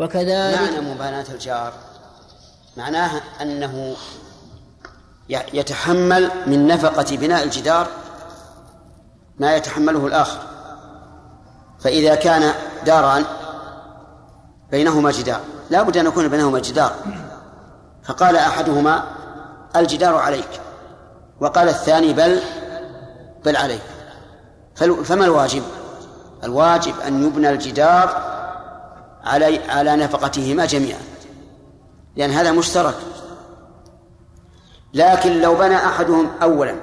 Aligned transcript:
وكذلك 0.00 0.60
معنى 0.60 0.80
مباناة 0.80 1.24
الجار؟ 1.30 1.72
معناها 2.76 3.20
أنه 3.42 3.96
يتحمل 5.28 6.30
من 6.46 6.66
نفقة 6.66 7.16
بناء 7.16 7.44
الجدار 7.44 7.86
ما 9.38 9.56
يتحمله 9.56 10.06
الآخر. 10.06 10.38
فإذا 11.80 12.14
كان 12.14 12.54
داران 12.86 13.24
بينهما 14.70 15.10
جدار 15.10 15.40
لا 15.70 15.82
بد 15.82 15.96
أن 15.96 16.06
يكون 16.06 16.28
بينهما 16.28 16.58
جدار. 16.58 16.92
فقال 18.04 18.36
أحدهما 18.36 19.04
الجدار 19.76 20.14
عليك. 20.14 20.60
وقال 21.40 21.68
الثاني 21.68 22.12
بل 22.12 22.40
بل 23.44 23.56
عليك. 23.56 23.82
فما 25.04 25.24
الواجب؟ 25.24 25.62
الواجب 26.44 26.94
أن 27.00 27.26
يبنى 27.26 27.50
الجدار 27.50 28.39
على 29.24 29.58
على 29.68 29.96
نفقتهما 29.96 30.66
جميعا. 30.66 31.00
لأن 32.16 32.30
هذا 32.30 32.52
مشترك. 32.52 32.96
لكن 34.94 35.40
لو 35.40 35.54
بنى 35.54 35.76
أحدهم 35.76 36.30
أولا 36.42 36.74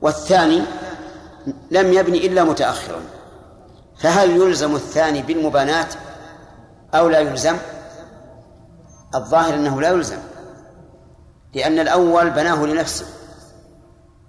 والثاني 0.00 0.62
لم 1.70 1.92
يبني 1.92 2.26
إلا 2.26 2.44
متأخرا 2.44 3.00
فهل 3.98 4.30
يلزم 4.30 4.74
الثاني 4.74 5.22
بالمباناة 5.22 5.88
أو 6.94 7.08
لا 7.08 7.18
يلزم؟ 7.18 7.56
الظاهر 9.14 9.54
أنه 9.54 9.80
لا 9.80 9.88
يلزم 9.88 10.18
لأن 11.54 11.78
الأول 11.78 12.30
بناه 12.30 12.66
لنفسه 12.66 13.06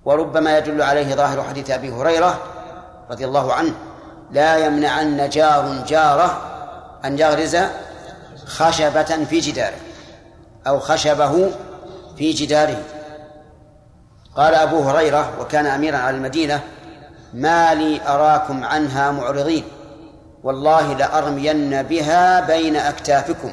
وربما 0.05 0.58
يدل 0.58 0.81
عليه 0.81 1.16
ظاهر 1.16 1.44
حديث 1.44 1.72
أبي 1.72 1.91
هريرة 1.91 2.39
رضي 3.11 3.25
الله 3.25 3.53
عنه 3.53 3.73
لا 4.31 4.58
يمنعن 4.58 5.30
جار 5.30 5.84
جاره 5.88 6.41
أن 7.05 7.20
يغرز 7.20 7.58
خشبة 8.45 9.26
في 9.30 9.40
جداره 9.40 9.77
أو 10.67 10.80
خشبه 10.80 11.52
في 12.17 12.31
جداره. 12.31 12.84
قال 14.36 14.56
أبو 14.56 14.89
هريرة 14.89 15.31
وكان 15.42 15.66
أميرا 15.66 15.97
على 15.97 16.17
المدينة 16.17 16.61
ما 17.34 17.73
لي 17.73 18.02
أراكم 18.08 18.64
عنها 18.66 19.11
معرضين 19.11 19.64
والله 20.44 20.94
لأرمين 20.94 21.84
بها 21.84 22.39
بين 22.39 22.75
أكتافكم. 22.75 23.52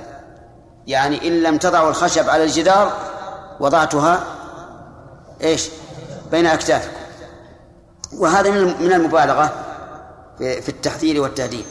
يعني 0.86 1.28
إن 1.28 1.42
لم 1.42 1.58
تضعوا 1.58 1.90
الخشب 1.90 2.28
على 2.30 2.44
الجدار 2.44 2.92
وضعتها 3.60 4.20
إيش؟ 5.40 5.68
بين 6.30 6.46
أكتافكم. 6.46 6.96
وهذا 8.18 8.50
من 8.50 8.92
المبالغة 8.92 9.52
في 10.38 10.68
التحذير 10.68 11.20
والتهديد. 11.20 11.66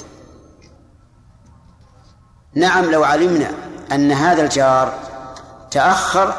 نعم 2.56 2.86
لو 2.92 3.04
علمنا 3.04 3.52
أن 3.92 4.12
هذا 4.12 4.44
الجار 4.44 4.94
تأخر 5.72 6.34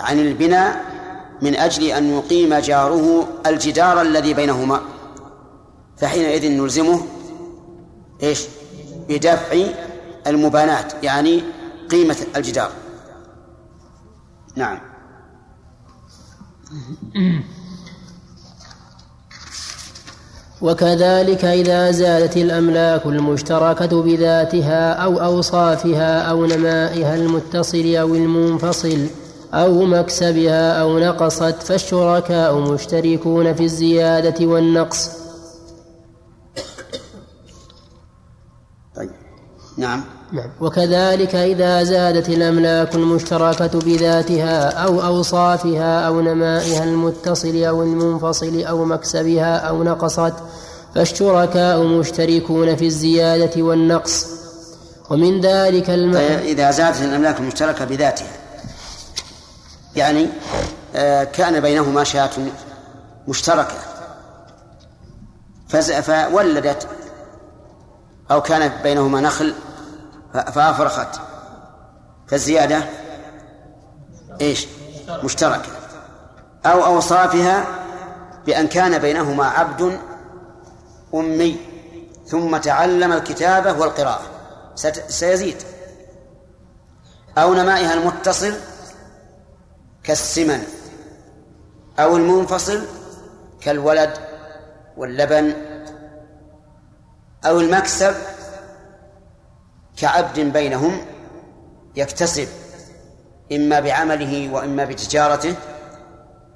عن 0.00 0.18
البناء 0.18 0.84
من 1.42 1.56
أجل 1.56 1.84
أن 1.84 2.10
يقيم 2.10 2.54
جاره 2.54 3.28
الجدار 3.46 4.02
الذي 4.02 4.34
بينهما 4.34 4.80
فحينئذ 5.96 6.50
نلزمه 6.50 7.06
إيش؟ 8.22 8.46
بدفع 9.08 9.66
المباناة 10.26 10.88
يعني 11.02 11.42
قيمة 11.90 12.16
الجدار. 12.36 12.70
نعم. 14.56 14.78
وكذلك 20.64 21.44
إذا 21.44 21.90
زادت 21.90 22.36
الأملاك 22.36 23.06
المشتركة 23.06 24.02
بذاتها 24.02 24.92
أو 24.92 25.20
أوصافها 25.20 26.22
أو 26.22 26.46
نمائها 26.46 27.14
المتصل 27.14 27.96
أو 27.96 28.14
المنفصل 28.14 29.06
أو 29.54 29.82
مكسبها 29.82 30.80
أو 30.80 30.98
نقصت 30.98 31.62
فالشركاء 31.62 32.58
مشتركون 32.58 33.54
في 33.54 33.64
الزيادة 33.64 34.46
والنقص. 34.46 35.10
طيب. 38.96 39.10
نعم. 39.76 40.04
نعم. 40.34 40.50
وكذلك 40.60 41.34
إذا 41.34 41.82
زادت 41.82 42.28
الأملاك 42.28 42.94
المشتركة 42.94 43.80
بذاتها 43.80 44.68
أو 44.70 45.02
أوصافها 45.02 46.06
أو 46.06 46.20
نمائها 46.20 46.84
المتصل 46.84 47.64
أو 47.64 47.82
المنفصل 47.82 48.62
أو 48.62 48.84
مكسبها 48.84 49.56
أو 49.56 49.82
نقصت 49.82 50.34
فالشركاء 50.94 51.82
مشتركون 51.82 52.76
في 52.76 52.86
الزيادة 52.86 53.62
والنقص. 53.62 54.26
ومن 55.10 55.40
ذلك 55.40 55.90
الم... 55.90 56.16
إذا 56.16 56.70
زادت 56.70 57.02
الأملاك 57.02 57.40
المشتركة 57.40 57.84
بذاتها. 57.84 58.28
يعني 59.96 60.28
آه، 60.94 61.24
كان 61.24 61.60
بينهما 61.60 62.04
شاة 62.04 62.30
مشتركة. 63.28 63.76
فولدت 65.68 66.88
أو 68.30 68.42
كانت 68.42 68.72
بينهما 68.82 69.20
نخل 69.20 69.54
فأفرخت. 70.34 71.20
فالزيادة 72.26 72.84
إيش؟ 74.40 74.66
مشتركة. 75.08 75.68
أو 76.66 76.84
أوصافها 76.84 77.64
بأن 78.46 78.68
كان 78.68 78.98
بينهما 78.98 79.46
عبد 79.46 79.98
أمي 81.14 81.56
ثم 82.26 82.56
تعلم 82.56 83.12
الكتابة 83.12 83.72
والقراءة. 83.72 84.22
سيزيد. 85.08 85.62
أو 87.38 87.54
نمائها 87.54 87.94
المتصل 87.94 88.54
كالسمن. 90.04 90.62
أو 91.98 92.16
المنفصل 92.16 92.86
كالولد 93.60 94.10
واللبن. 94.96 95.54
أو 97.46 97.60
المكسب 97.60 98.14
كعبد 100.04 100.40
بينهم 100.40 101.00
يكتسب 101.96 102.48
إما 103.52 103.80
بعمله 103.80 104.54
وإما 104.54 104.84
بتجارته 104.84 105.54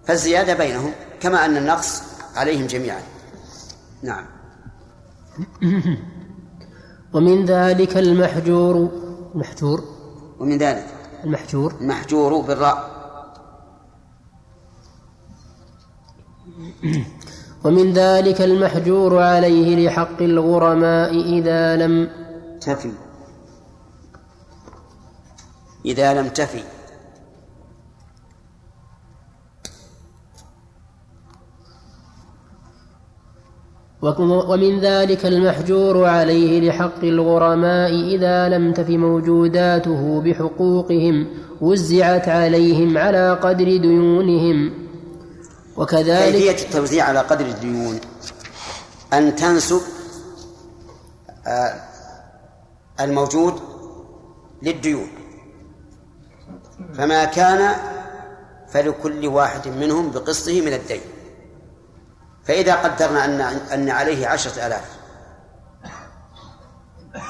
فالزيادة 0.04 0.54
بينهم 0.54 0.92
كما 1.20 1.44
أن 1.44 1.56
النقص 1.56 2.02
عليهم 2.36 2.66
جميعا. 2.66 3.00
نعم. 4.02 4.24
ومن 7.14 7.44
ذلك 7.44 7.96
المحجور 7.96 8.88
المحجور 9.34 9.84
ومن 10.38 10.58
ذلك 10.58 10.86
المحجور. 11.24 11.74
المحجور 11.80 12.40
بالراء. 12.40 12.90
ومن 17.64 17.92
ذلك 17.92 18.40
المحجور 18.40 19.22
عليه 19.22 19.86
لحق 19.86 20.22
الغرماء 20.22 21.38
إذا 21.38 21.76
لم 21.76 22.10
تفي 22.60 23.07
إذا 25.84 26.14
لم 26.14 26.28
تفي. 26.28 26.62
ومن 34.02 34.80
ذلك 34.80 35.26
المحجور 35.26 36.04
عليه 36.04 36.68
لحق 36.68 37.02
الغرماء 37.02 37.90
إذا 38.14 38.48
لم 38.48 38.72
تف 38.72 38.88
موجوداته 38.88 40.20
بحقوقهم 40.20 41.26
وزعت 41.60 42.28
عليهم 42.28 42.98
على 42.98 43.38
قدر 43.42 43.76
ديونهم. 43.76 44.72
وكذلك 45.76 46.32
كيفية 46.32 46.64
التوزيع 46.66 47.04
على 47.04 47.18
قدر 47.18 47.46
الديون؟ 47.46 48.00
أن 49.12 49.36
تنسب 49.36 49.80
آه، 51.46 51.74
الموجود 53.00 53.54
للديون. 54.62 55.17
فما 56.98 57.24
كان 57.24 57.76
فلكل 58.68 59.26
واحد 59.26 59.68
منهم 59.68 60.10
بقسطه 60.10 60.60
من 60.60 60.72
الدين. 60.72 61.00
فإذا 62.44 62.74
قدرنا 62.74 63.24
أن 63.24 63.40
أن 63.72 63.90
عليه 63.90 64.28
عشرة 64.28 64.66
آلاف 64.66 64.84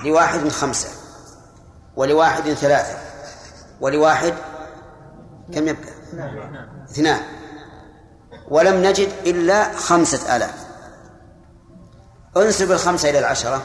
لواحد 0.05 0.49
خمسة 0.49 0.89
ولواحد 1.97 2.53
ثلاثة 2.53 2.99
ولواحد 3.81 4.35
كم 5.55 5.69
يبقى؟ 5.69 5.93
اثنان. 6.91 7.21
ولم 8.51 8.83
نجد 8.83 9.09
إلا 9.27 9.77
خمسة 9.77 10.37
آلاف. 10.37 10.67
انسب 12.37 12.73
الخمسة 12.73 13.11
إلى 13.11 13.19
العشرة. 13.19 13.63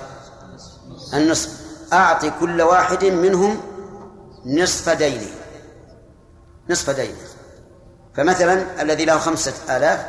النصف 1.13 1.49
أعطي 1.94 2.31
كل 2.39 2.61
واحد 2.61 3.06
منهم 3.06 3.61
نصف 4.45 4.89
دينه. 4.89 5.43
نصف 6.69 6.89
دينه 6.89 7.18
فمثلا 8.15 8.81
الذي 8.81 9.06
له 9.06 9.18
خمسة 9.18 9.77
آلاف 9.77 10.06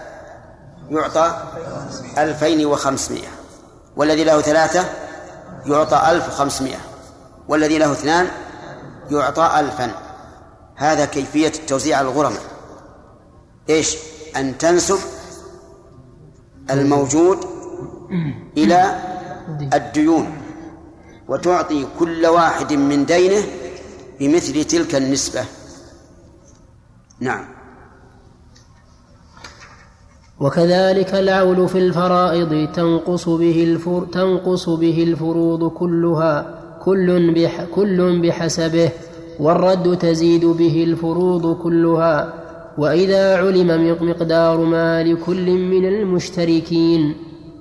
يعطى 0.91 1.43
ألفين 2.19 2.67
وخمسمائة 2.67 3.29
والذي 3.97 4.25
له 4.25 4.41
ثلاثة 4.41 4.85
يعطى 5.67 6.11
ألف 6.11 6.29
وخمسمائة 6.29 6.79
والذي 7.49 7.79
له 7.79 7.93
اثنان 7.93 8.29
يعطى 9.11 9.61
ألفا. 9.61 9.91
هذا 10.77 11.05
كيفية 11.05 11.49
التوزيع 11.49 11.99
على 11.99 12.09
الغرماء 12.09 12.43
إيش؟ 13.71 13.97
أن 14.37 14.59
تنسب 14.59 14.99
الموجود 16.71 17.45
إلى 18.57 19.01
الديون 19.75 20.43
وتعطي 21.29 21.87
كل 21.99 22.27
واحد 22.27 22.73
من 22.73 23.07
دينه 23.07 23.47
بمثل 24.21 24.65
تلك 24.65 24.95
النسبة. 24.95 25.45
نعم. 27.21 27.45
وكذلك 30.41 31.15
العول 31.15 31.69
في 31.69 31.79
الفرائض 31.79 32.69
تنقص 32.73 33.29
به 33.29 33.65
الفر 33.65 34.07
تنقص 34.13 34.69
به 34.69 35.03
الفروض 35.03 35.71
كلها 35.71 36.61
كل 36.85 37.35
بح 37.35 37.65
كل 37.65 38.21
بحسبه 38.23 38.91
والرد 39.41 39.99
تزيد 39.99 40.45
به 40.45 40.85
الفروض 40.85 41.57
كلها. 41.57 42.35
وإذا 42.79 43.37
علم 43.37 43.97
مقدار 44.01 44.61
ما 44.61 45.03
لكل 45.03 45.51
من 45.51 45.89
المشتركين 45.89 47.15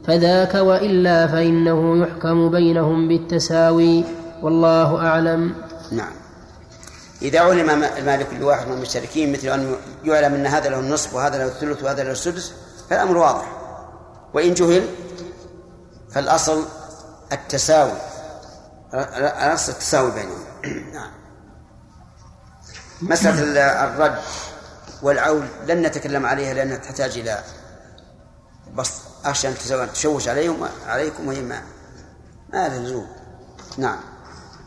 فذاك 0.04 0.56
وإلا 0.56 1.28
فإنه 1.28 1.98
يحكم 1.98 2.50
بينهم 2.50 3.08
بالتساوي 3.08 4.04
والله 4.42 4.98
أعلم. 4.98 5.52
نعم. 5.92 6.23
إذا 7.24 7.40
علم 7.40 7.80
ما 7.80 8.18
لكل 8.18 8.44
واحد 8.44 8.68
من 8.68 8.74
المشتركين 8.74 9.32
مثل 9.32 9.48
أن 9.48 9.76
يعلم 10.04 10.34
أن 10.34 10.46
هذا 10.46 10.70
له 10.70 10.80
النصف 10.80 11.14
وهذا 11.14 11.38
له 11.38 11.46
الثلث 11.46 11.84
وهذا 11.84 12.04
له 12.04 12.12
السدس 12.12 12.54
فالأمر 12.90 13.18
واضح. 13.18 13.52
وإن 14.34 14.54
جهل 14.54 14.88
فالأصل 16.12 16.66
التساوي. 17.32 17.98
الأصل 18.94 19.72
التساوي 19.72 20.12
بينهم. 20.12 20.46
نعم. 20.94 21.12
مسألة 23.02 23.84
الرد 23.84 24.20
والعول 25.02 25.48
لن 25.68 25.82
نتكلم 25.82 26.26
عليها 26.26 26.54
لأنها 26.54 26.78
تحتاج 26.78 27.18
إلى 27.18 27.44
بسط. 28.74 29.02
أخشى 29.26 29.48
أن 29.48 29.56
تشوش 29.94 30.28
عليهم 30.28 30.68
عليكم 30.88 31.28
وهي 31.28 31.42
ما 31.42 31.62
ما 32.54 32.70
لزوم. 32.70 33.08
نعم. 33.78 34.13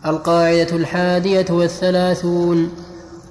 القاعدة 0.06 0.76
الحادية 0.76 1.46
والثلاثون 1.50 2.70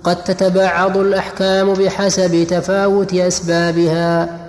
قد 0.04 0.24
تتبعض 0.24 0.98
الأحكام 0.98 1.74
بحسب 1.74 2.48
تفاوت 2.48 3.14
أسبابها 3.14 4.40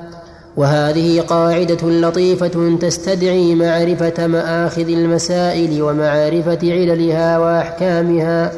وهذه 0.56 1.20
قاعدة 1.20 1.88
لطيفة 1.90 2.78
تستدعي 2.80 3.54
معرفة 3.54 4.26
مآخذ 4.26 4.88
المسائل 4.88 5.82
ومعرفة 5.82 6.58
عللها 6.62 7.38
وأحكامها 7.38 8.52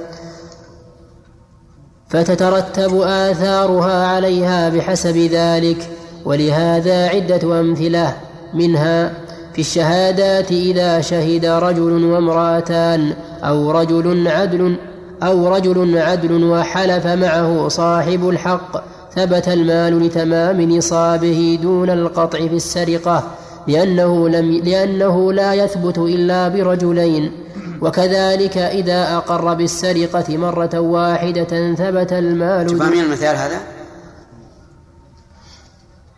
فتترتب 2.08 3.00
آثارها 3.00 4.06
عليها 4.06 4.68
بحسب 4.68 5.16
ذلك 5.16 5.88
ولهذا 6.24 7.08
عدة 7.08 7.60
أمثلة 7.60 8.16
منها 8.54 9.12
في 9.58 9.62
الشهادات 9.62 10.50
إذا 10.50 11.00
شهد 11.00 11.44
رجل 11.44 12.04
وامرأتان 12.04 13.14
أو 13.42 13.70
رجل 13.70 14.28
عدل 14.28 14.76
أو 15.22 15.54
رجل 15.54 15.98
عدل 15.98 16.44
وحلف 16.44 17.06
معه 17.06 17.68
صاحب 17.68 18.28
الحق 18.28 18.82
ثبت 19.14 19.48
المال 19.48 20.06
لتمام 20.06 20.60
نصابه 20.60 21.58
دون 21.62 21.90
القطع 21.90 22.38
في 22.38 22.54
السرقة 22.54 23.30
لأنه, 23.66 24.28
لم 24.28 24.50
لأنه 24.52 25.32
لا 25.32 25.54
يثبت 25.54 25.98
إلا 25.98 26.48
برجلين 26.48 27.32
وكذلك 27.80 28.56
إذا 28.56 29.16
أقر 29.16 29.54
بالسرقة 29.54 30.36
مرة 30.36 30.80
واحدة 30.80 31.74
ثبت 31.74 32.12
المال 32.12 32.66
تفهمين 32.66 33.04
المثال 33.04 33.36
هذا؟ 33.36 33.60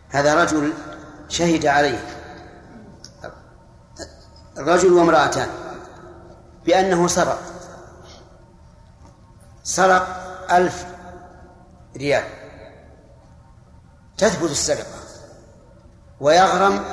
هذا 0.09 0.43
رجل 0.43 0.73
شهد 1.29 1.65
عليه 1.65 2.20
رجل 4.57 4.93
وامرأتان. 4.93 5.49
بأنه 6.65 7.07
سرق. 7.07 7.39
سرق 9.63 10.07
ألف 10.51 10.85
ريال. 11.97 12.23
تثبت 14.17 14.51
السرقة 14.51 14.99
ويغرم 16.19 16.83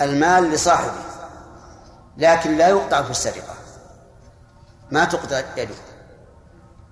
المال 0.00 0.50
لصاحبه. 0.50 1.02
لكن 2.16 2.56
لا 2.56 2.68
يقطع 2.68 3.02
في 3.02 3.10
السرقة 3.10 3.54
ما 4.90 5.04
تقطع 5.04 5.42
يده 5.56 5.74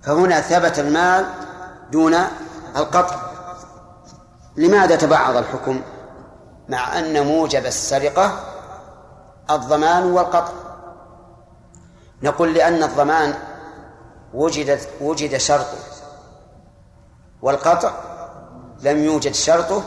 فهنا 0.03 0.41
ثبت 0.41 0.79
المال 0.79 1.25
دون 1.91 2.15
القطع. 2.75 3.21
لماذا 4.55 4.95
تبعض 4.95 5.35
الحكم؟ 5.35 5.81
مع 6.69 6.99
أن 6.99 7.25
موجب 7.25 7.65
السرقة 7.65 8.39
الضمان 9.55 10.03
والقطع. 10.03 10.53
نقول 12.23 12.53
لأن 12.53 12.83
الضمان 12.83 13.33
وجدت 14.33 14.89
وجد 15.01 15.37
شرطه 15.37 15.77
والقطع 17.41 17.91
لم 18.81 19.03
يوجد 19.03 19.33
شرطه 19.33 19.83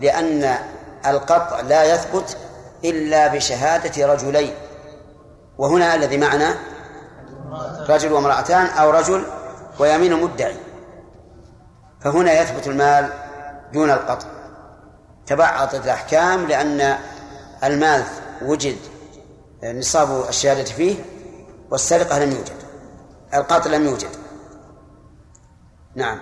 لأن 0.00 0.58
القطع 1.06 1.60
لا 1.60 1.94
يثبت 1.94 2.36
إلا 2.84 3.26
بشهادة 3.26 4.12
رجلين. 4.12 4.54
وهنا 5.58 5.94
الذي 5.94 6.18
معنا 6.18 6.54
رجل 7.88 8.12
وامرأتان 8.12 8.66
أو 8.66 8.90
رجل 8.90 9.24
ويمين 9.78 10.22
مدعي. 10.22 10.56
فهنا 12.00 12.32
يثبت 12.32 12.66
المال 12.66 13.12
دون 13.72 13.90
القطع. 13.90 14.26
تبعضت 15.26 15.74
الأحكام 15.74 16.46
لأن 16.46 16.98
المال 17.64 18.04
وجد 18.42 18.76
نصاب 19.64 20.28
الشهادة 20.28 20.64
فيه 20.64 20.94
والسرقة 21.70 22.24
لم 22.24 22.30
يوجد. 22.30 22.52
القطع 23.34 23.70
لم 23.70 23.84
يوجد. 23.84 24.08
نعم. 25.96 26.18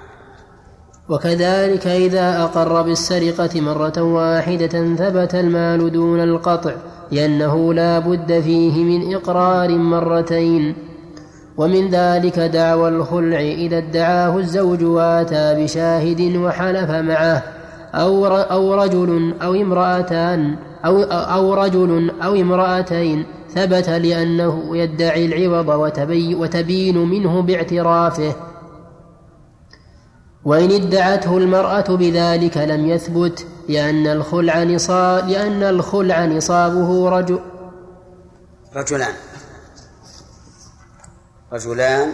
وكذلك 1.08 1.86
إذا 1.86 2.42
أقر 2.42 2.82
بالسرقة 2.82 3.60
مرة 3.60 4.02
واحدة 4.02 4.94
ثبت 4.96 5.34
المال 5.34 5.92
دون 5.92 6.20
القطع 6.20 6.74
لأنه 7.10 7.74
لا 7.74 7.98
بد 7.98 8.40
فيه 8.40 8.84
من 8.84 9.14
إقرار 9.14 9.68
مرتين. 9.68 10.76
ومن 11.56 11.90
ذلك 11.90 12.38
دعوى 12.38 12.88
الخلع 12.88 13.40
إذا 13.40 13.78
ادعاه 13.78 14.38
الزوج 14.38 14.84
وآتى 14.84 15.64
بشاهد 15.64 16.36
وحلف 16.36 16.90
معه 16.90 17.42
أو 17.94 18.74
رجل 18.74 19.34
أو 19.42 19.54
امرأتان. 19.54 20.56
أو 20.84 21.02
أو 21.02 21.54
رجل 21.54 22.20
أو 22.22 22.34
امرأتين 22.34 23.26
ثبت 23.54 23.88
لأنه 23.88 24.76
يدعي 24.76 25.26
العوض 25.26 25.68
وتبي 25.68 26.34
وتبين 26.34 26.98
منه 26.98 27.42
باعترافه. 27.42 28.36
وإن 30.44 30.70
ادعته 30.70 31.38
المرأة 31.38 31.96
بذلك 31.96 32.56
لم 32.56 32.86
يثبت 32.86 33.46
لأن 33.68 34.06
الخلع 34.06 34.62
نصاب 34.62 35.28
لأن 35.28 35.62
الخلع 35.62 36.24
نصابه 36.24 37.10
رجل. 37.10 37.40
رجلان. 38.76 39.14
رجلان 41.52 42.12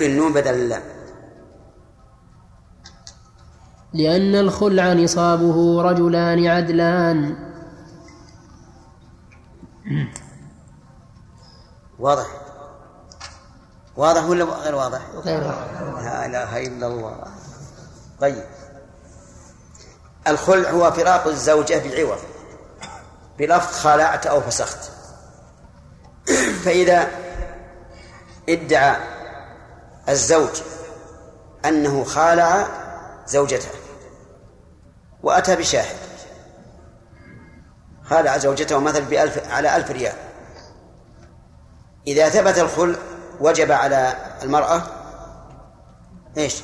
بالنون 0.00 0.32
بدل 0.32 0.54
اللام. 0.54 0.82
لأن 3.94 4.34
الخلع 4.34 4.92
نصابه 4.92 5.82
رجلان 5.82 6.46
عدلان. 6.46 7.45
واضح؟ 11.98 12.26
واضح 13.96 14.24
ولا 14.24 14.44
غير 14.44 14.74
واضح؟ 14.74 15.00
غير 15.14 15.42
واضح. 15.42 16.02
لا 16.02 16.26
إله 16.26 16.66
إلا 16.66 16.86
الله. 16.86 17.24
طيب. 18.20 18.44
الخلع 20.28 20.70
هو 20.70 20.92
فراق 20.92 21.26
الزوجة 21.26 21.82
بعوض 21.88 22.18
بلفظ 23.38 23.72
خالعت 23.72 24.26
أو 24.26 24.40
فسخت. 24.40 24.90
فإذا 26.64 27.08
ادعى 28.48 28.96
الزوج 30.08 30.62
أنه 31.64 32.04
خالع 32.04 32.68
زوجته 33.26 33.70
وأتى 35.22 35.56
بشاهد. 35.56 36.05
خالع 38.10 38.38
زوجته 38.38 38.78
مثلا 38.78 39.04
بألف 39.04 39.50
على 39.50 39.76
ألف 39.76 39.90
ريال. 39.90 40.14
إذا 42.06 42.28
ثبت 42.28 42.58
الخلع 42.58 42.98
وجب 43.40 43.72
على 43.72 44.16
المرأة 44.42 44.82
إيش؟ 46.36 46.62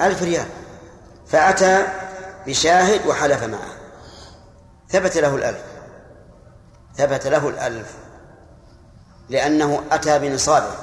ألف 0.00 0.22
ريال. 0.22 0.46
فأتى 1.26 1.86
بشاهد 2.46 3.06
وحلف 3.06 3.44
معه. 3.44 3.76
ثبت 4.88 5.16
له 5.16 5.34
الألف. 5.34 5.62
ثبت 6.96 7.26
له 7.26 7.48
الألف. 7.48 7.94
لأنه 9.28 9.82
أتى 9.92 10.18
بنصابه. 10.18 10.74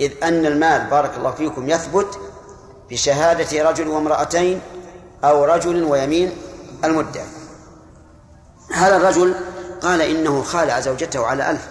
إذ 0.00 0.12
أن 0.22 0.46
المال 0.46 0.90
بارك 0.90 1.16
الله 1.16 1.30
فيكم 1.30 1.68
يثبت 1.68 2.20
بشهادة 2.90 3.70
رجل 3.70 3.88
وامرأتين 3.88 4.60
أو 5.24 5.44
رجل 5.44 5.84
ويمين 5.84 6.36
المدعي 6.84 7.41
هذا 8.70 8.96
الرجل 8.96 9.34
قال 9.82 10.00
إنه 10.00 10.42
خالع 10.42 10.80
زوجته 10.80 11.26
على 11.26 11.50
ألف. 11.50 11.68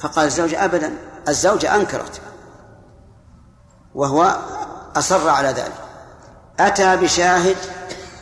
فقال 0.00 0.26
الزوجة 0.26 0.64
أبدا 0.64 0.92
الزوجة 1.28 1.74
أنكرت 1.74 2.20
وهو 3.94 4.36
أصر 4.96 5.28
على 5.28 5.48
ذلك. 5.48 5.72
أتى 6.60 6.96
بشاهد 6.96 7.56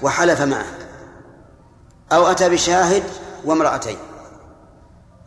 وحلف 0.03 0.41
معه 0.41 0.67
أو 2.13 2.27
أتى 2.27 2.49
بشاهد 2.49 3.03
وامرأتين. 3.45 3.99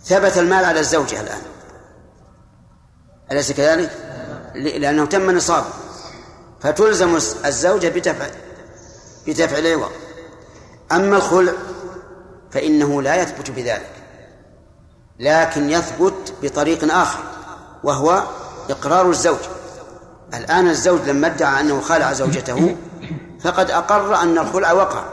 ثبت 0.04 0.38
المال 0.38 0.66
على 0.66 0.80
الزوجة 0.80 1.22
الآن. 1.22 1.42
أليس 3.32 3.52
كذلك؟ 3.52 3.92
لأنه 4.56 5.06
تم 5.06 5.32
نصابه. 5.32 5.70
فتلزم 6.62 7.16
الزوجة 7.46 7.88
بدفع 7.88 8.28
بدفع 9.28 9.58
العوض. 9.58 9.92
أما 10.92 11.18
الخلع 11.18 11.54
فإنه 12.52 13.02
لا 13.02 13.16
يثبت 13.16 13.52
بذلك 13.52 13.92
لكن 15.20 15.70
يثبت 15.70 16.34
بطريق 16.44 16.94
آخر 16.94 17.20
وهو 17.84 18.24
إقرار 18.70 19.10
الزوج. 19.10 19.40
الآن 20.34 20.68
الزوج 20.70 21.10
لما 21.10 21.28
ادعى 21.28 21.62
أنه 21.62 21.82
خالع 21.82 22.14
زوجته 22.14 22.76
فقد 23.42 23.72
أقر 23.72 24.16
أن 24.16 24.38
الخلع 24.38 24.72
وقع. 24.72 25.04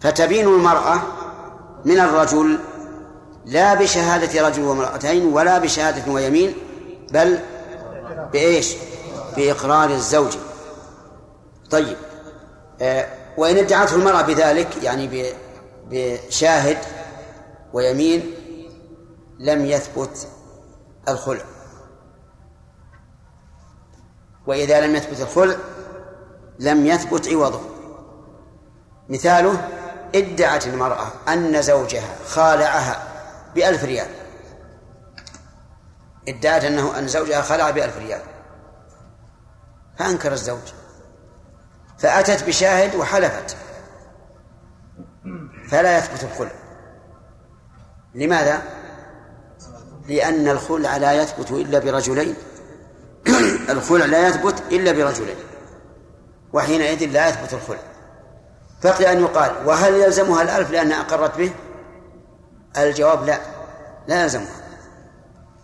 فتبين 0.00 0.48
المرأة 0.48 1.02
من 1.84 2.00
الرجل 2.00 2.58
لا 3.46 3.74
بشهادة 3.74 4.48
رجل 4.48 4.62
وامرأتين 4.62 5.32
ولا 5.32 5.58
بشهادة 5.58 6.12
ويمين 6.12 6.54
بل 7.10 7.38
بإيش؟ 8.32 8.74
بإقرار 9.36 9.90
الزوج. 9.90 10.32
طيب 11.70 11.96
آه 12.80 13.21
وإن 13.36 13.56
ادعته 13.56 13.94
المرأة 13.94 14.22
بذلك 14.22 14.82
يعني 14.82 15.32
بشاهد 15.90 16.78
ويمين 17.72 18.34
لم 19.38 19.66
يثبت 19.66 20.28
الخلع. 21.08 21.44
وإذا 24.46 24.86
لم 24.86 24.96
يثبت 24.96 25.20
الخلع 25.20 25.56
لم 26.58 26.86
يثبت 26.86 27.28
عوضه. 27.28 27.60
مثاله 29.08 29.68
ادعت 30.14 30.66
المرأة 30.66 31.06
أن 31.28 31.62
زوجها 31.62 32.16
خالعها 32.26 33.08
بألف 33.54 33.84
ريال. 33.84 34.08
ادعت 36.28 36.64
أنه 36.64 36.98
أن 36.98 37.08
زوجها 37.08 37.42
خلع 37.42 37.70
بألف 37.70 37.98
ريال. 37.98 38.20
فأنكر 39.98 40.32
الزوج. 40.32 40.81
فأتت 42.02 42.46
بشاهد 42.46 42.94
وحلفت. 42.94 43.56
فلا 45.68 45.98
يثبت 45.98 46.24
الخلع. 46.24 46.50
لماذا؟ 48.14 48.62
لأن 50.08 50.48
الخلع 50.48 50.96
لا 50.96 51.12
يثبت 51.12 51.50
إلا 51.50 51.78
برجلين. 51.78 52.34
الخلع 53.70 54.04
لا 54.04 54.28
يثبت 54.28 54.62
إلا 54.72 54.92
برجلين. 54.92 55.36
وحينئذ 56.52 57.06
لا 57.06 57.28
يثبت 57.28 57.52
الخلع. 57.52 57.80
بقي 58.84 59.12
أن 59.12 59.20
يقال 59.20 59.52
وهل 59.66 59.94
يلزمها 59.94 60.42
الألف 60.42 60.70
لأنها 60.70 61.00
أقرت 61.00 61.38
به؟ 61.38 61.52
الجواب 62.78 63.26
لا. 63.26 63.38
لا 64.08 64.22
يلزمها. 64.22 64.62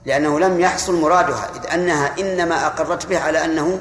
لأنه 0.06 0.40
لم 0.40 0.60
يحصل 0.60 1.00
مرادها 1.00 1.50
إذ 1.54 1.72
أنها 1.74 2.14
إنما 2.18 2.66
أقرت 2.66 3.06
به 3.06 3.18
على 3.18 3.44
أنه 3.44 3.80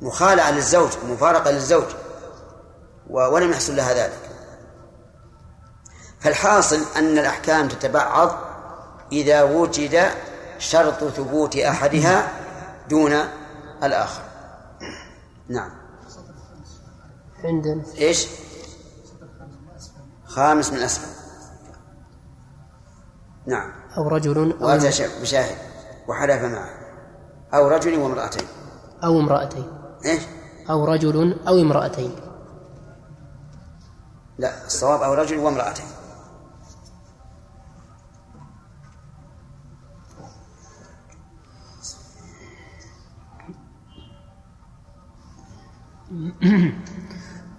مخالعة 0.00 0.50
للزوج 0.50 0.90
مفارقة 1.08 1.50
للزوج 1.50 1.86
ولم 3.10 3.50
يحصل 3.50 3.76
لها 3.76 3.94
ذلك. 3.94 4.30
فالحاصل 6.20 6.80
أن 6.96 7.18
الأحكام 7.18 7.68
تتبعض 7.68 8.38
إذا 9.12 9.42
وجد 9.42 10.10
شرط 10.58 11.04
ثبوت 11.04 11.56
أحدها 11.56 12.32
دون 12.88 13.12
الآخر. 13.82 14.22
نعم. 15.48 15.70
عندنا 17.44 17.82
إيش؟ 17.98 18.26
خامس 20.26 20.72
من 20.72 20.78
أسفل 20.78 21.20
نعم. 23.46 23.72
أو 23.96 24.08
رجل 24.08 24.56
أو 24.62 24.78
بشاهد 25.22 25.56
وحلف 26.08 26.42
معه 26.42 26.70
أو 27.54 27.68
رجل 27.68 27.98
وامرأتين. 27.98 28.46
أو 29.04 29.20
امرأتين. 29.20 29.79
إيش؟ 30.04 30.22
أو 30.70 30.84
رجل 30.84 31.36
أو 31.48 31.60
امرأتين. 31.60 32.10
لا 34.38 34.66
الصواب 34.66 35.02
أو 35.02 35.14
رجل 35.14 35.38
وامرأتين. 35.38 35.84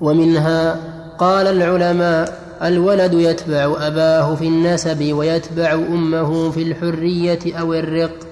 ومنها 0.01 0.75
قال 1.17 1.47
العلماء 1.47 2.41
الولد 2.61 3.13
يتبع 3.13 3.87
أباه 3.87 4.35
في 4.35 4.47
النسب 4.47 5.13
ويتبع 5.13 5.73
أمه 5.73 6.51
في 6.51 6.61
الحرية 6.61 7.59
أو 7.59 7.73
الرق. 7.73 8.30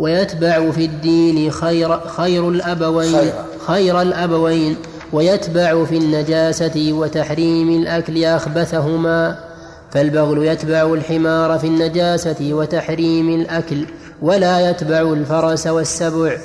ويتبع 0.00 0.70
في 0.70 0.84
الدين 0.84 1.50
خير 1.50 2.00
خير 2.00 2.48
الأبوين 2.48 3.12
خير, 3.12 3.32
خير 3.66 4.02
الأبوين 4.02 4.76
ويتبع 5.12 5.84
في 5.84 5.96
النجاسة 5.96 6.92
وتحريم 6.92 7.82
الأكل 7.82 8.24
أخبثهما. 8.24 9.44
فالبغل 9.90 10.44
يتبع 10.46 10.94
الحمار 10.94 11.58
في 11.58 11.66
النجاسة 11.66 12.36
وتحريم 12.52 13.40
الأكل 13.40 13.86
ولا 14.22 14.70
يتبع 14.70 15.00
الفرس 15.00 15.66
والسبع. 15.66 16.38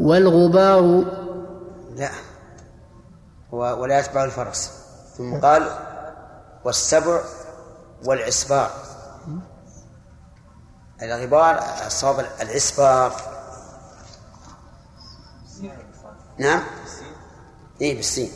والغبار 0.00 1.04
لا. 1.96 2.10
ولا 3.52 3.98
يتبع 4.00 4.24
الفرس. 4.24 4.70
ثم 5.18 5.40
قال 5.40 5.62
والسبع 6.64 7.20
والعسبار 8.06 8.70
الغبار 11.02 11.62
الصواب 11.86 12.26
العسبار 12.40 13.30
نعم؟ 16.38 16.62
اي 17.82 17.94
بالسين. 17.94 18.32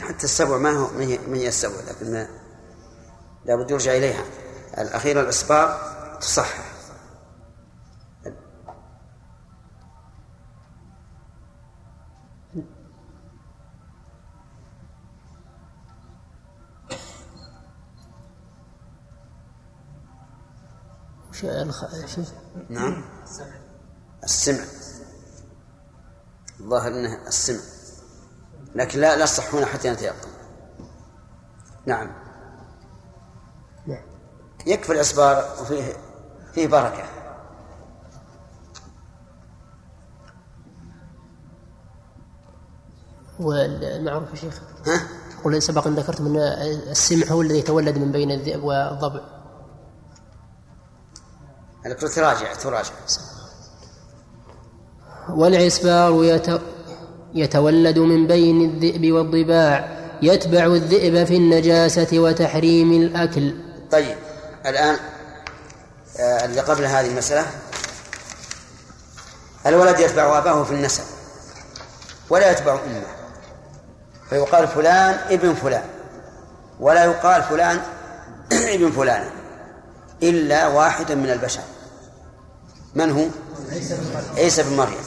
حتى 0.00 0.24
السبع 0.24 0.56
ما 0.56 0.70
هو 0.70 0.90
من 1.26 1.34
هي 1.34 1.48
السبع 1.48 1.80
لكن 1.88 2.26
لابد 3.44 3.70
يرجع 3.70 3.96
إليها. 3.96 4.24
الاخيره 4.78 5.20
الاسبار 5.20 5.80
تصحح 6.20 6.69
شو 21.32 21.46
نعم. 22.68 23.04
السمع. 24.24 24.64
الظاهر 26.60 26.88
إنه 26.88 27.26
السمع. 27.26 27.60
لكن 28.74 29.00
لا 29.00 29.16
لا 29.16 29.24
تصحون 29.24 29.64
حتى 29.64 29.90
نتيقن 29.90 30.28
نعم 31.86 32.12
نعم. 33.86 34.02
يكفي 34.66 34.92
الاسبار 34.92 35.56
وفيه 35.60 35.92
فيه 36.54 36.66
بركة. 36.66 37.04
والمعروف 43.40 44.30
يا 44.30 44.34
شيخ؟ 44.34 44.60
ها؟ 44.86 45.08
قل 45.44 45.62
سبق 45.62 45.86
أن 45.86 45.94
ذكرتم 45.94 46.26
أن 46.26 46.36
السمع 46.36 47.26
هو 47.26 47.42
الذي 47.42 47.58
يتولد 47.58 47.98
من 47.98 48.12
بين 48.12 48.30
الذئب 48.30 48.62
والضبع. 48.62 49.39
تراجع 51.84 52.54
تراجع. 52.54 52.92
والعسبار 55.28 56.24
يت... 56.24 56.46
يتولد 57.34 57.98
من 57.98 58.26
بين 58.26 58.60
الذئب 58.70 59.12
والضباع 59.12 60.00
يتبع 60.22 60.66
الذئب 60.66 61.24
في 61.24 61.36
النجاسة 61.36 62.08
وتحريم 62.12 62.92
الأكل. 62.92 63.54
طيب 63.92 64.16
الآن 64.66 64.96
آه، 66.20 66.44
اللي 66.44 66.60
قبل 66.60 66.84
هذه 66.84 67.06
المسألة. 67.06 67.46
الولد 69.66 70.00
يتبع 70.00 70.38
أباه 70.38 70.64
في 70.64 70.70
النسب 70.74 71.04
ولا 72.30 72.50
يتبع 72.50 72.72
أمه. 72.72 73.02
فيقال 74.30 74.68
فلان 74.68 75.14
ابن 75.30 75.54
فلان 75.54 75.84
ولا 76.80 77.04
يقال 77.04 77.42
فلان 77.42 77.80
ابن 78.74 78.90
فلان 78.90 79.30
إلا 80.22 80.66
واحدا 80.66 81.14
من 81.14 81.30
البشر. 81.30 81.62
من 82.94 83.10
هو؟ 83.10 83.26
عيسى 84.36 84.62
بن 84.62 84.76
مريم. 84.76 85.04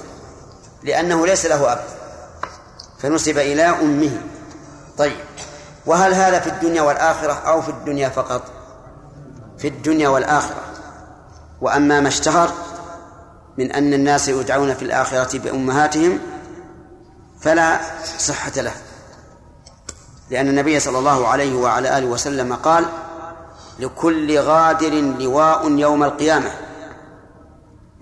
لأنه 0.84 1.26
ليس 1.26 1.46
له 1.46 1.74
أب. 1.74 1.80
فنسب 3.00 3.38
إلى 3.38 3.64
أمه. 3.64 4.22
طيب. 4.98 5.18
وهل 5.86 6.14
هذا 6.14 6.40
في 6.40 6.50
الدنيا 6.50 6.82
والآخرة 6.82 7.34
أو 7.34 7.62
في 7.62 7.70
الدنيا 7.70 8.10
فقط؟ 8.10 8.42
في 9.58 9.68
الدنيا 9.68 10.10
والآخرة. 10.10 10.64
وأما 11.62 12.00
ما 12.00 12.08
اشتهر 12.08 12.52
من 13.58 13.72
أن 13.72 13.94
الناس 13.94 14.28
يدعون 14.28 14.74
في 14.74 14.82
الآخرة 14.82 15.40
بأمهاتهم 15.40 16.20
فلا 17.42 17.80
صحة 18.20 18.62
له. 18.62 18.74
لأن 20.30 20.48
النبي 20.48 20.80
صلى 20.80 21.00
الله 21.00 21.28
عليه 21.28 21.56
وعلى 21.56 21.98
آله 21.98 22.08
وسلم 22.08 22.56
قال 22.56 22.86
لكل 23.80 24.40
غادر 24.40 24.94
لواء 25.02 25.72
يوم 25.72 26.04
القيامة. 26.04 26.52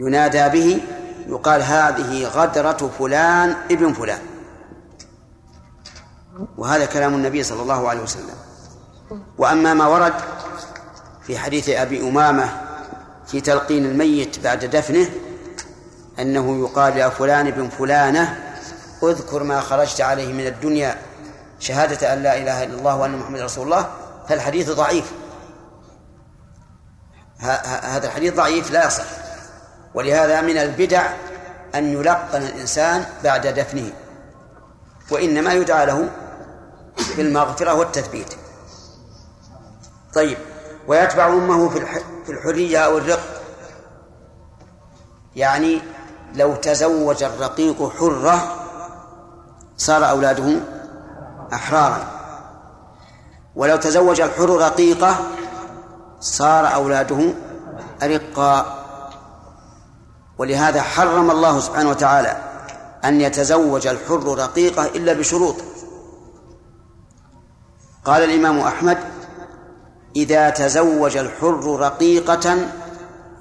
ينادى 0.02 0.50
به 0.50 0.82
يقال 1.28 1.62
هذه 1.62 2.26
غدرة 2.28 2.92
فلان 3.00 3.56
ابن 3.72 3.94
فلان. 3.94 4.20
وهذا 6.58 6.86
كلام 6.86 7.14
النبي 7.14 7.44
صلى 7.44 7.62
الله 7.62 7.90
عليه 7.90 8.02
وسلم. 8.02 8.36
وأما 9.38 9.74
ما 9.74 9.88
ورد 9.88 10.14
في 11.24 11.38
حديث 11.38 11.70
أبي 11.70 12.10
أمامة 12.10 12.50
في 13.28 13.42
تلقين 13.42 13.86
الميت 13.86 14.40
بعد 14.40 14.66
دفنه 14.66 15.10
أنه 16.20 16.60
يقال 16.60 16.98
يا 16.98 17.10
فلان 17.10 17.52
بن 17.52 17.70
فلانة 17.70 18.54
اذكر 19.04 19.44
ما 19.44 19.62
خرجت 19.62 20.02
عليه 20.02 20.34
من 20.34 20.48
الدنيا 20.48 20.96
شهادة 21.60 22.14
أن 22.14 22.24
لا 22.24 22.38
إله 22.38 22.64
إلا 22.64 22.74
الله 22.80 22.96
وأن 22.96 23.18
محمد 23.18 23.40
رسول 23.40 23.64
الله 23.64 23.90
فالحديث 24.30 24.70
ضعيف. 24.70 25.12
هذا 27.82 28.08
الحديث 28.08 28.34
ضعيف 28.34 28.72
لا 28.72 28.88
يصح. 28.88 29.21
ولهذا 29.94 30.42
من 30.42 30.58
البدع 30.58 31.14
أن 31.76 31.94
يلقن 31.94 32.42
الإنسان 32.42 33.06
بعد 33.24 33.48
دفنه 33.48 33.92
وإنما 35.12 35.54
يدعى 35.54 35.86
له 35.86 36.10
بالمغفرة 37.18 37.74
والتثبيت. 37.74 38.34
طيب 40.14 40.38
ويتبع 40.88 41.28
أمه 41.28 41.70
في 42.26 42.30
الحرية 42.30 42.78
أو 42.78 42.98
الرق. 42.98 43.42
يعني 45.36 45.82
لو 46.36 46.56
تزوج 46.56 47.24
الرقيق 47.24 47.90
حرة 47.90 48.56
صار 49.78 50.10
أولاده 50.10 50.60
أحرارا. 51.54 52.08
ولو 53.56 53.76
تزوج 53.76 54.22
الحر 54.22 54.50
رقيقة 54.50 55.16
صار 56.20 56.74
أولاده 56.74 57.34
أرقاء. 58.04 58.81
ولهذا 60.42 60.82
حرم 60.82 61.32
الله 61.32 61.60
سبحانه 61.60 61.90
وتعالى 61.90 62.38
أن 63.06 63.22
يتزوج 63.22 63.88
الحر 63.88 64.38
رقيقة 64.38 64.86
إلا 64.86 65.14
بشروط. 65.14 65.56
قال 68.06 68.24
الإمام 68.24 68.60
أحمد 68.60 68.98
إذا 70.16 70.50
تزوج 70.50 71.18
الحر 71.18 71.80
رقيقة 71.80 72.58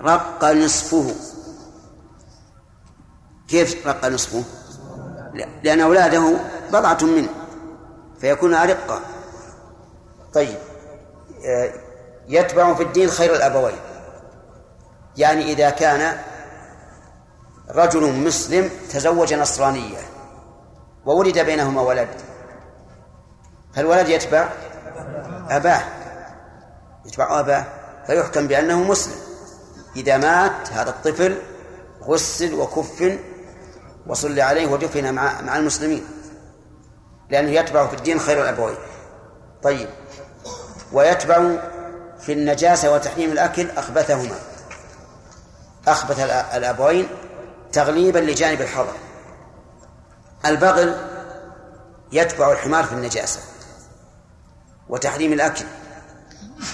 رق 0.00 0.44
نصفه. 0.44 1.14
كيف 3.48 3.86
رق 3.86 4.06
نصفه؟ 4.06 4.44
لأن 5.62 5.80
أولاده 5.80 6.36
بضعة 6.72 6.98
منه 7.02 7.28
فيكون 8.20 8.54
أرقا 8.54 9.00
طيب 10.34 10.58
آه، 11.46 11.72
يتبع 12.28 12.74
في 12.74 12.82
الدين 12.82 13.08
خير 13.10 13.36
الأبوين. 13.36 13.76
يعني 15.16 15.52
إذا 15.52 15.70
كان 15.70 16.29
رجل 17.74 18.12
مسلم 18.12 18.70
تزوج 18.90 19.34
نصرانية 19.34 19.98
وولد 21.06 21.38
بينهما 21.38 21.82
ولد. 21.82 22.08
فالولد 23.74 24.08
يتبع 24.08 24.48
أباه 25.48 25.82
يتبع 27.06 27.40
أباه 27.40 27.64
فيحكم 28.06 28.46
بأنه 28.46 28.82
مسلم. 28.82 29.14
إذا 29.96 30.16
مات 30.16 30.72
هذا 30.72 30.90
الطفل 30.90 31.38
غسل 32.02 32.54
وكفن 32.54 33.18
وصلي 34.06 34.42
عليه 34.42 34.66
ودفن 34.66 35.14
مع 35.14 35.40
مع 35.40 35.56
المسلمين 35.56 36.04
لأنه 37.30 37.50
يتبع 37.50 37.86
في 37.86 37.96
الدين 37.96 38.20
خير 38.20 38.42
الأبوين. 38.42 38.76
طيب. 39.62 39.88
ويتبع 40.92 41.56
في 42.20 42.32
النجاسة 42.32 42.94
وتحريم 42.94 43.32
الأكل 43.32 43.70
أخبثهما. 43.70 44.34
أخبث 45.88 46.20
الأبوين 46.54 47.08
تغليبا 47.72 48.18
لجانب 48.18 48.60
الحظر 48.60 48.94
البغل 50.46 50.96
يتبع 52.12 52.52
الحمار 52.52 52.84
في 52.84 52.92
النجاسة 52.92 53.40
وتحريم 54.88 55.32
الأكل 55.32 55.64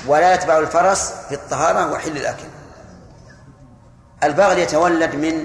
ولا 0.07 0.35
يتبع 0.35 0.59
الفرس 0.59 1.13
في 1.29 1.35
الطهارة 1.35 1.93
وحل 1.93 2.17
الأكل. 2.17 2.45
البغل 4.23 4.59
يتولد 4.59 5.15
من 5.15 5.45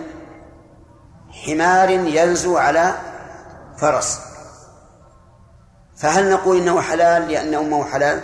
حمار 1.32 1.90
ينزو 1.90 2.58
على 2.58 2.94
فرس. 3.78 4.20
فهل 5.98 6.32
نقول 6.32 6.58
إنه 6.58 6.82
حلال 6.82 7.28
لأن 7.28 7.54
أمه 7.54 7.86
حلال؟ 7.86 8.22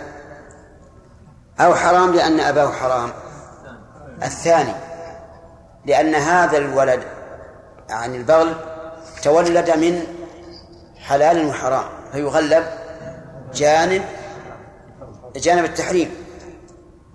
أو 1.60 1.74
حرام 1.74 2.14
لأن 2.14 2.40
أباه 2.40 2.72
حرام؟ 2.72 3.12
الثاني 4.22 4.74
لأن 5.86 6.14
هذا 6.14 6.58
الولد 6.58 7.17
عن 7.90 8.14
البغل 8.14 8.54
تولد 9.22 9.70
من 9.70 10.06
حلال 10.96 11.46
وحرام 11.46 11.84
فيغلب 12.12 12.64
جانب 13.54 14.04
جانب 15.36 15.64
التحريم 15.64 16.14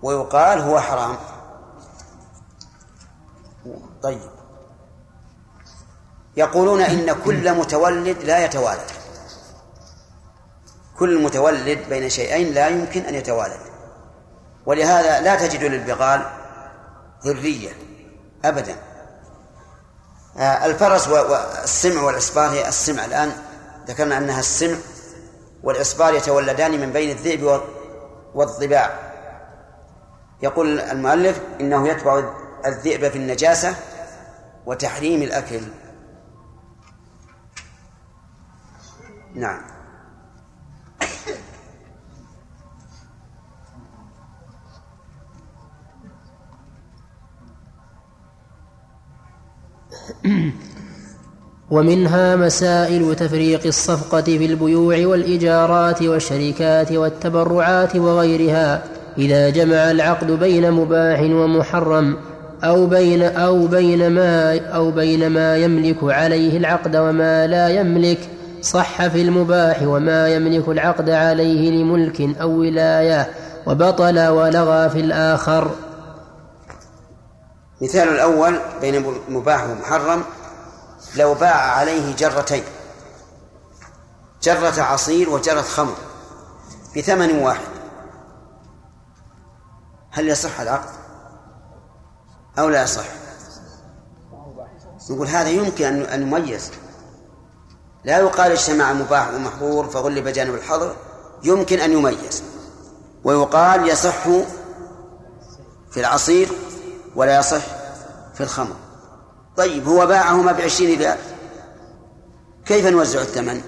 ويقال 0.04 0.60
هو 0.60 0.80
حرام. 0.80 1.16
طيب. 4.04 4.20
يقولون 6.38 6.82
إن 6.82 7.14
كل 7.26 7.54
متولد 7.54 8.18
لا 8.24 8.46
يتوالد. 8.46 8.92
كل 11.00 11.24
متولد 11.24 11.80
بين 11.90 12.10
شيئين 12.10 12.54
لا 12.54 12.68
يمكن 12.68 13.02
أن 13.02 13.16
يتوالد. 13.16 13.60
ولهذا 14.66 15.22
لا 15.22 15.48
تجد 15.48 15.64
للبغال 15.64 16.26
ذرية 17.26 17.72
أبدا. 18.46 18.93
الفرس 20.38 21.08
والسمع 21.08 22.02
والإصبار 22.02 22.50
هي 22.50 22.68
السمع. 22.68 23.06
الآن 23.06 23.32
ذكرنا 23.88 24.18
أنها 24.18 24.40
السمع 24.40 24.78
والإصبار 25.64 26.14
يتولدان 26.14 26.80
من 26.82 26.92
بين 26.92 27.10
الذئب 27.18 27.62
والضباع. 28.34 29.00
يقول 30.42 30.80
المؤلف 30.80 31.42
إنه 31.62 31.88
يتبع 31.88 32.24
الذئب 32.66 33.10
في 33.10 33.18
النجاسة 33.18 33.76
وتحريم 34.66 35.22
الأكل. 35.22 35.62
نعم. 39.36 39.62
ومنها 51.72 52.36
مسائل 52.36 53.16
تفريق 53.16 53.66
الصفقة 53.66 54.22
في 54.22 54.46
البيوع 54.46 55.06
والإيجارات 55.06 56.02
والشركات 56.02 56.92
والتبرعات 56.92 57.96
وغيرها 57.96 58.84
إذا 59.18 59.50
جمع 59.50 59.92
العقد 59.92 60.32
بين 60.32 60.72
مباح 60.72 61.22
ومحرم 61.22 62.18
أو 62.64 62.86
بين 62.86 63.24
أو 63.24 63.68
بين 63.68 64.10
ما 64.10 64.60
أو 64.68 64.92
بين 64.92 65.30
ما 65.30 65.58
يملك 65.58 65.98
عليه 66.04 66.58
العقد 66.58 66.96
وما 66.96 67.48
لا 67.48 67.70
يملك 67.70 68.20
صح 68.62 69.08
في 69.08 69.22
المباح 69.22 69.82
وما 69.84 70.28
يملك 70.30 70.70
العقد 70.70 71.10
عليه 71.10 71.72
لملك 71.72 72.22
أو 72.42 72.60
ولاية 72.60 73.28
وبطل 73.66 74.28
ولغى 74.28 74.90
في 74.90 75.00
الآخر. 75.00 75.72
مثال 77.84 78.10
الأول 78.10 78.60
بين 78.82 79.20
مباح 79.30 79.64
ومحرم 79.64 80.24
لو 81.16 81.34
باع 81.34 81.56
عليه 81.56 82.16
جرتين 82.16 82.64
جرة 84.44 84.82
عصير 84.82 85.30
وجرة 85.30 85.62
خمر 85.62 85.96
بثمن 86.98 87.40
واحد 87.40 87.74
هل 90.12 90.30
يصح 90.30 90.60
العقد؟ 90.60 90.90
أو 92.60 92.70
لا 92.70 92.84
يصح؟ 92.84 93.06
نقول 95.10 95.28
هذا 95.28 95.50
يمكن 95.50 95.86
أن 95.86 96.20
نميز. 96.20 96.72
لا 98.04 98.18
يقال 98.18 98.52
اجتمع 98.52 98.94
مباح 98.94 99.34
ومحظور 99.34 99.88
فغلب 99.88 100.28
جانب 100.28 100.56
الحظر 100.56 100.96
يمكن 101.44 101.80
أن 101.80 101.92
يميز. 101.92 102.44
ويقال 103.24 103.90
يصح 103.90 104.24
في 105.92 106.00
العصير 106.00 106.50
ولا 107.16 107.40
يصح 107.40 107.64
في 108.34 108.42
الخمر. 108.42 108.76
طيب 109.58 109.88
هو 109.88 110.08
باعهما 110.08 110.52
بعشرين 110.52 111.00
ريال. 111.00 111.18
كيف 112.66 112.86
نوزع 112.86 113.22
الثمن؟ 113.22 113.62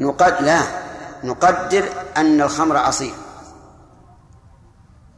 نقد 0.00 0.42
لا 0.42 0.62
نقدر 1.24 1.88
أن 2.16 2.40
الخمر 2.42 2.76
عصير 2.76 3.14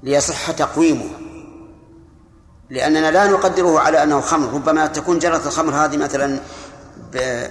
ليصح 0.02 0.50
تقويمه. 0.50 1.10
لأننا 2.70 3.10
لا 3.10 3.26
نقدره 3.26 3.80
على 3.80 4.02
أنه 4.02 4.20
خمر. 4.20 4.54
ربما 4.54 4.86
تكون 4.86 5.18
جرة 5.18 5.42
الخمر 5.46 5.74
هذه 5.74 5.96
مثلا 5.96 6.40
ب 7.12 7.46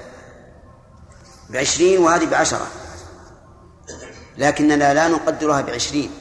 بعشرين 1.49 2.01
وهذه 2.01 2.25
بعشرة. 2.25 2.67
لكننا 4.37 4.93
لا 4.93 5.07
نقدرها 5.07 5.61
بعشرين 5.61 6.11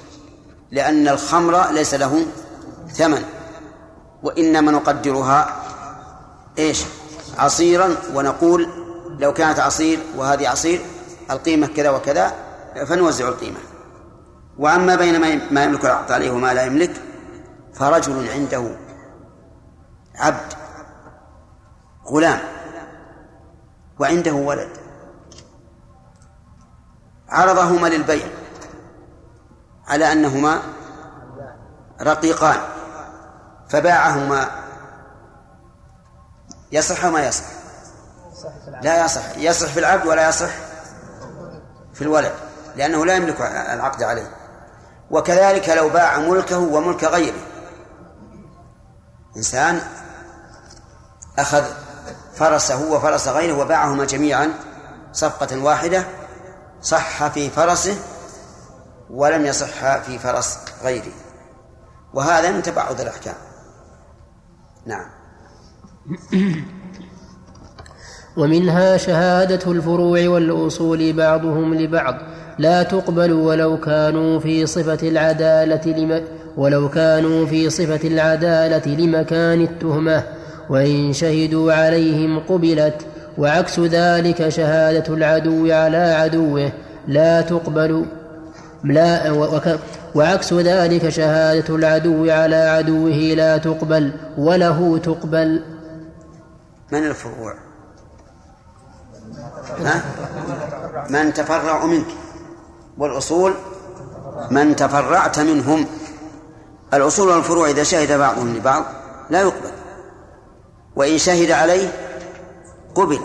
لأن 0.71 1.09
الخمر 1.09 1.71
ليس 1.71 1.95
له 1.95 2.27
ثمن. 2.93 3.25
وإنما 4.23 4.73
نقدرها 4.73 5.63
إيش؟ 6.59 6.85
عصيرا 7.39 7.97
ونقول 8.15 8.69
لو 9.19 9.33
كانت 9.33 9.61
عصير 9.61 9.99
وهذه 10.17 10.49
عصير 10.49 10.81
القيمة 11.31 11.67
كذا 11.67 11.91
وكذا 11.91 12.33
فنوزع 12.87 13.29
القيمة. 13.29 13.59
وأما 14.59 14.97
بين 14.97 15.21
ما 15.51 15.65
يملك 15.65 15.85
العقد 15.85 16.13
عليه 16.13 16.31
وما 16.31 16.55
لا 16.55 16.65
يملك 16.65 17.03
فرجل 17.75 18.29
عنده 18.31 18.77
عبد 20.17 20.53
غلام 22.07 22.41
وعنده 23.99 24.33
ولد 24.33 24.69
عرضهما 27.29 27.87
للبيع 27.87 28.27
على 29.87 30.13
أنهما 30.13 30.63
رقيقان. 32.03 32.61
فباعهما. 33.71 34.51
يصح 36.73 37.05
ما 37.05 37.27
يصح؟ 37.27 37.45
لا 38.83 39.05
يصح. 39.05 39.37
يصح 39.37 39.67
في 39.67 39.81
العبد 39.81 40.07
ولا 40.07 40.29
يصح 40.29 40.51
في 41.95 42.03
الولد 42.03 42.33
لأنه 42.77 43.07
لا 43.07 43.15
يملك 43.15 43.41
العقد 43.41 44.03
عليه. 44.03 44.31
وكذلك 45.11 45.69
لو 45.69 45.89
باع 45.89 46.19
ملكه 46.19 46.59
وملك 46.59 47.05
غيره. 47.05 47.41
إنسان 49.37 49.81
أخذ 51.39 51.65
فرسه 52.35 52.93
وفرس 52.93 53.29
غيره 53.29 53.59
وباعهما 53.59 54.05
جميعا 54.05 54.53
صفقة 55.13 55.59
واحدة 55.59 56.05
صح 56.83 57.27
في 57.29 57.51
فرسه 57.51 57.97
ولم 59.11 59.47
يصح 59.47 59.99
في 59.99 60.19
فرس 60.19 60.59
غيره. 60.83 61.13
وهذا 62.15 62.51
من 62.51 62.63
تبعض 62.63 63.01
الأحكام. 63.01 63.35
نعم. 64.90 65.07
ومنها 68.37 68.96
شهادة 68.96 69.72
الفروع 69.72 70.29
والأصول 70.29 71.12
بعضهم 71.12 71.74
لبعض. 71.74 72.14
لا 72.59 72.83
تقبل 72.83 73.33
ولو 73.33 73.81
كانوا 73.81 74.40
في 74.40 74.66
صفة 74.66 75.09
العدالة 75.09 75.92
لم 75.92 76.22
ولو 76.57 76.88
كانوا 76.88 77.46
في 77.46 77.70
صفة 77.70 78.09
العدالة 78.09 78.94
لمكان 78.94 79.61
التهمة. 79.61 80.24
وإن 80.70 81.12
شهدوا 81.12 81.72
عليهم 81.72 82.38
قبلت 82.38 83.07
وعكس 83.38 83.81
ذلك 83.81 84.48
شهادة 84.48 85.14
العدو 85.14 85.72
على 85.72 85.96
عدوه. 85.96 86.72
لا 87.09 87.40
تقبل 87.40 88.05
لا 88.85 89.29
وعكس 90.14 90.53
ذلك 90.53 91.09
شهادة 91.09 91.75
العدو 91.75 92.31
على 92.31 92.57
عدوه 92.57 93.35
لا 93.35 93.57
تقبل 93.57 94.12
وله 94.38 94.99
تقبل. 94.99 95.64
من 96.92 97.07
الفروع؟ 97.07 97.55
ها؟ 99.85 100.03
من 101.11 101.35
تفرع 101.35 101.85
منك. 101.85 102.07
والأصول 102.99 103.55
من 104.51 104.77
تفرعت 104.77 105.38
منهم. 105.38 105.87
الأصول 106.94 107.29
والفروع 107.29 107.70
إذا 107.70 107.83
شهد 107.83 108.18
بعضهم 108.18 108.57
لبعض 108.57 108.85
لا 109.31 109.40
يقبل. 109.40 109.70
وإن 110.96 111.18
شهد 111.18 111.51
عليه 111.51 111.88
قبل 112.94 113.18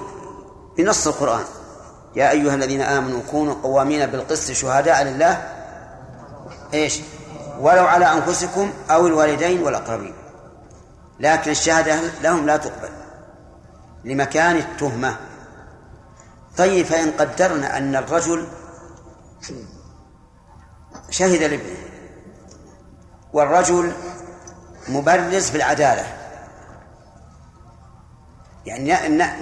بنص 0.78 1.08
القرآن. 1.08 1.44
يا 2.16 2.32
أيها 2.32 2.56
الذين 2.56 2.82
آمنوا 2.82 3.22
كونوا 3.32 3.56
قوامين 3.64 4.06
بالقسط 4.06 4.52
شهداء 4.52 5.04
لله 5.04 5.55
إيش؟ 6.76 7.02
ولو 7.60 7.86
على 7.86 8.06
أنفسكم 8.06 8.74
أو 8.92 9.08
الوالدين 9.08 9.64
والأقربين. 9.64 10.14
لكن 11.20 11.52
الشهادة 11.52 12.00
لهم 12.22 12.46
لا 12.46 12.58
تقبل 12.58 12.90
لمكان 14.04 14.56
التهمة. 14.56 15.18
طيب 16.58 16.86
فإن 16.86 17.12
قدرنا 17.12 17.78
أن 17.78 17.96
الرجل 17.96 18.48
شهد 21.10 21.42
لابنه 21.42 21.78
والرجل 23.34 23.92
مبرز 24.90 25.50
في 25.50 25.58
العدالة 25.58 26.06
يعني 28.66 28.88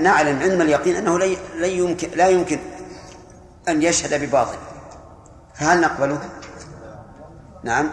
نعلم 0.01 0.39
علم 0.39 0.61
اليقين 0.61 0.95
أنه 0.95 1.17
لا 1.55 1.67
يمكن 1.67 2.09
لا 2.15 2.27
يمكن 2.27 2.59
أن 3.67 3.83
يشهد 3.83 4.25
بباطل 4.25 4.57
فهل 5.55 5.81
نقبله؟ 5.81 6.19
نعم. 7.63 7.89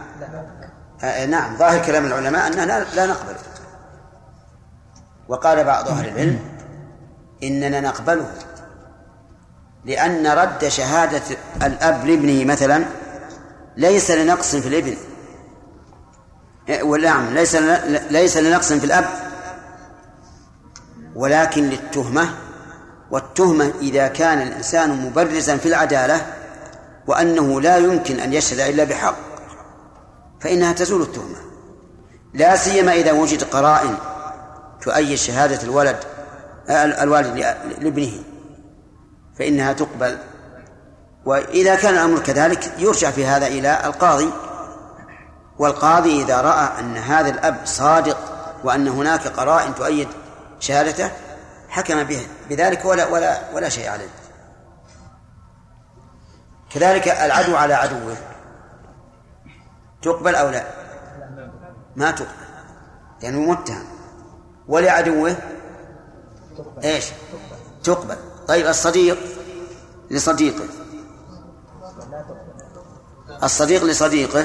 آه 1.02 1.26
نعم. 1.26 1.56
ظاهر 1.56 1.84
كلام 1.84 2.06
العلماء 2.06 2.46
أننا 2.46 2.62
لا, 2.62 2.84
لا 2.94 3.06
نقبله 3.06 3.38
وقال 5.28 5.64
بعض 5.64 5.88
أهل 5.88 6.08
العلم 6.08 6.38
إننا 7.42 7.80
نقبله. 7.80 8.30
لأن 9.84 10.26
رد 10.26 10.68
شهادة 10.68 11.22
الأب 11.62 12.06
لابنه 12.06 12.44
مثلا 12.44 12.84
ليس 13.76 14.10
لنقص 14.10 14.56
في 14.56 14.68
الابن. 14.68 14.96
نعم 17.02 17.34
ليس 17.34 17.56
ليس 18.10 18.36
لنقص 18.36 18.72
في 18.72 18.84
الأب. 18.84 19.04
ولكن 21.14 21.62
للتهمة. 21.62 22.28
والتهمة 23.10 23.72
إذا 23.80 24.08
كان 24.08 24.42
الإنسان 24.42 24.90
مبرزا 24.90 25.56
في 25.56 25.68
العدالة 25.68 26.26
وأنه 27.06 27.60
لا 27.60 27.76
يمكن 27.76 28.20
أن 28.20 28.32
يشهد 28.32 28.60
إلا 28.60 28.84
بحق. 28.84 29.29
فإنها 30.40 30.72
تزول 30.72 31.02
التهمة. 31.02 31.36
لا 32.34 32.56
سيما 32.56 32.92
إذا 32.92 33.12
وجد 33.12 33.44
قرائن 33.44 33.96
تؤيد 34.82 35.14
شهادة 35.14 35.62
الولد 35.62 36.04
الوالد 36.70 37.36
لابنه. 37.78 38.12
فإنها 39.38 39.72
تقبل. 39.72 40.18
وإذا 41.24 41.74
كان 41.74 41.94
الأمر 41.94 42.18
كذلك 42.18 42.72
يرجع 42.78 43.10
في 43.10 43.26
هذا 43.26 43.46
إلى 43.46 43.84
القاضي. 43.84 44.30
والقاضي 45.58 46.22
إذا 46.22 46.40
رأى 46.40 46.80
أن 46.80 46.96
هذا 46.96 47.28
الأب 47.28 47.56
صادق 47.64 48.18
وأن 48.64 48.88
هناك 48.88 49.28
قرائن 49.28 49.74
تؤيد 49.74 50.08
شهادته 50.60 51.10
حكم 51.68 52.02
به 52.02 52.26
بذلك 52.50 52.84
ولا 52.84 53.06
ولا 53.06 53.40
ولا 53.54 53.68
شيء 53.68 53.88
عليه. 53.88 54.08
كذلك 56.74 57.08
العدو 57.08 57.56
على 57.56 57.74
عدوه. 57.74 58.16
تقبل 60.02 60.34
أو 60.34 60.48
لا؟ 60.48 60.64
ما 61.96 62.10
تقبل. 62.10 62.30
يعني 63.22 63.36
متهم. 63.36 63.84
ولعدوه؟ 64.68 65.36
إيش؟ 66.84 67.04
تقبل. 67.84 68.16
طيب 68.48 68.66
الصديق؟ 68.66 69.18
لصديقه. 70.10 70.64
الصديق 73.42 73.84
لصديقه. 73.84 74.44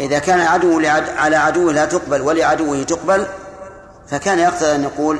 إذا 0.00 0.18
كان 0.18 0.40
عدو 0.40 0.80
على 1.16 1.36
عدوه 1.36 1.72
لا 1.72 1.84
تقبل 1.84 2.20
ولعدوه 2.20 2.82
تقبل 2.82 3.26
فكان 4.08 4.38
يقتضي 4.38 4.74
أن 4.74 4.82
يقول 4.82 5.18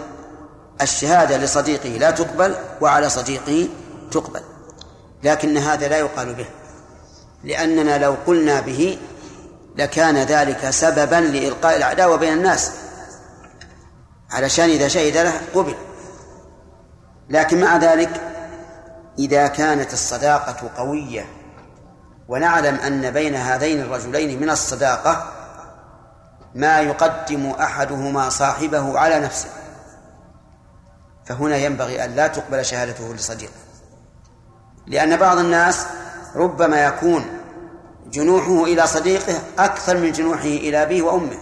الشهادة 0.83 1.37
لصديقه 1.37 1.88
لا 1.88 2.11
تقبل 2.11 2.55
وعلى 2.81 3.09
صديقه 3.09 3.68
تقبل. 4.11 4.40
لكن 5.22 5.57
هذا 5.57 5.88
لا 5.88 5.98
يقال 5.98 6.35
به. 6.35 6.46
لأننا 7.44 7.98
لو 7.98 8.16
قلنا 8.26 8.61
به 8.61 8.98
لكان 9.76 10.16
ذلك 10.16 10.70
سببا 10.70 11.16
لإلقاء 11.16 11.76
العداوة 11.76 12.16
بين 12.16 12.33
الناس 12.33 12.72
علشان 14.31 14.68
إذا 14.68 14.88
شهد 14.88 15.16
له 15.16 15.33
قبل. 15.55 15.74
لكن 17.28 17.61
مع 17.61 17.76
ذلك 17.76 18.20
إذا 19.18 19.46
كانت 19.46 19.92
الصداقة 19.92 20.70
قوية 20.76 21.26
ونعلم 22.28 22.74
أن 22.74 23.11
بين 23.11 23.35
هذين 23.35 23.81
الرجلين 23.81 24.40
من 24.40 24.50
الصداقة 24.50 25.33
ما 26.55 26.81
يقدم 26.81 27.50
أحدهما 27.50 28.28
صاحبه 28.28 28.98
على 28.98 29.20
نفسه. 29.20 29.48
فهنا 31.24 31.57
ينبغي 31.57 32.05
أن 32.05 32.14
لا 32.14 32.26
تقبل 32.26 32.64
شهادته 32.64 33.14
لصديقه 33.14 33.52
لأن 34.87 35.16
بعض 35.16 35.38
الناس 35.38 35.87
ربما 36.35 36.85
يكون 36.85 37.25
جنوحه 38.07 38.64
إلى 38.64 38.87
صديقه 38.87 39.42
أكثر 39.59 39.97
من 39.97 40.12
جنوحه 40.12 40.45
إلى 40.45 40.83
أبيه 40.83 41.03
وأمه. 41.03 41.38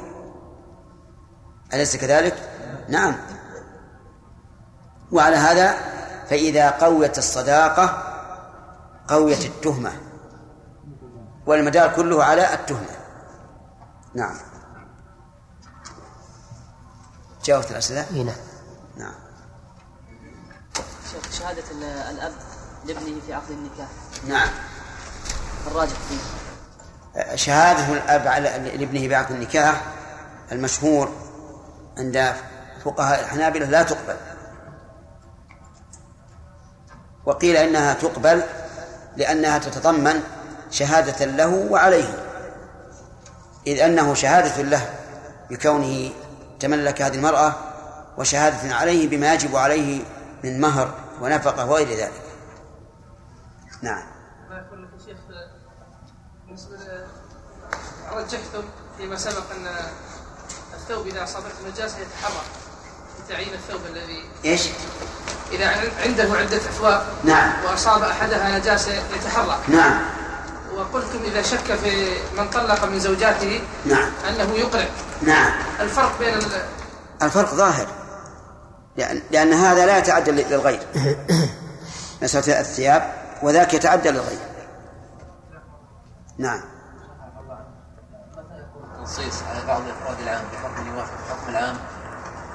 أليس 1.74 1.96
كذلك؟ 1.96 2.50
نعم. 2.88 3.16
وعلى 5.12 5.36
هذا 5.36 5.74
فإذا 6.28 6.70
قويت 6.70 7.18
الصداقة 7.18 8.02
قويت 9.08 9.46
التهمة 9.46 9.92
والمدار 11.46 11.94
كله 11.94 12.24
على 12.24 12.54
التهمة. 12.54 12.96
نعم. 14.14 14.36
جاوبت 17.44 17.70
الأسئلة؟ 17.70 18.06
إيه 18.14 18.22
نعم. 18.22 18.36
نعم. 18.96 19.14
شيخ 21.12 21.32
شهادة 21.32 21.64
الأب 22.10 22.32
لابنه 22.84 23.20
في 23.26 23.34
عقد 23.34 23.50
النكاح. 23.50 23.88
نعم. 24.28 24.48
الراجح 25.66 25.96
فيه. 26.08 26.40
شهادة 27.36 27.92
الأب 27.92 28.28
على 28.28 28.76
لابنه 28.76 29.08
بعقد 29.08 29.30
النكاح 29.30 29.82
المشهور 30.52 31.12
عند 31.98 32.34
فقهاء 32.84 33.20
الحنابلة 33.20 33.66
لا 33.66 33.82
تقبل. 33.82 34.16
وقيل 37.26 37.56
إنها 37.56 37.94
تقبل 37.94 38.42
لأنها 39.16 39.58
تتضمن 39.58 40.22
شهادة 40.70 41.24
له 41.24 41.66
وعليه. 41.70 42.26
إذ 43.66 43.80
أنه 43.80 44.14
شهادة 44.14 44.62
له 44.62 44.94
بكونه 45.50 46.10
تملك 46.60 47.02
هذه 47.02 47.14
المرأة 47.14 47.54
وشهادة 48.18 48.74
عليه 48.74 49.08
بما 49.08 49.34
يجب 49.34 49.56
عليه 49.56 50.02
من 50.44 50.60
مهر 50.60 50.94
ونفقة 51.20 51.70
وغير 51.70 51.88
ذلك. 51.88 52.22
نعم. 53.82 54.19
رجحتم 58.12 58.62
فيما 58.98 59.16
سبق 59.16 59.50
أن 59.56 59.66
الثوب 60.74 61.06
إذا 61.06 61.24
أصابته 61.24 61.68
نجاسة 61.72 61.98
يتحرك 61.98 62.44
بتعيين 63.26 63.54
الثوب 63.54 63.80
الذي 63.86 64.22
إيش؟ 64.44 64.68
إذا 65.52 65.66
عنده 66.04 66.36
عدة 66.36 66.56
أثواب 66.56 67.02
نعم. 67.24 67.52
وأصاب 67.64 68.02
أحدها 68.02 68.58
نجاسة 68.58 68.92
يتحرك. 68.92 69.58
نعم. 69.68 70.00
وقلتم 70.76 71.18
إذا 71.24 71.42
شك 71.42 71.74
في 71.74 72.16
من 72.38 72.50
طلق 72.50 72.84
من 72.84 73.00
زوجاته 73.00 73.60
نعم. 73.86 74.10
أنه 74.28 74.54
يقرع 74.54 74.88
نعم. 75.22 75.52
الفرق 75.80 76.18
بين 76.18 76.34
ال... 76.34 76.44
الفرق 77.22 77.54
ظاهر. 77.54 77.86
لأن, 78.96 79.22
لأن 79.30 79.52
هذا 79.52 79.86
لا 79.86 79.98
يتعدى 79.98 80.30
للغير. 80.30 80.80
مسألة 82.22 82.60
الثياب 82.60 83.12
وذاك 83.42 83.74
يتعدى 83.74 84.10
للغير. 84.10 84.49
نعم. 86.40 86.60
تنصيص 88.98 89.42
على 89.42 89.66
بعض 89.66 89.82
الأفراد 89.82 90.20
العام 90.20 90.44
بحكم 90.52 90.86
يوافق 90.86 91.12
الحكم 91.26 91.48
العام 91.50 91.76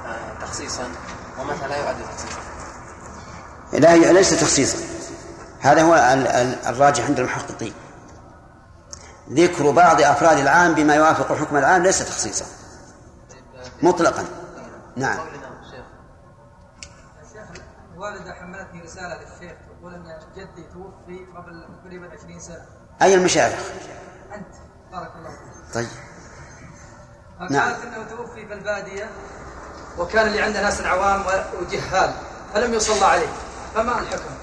آه، 0.06 0.40
تخصيصا 0.42 0.84
ومتى 1.40 1.68
لا 1.68 1.78
يعد 1.78 1.96
تخصيصا. 2.04 2.40
لا 3.74 3.96
ليس 4.14 4.42
تخصيصا. 4.42 4.78
هذا 5.62 5.82
هو 5.82 5.94
ال- 5.96 6.28
ال- 6.28 6.66
الراجح 6.66 7.06
عند 7.06 7.20
المحققين. 7.20 7.74
ذكر 9.30 9.72
بعض 9.72 10.02
أفراد 10.02 10.38
العام 10.38 10.74
بما 10.74 10.96
يوافق 10.96 11.36
حكم 11.36 11.58
العام 11.58 11.84
ليس 11.84 12.00
تخصيصا. 12.00 12.46
مطلقا. 13.82 14.26
نعم. 14.96 15.18
شيخ. 15.72 15.86
الوالدة 17.94 18.34
حملتني 18.34 18.82
رسالة 18.82 19.16
للشيخ 19.22 19.58
تقول 19.80 19.94
أن 19.94 20.20
جدي 20.36 20.64
توفي 20.64 21.26
قبل 21.38 21.68
تقريبا 21.84 22.10
20 22.14 22.40
سنة. 22.40 22.66
أي 23.02 23.14
المشايخ 23.16 23.60
أنت 24.34 24.46
بارك 24.92 25.12
الله 25.16 25.30
فيك 25.30 25.74
طيب 25.74 25.88
نعم. 27.52 27.72
أنه 27.72 28.04
توفي 28.10 28.48
في 28.48 28.54
البادية 28.54 29.10
وكان 29.98 30.28
اللي 30.28 30.42
عنده 30.42 30.62
ناس 30.62 30.82
عوام 30.82 31.24
وجهال 31.62 32.14
فلم 32.54 32.74
يصلى 32.74 33.06
عليه 33.06 33.28
فما 33.76 34.00
الحكم؟ 34.00 34.36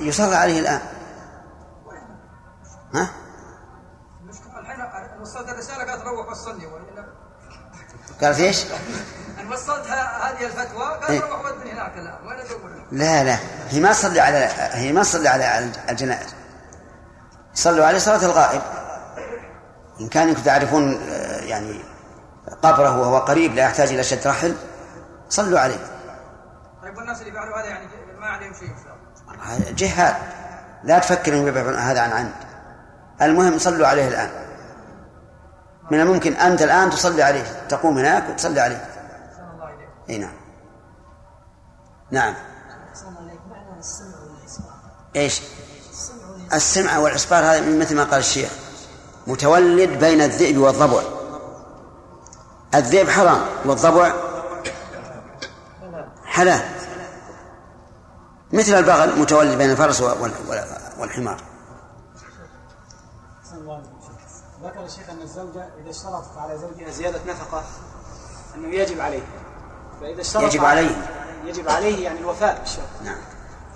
يصلى 0.00 0.36
عليه 0.36 0.60
الآن 0.60 0.80
ها 2.94 3.10
المشكلة 4.22 4.58
الحين 4.58 5.20
وصلت 5.20 5.48
الرسالة 5.48 5.84
قالت 5.84 6.02
روح 6.02 6.28
وصلني 6.28 6.66
وإلا 6.66 7.06
قالت 8.22 8.40
إيش؟ 8.40 8.64
أنا 9.38 9.54
وصلت 9.54 9.86
هذه 9.86 10.46
الفتوى 10.46 10.98
إيه. 11.08 11.20
قالت 11.20 11.22
روح 11.22 11.44
ودني 11.44 11.72
هناك 11.72 11.92
الآن 11.96 12.26
وين 12.26 12.38
أدور؟ 12.38 12.86
لا 12.92 13.24
لا 13.24 13.38
هي 13.70 13.80
ما 13.80 13.92
تصلي 13.92 14.20
على 14.20 14.36
هي 14.56 14.92
ما 14.92 15.02
تصلي 15.02 15.28
على 15.28 15.70
الجنائز 15.88 16.34
صلوا 17.54 17.86
عليه 17.86 17.98
صلاة 17.98 18.24
الغائب. 18.24 18.62
إن 20.00 20.08
كان 20.08 20.42
تعرفون 20.42 21.02
آه، 21.02 21.40
يعني 21.40 21.80
قبره 22.62 23.00
وهو 23.00 23.18
قريب 23.18 23.54
لا 23.54 23.62
يحتاج 23.62 23.88
إلى 23.88 24.02
شد 24.02 24.26
رحل 24.26 24.56
صلوا 25.28 25.60
عليه. 25.60 25.76
طيب 26.82 26.96
والناس 26.96 27.20
اللي 27.20 27.32
فعلوا 27.32 27.58
هذا 27.58 27.66
يعني 27.66 27.86
ما 28.20 28.26
عليهم 28.26 28.52
شيء؟ 28.52 28.68
إن 28.68 28.76
شاء 28.84 28.94
الله 29.32 29.44
هذا 29.44 29.70
جهاد. 29.70 30.14
لا 30.84 30.98
تفكر 30.98 31.32
انهم 31.32 31.46
يبعدون 31.46 31.74
هذا 31.74 32.00
عن 32.00 32.12
عند. 32.12 32.32
المهم 33.22 33.58
صلوا 33.58 33.86
عليه 33.86 34.08
الآن. 34.08 34.30
من 35.90 36.00
الممكن 36.00 36.32
أنت 36.32 36.62
الآن 36.62 36.90
تصلي 36.90 37.22
عليه. 37.22 37.66
تقوم 37.68 37.98
هناك 37.98 38.28
وتصلي 38.28 38.60
عليه. 38.60 38.76
أحسن 38.76 39.42
الله 39.54 39.68
إليك 39.68 39.88
إي 40.10 40.18
نعم. 40.18 40.34
نعم. 42.10 42.34
معنى 42.34 43.78
السمع 43.78 44.18
والإسماع. 44.18 44.74
إيش؟ 45.16 45.42
السمع 46.54 46.98
والإصبار 46.98 47.44
هذا 47.44 47.78
مثل 47.78 47.96
ما 47.96 48.04
قال 48.04 48.18
الشيخ 48.20 48.50
متولد 49.26 49.88
بين 49.98 50.20
الذئب 50.20 50.58
والضبع. 50.58 51.02
الذئب 52.74 53.10
حرام 53.10 53.40
والضبع 53.64 54.12
حلال. 56.24 56.62
مثل 58.52 58.74
البغل 58.74 59.18
متولد 59.20 59.58
بين 59.58 59.70
الفرس 59.70 60.00
وال- 60.00 60.32
وال- 60.48 60.64
والحمار. 60.98 61.40
ذكر 64.64 64.84
الشيخ 64.84 65.10
أن 65.10 65.22
الزوجة 65.22 65.68
إذا 65.82 65.90
اشترطت 65.90 66.38
على 66.38 66.58
زوجها 66.58 66.90
زيادة 66.90 67.18
نفقة 67.28 67.62
أنه 68.54 68.68
يجب 68.74 69.00
عليه. 69.00 69.22
فإذا 70.00 70.20
اشترط 70.20 70.42
يجب 70.42 70.64
عليه. 70.64 70.96
يجب 71.44 71.68
عليه 71.68 72.04
يعني 72.04 72.20
الوفاء. 72.20 72.58
بالشرط 72.60 72.84
نعم. 73.04 73.16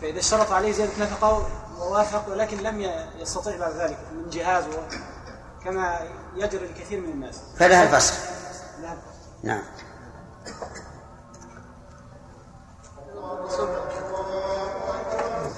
فإذا 0.00 0.18
اشترط 0.18 0.52
عليه 0.52 0.72
زيادة 0.72 0.92
نفقة 1.04 1.46
ووافق 1.78 2.28
ولكن 2.28 2.56
لم 2.56 2.80
يستطيع 3.18 3.56
بعد 3.58 3.72
ذلك 3.72 3.98
من 4.12 4.30
جهاز 4.30 4.64
و- 4.64 4.88
كما 5.64 6.00
يجري 6.36 6.64
الكثير 6.66 7.00
من 7.00 7.08
الناس. 7.12 7.40
فلها 7.58 7.82
الفسخ 7.82 8.14
نعم. 9.42 9.62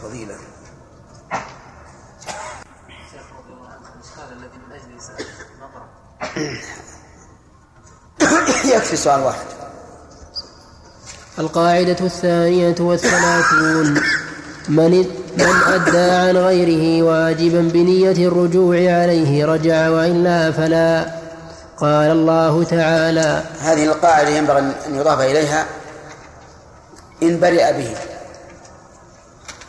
فضيلة. 0.02 0.36
شيخ 3.10 3.22
رضي 3.38 3.52
الله 3.52 3.68
عنه 3.68 3.88
الاشكال 3.94 4.32
الذي 4.32 4.58
من 4.58 4.72
اجله 4.72 5.00
سالت 5.00 5.28
نظره 5.62 5.88
يكفي 8.76 8.96
سؤال 8.96 9.20
واحد. 9.20 9.46
القاعدة 11.38 11.96
الثانية 12.06 12.74
والثلاثون. 12.80 14.02
من 14.70 14.90
من 15.38 15.62
أدى 15.66 16.10
عن 16.10 16.36
غيره 16.36 17.02
واجبا 17.02 17.60
بنية 17.60 18.28
الرجوع 18.28 18.76
عليه 18.76 19.46
رجع 19.46 19.88
وإلا 19.88 20.52
فلا. 20.52 21.20
قال 21.76 22.10
الله 22.10 22.64
تعالى 22.64 23.44
هذه 23.60 23.84
القاعدة 23.84 24.28
ينبغي 24.28 24.58
أن 24.58 24.94
يضاف 24.94 25.20
إليها. 25.20 25.66
إن 27.22 27.40
برئ 27.40 27.72
به. 27.72 27.96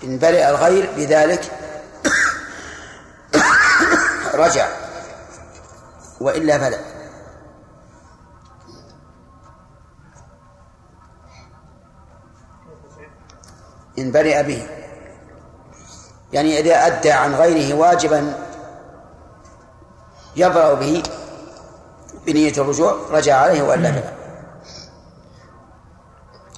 إن 0.03 0.19
برئ 0.19 0.49
الغير 0.49 0.89
بذلك 0.97 1.51
رجع 4.33 4.67
وإلا 6.21 6.57
فلا. 6.59 6.79
إن 13.99 14.11
برئ 14.11 14.43
به. 14.43 14.80
يعني 16.33 16.59
إذا 16.59 16.75
أدى 16.87 17.11
عن 17.11 17.35
غيره 17.35 17.75
واجبا 17.75 18.33
يبرأ 20.35 20.73
به 20.73 21.03
بنية 22.27 22.53
الرجوع 22.57 22.95
رجع 23.11 23.35
عليه 23.35 23.61
وإلا 23.61 23.91
فلا 23.91 24.13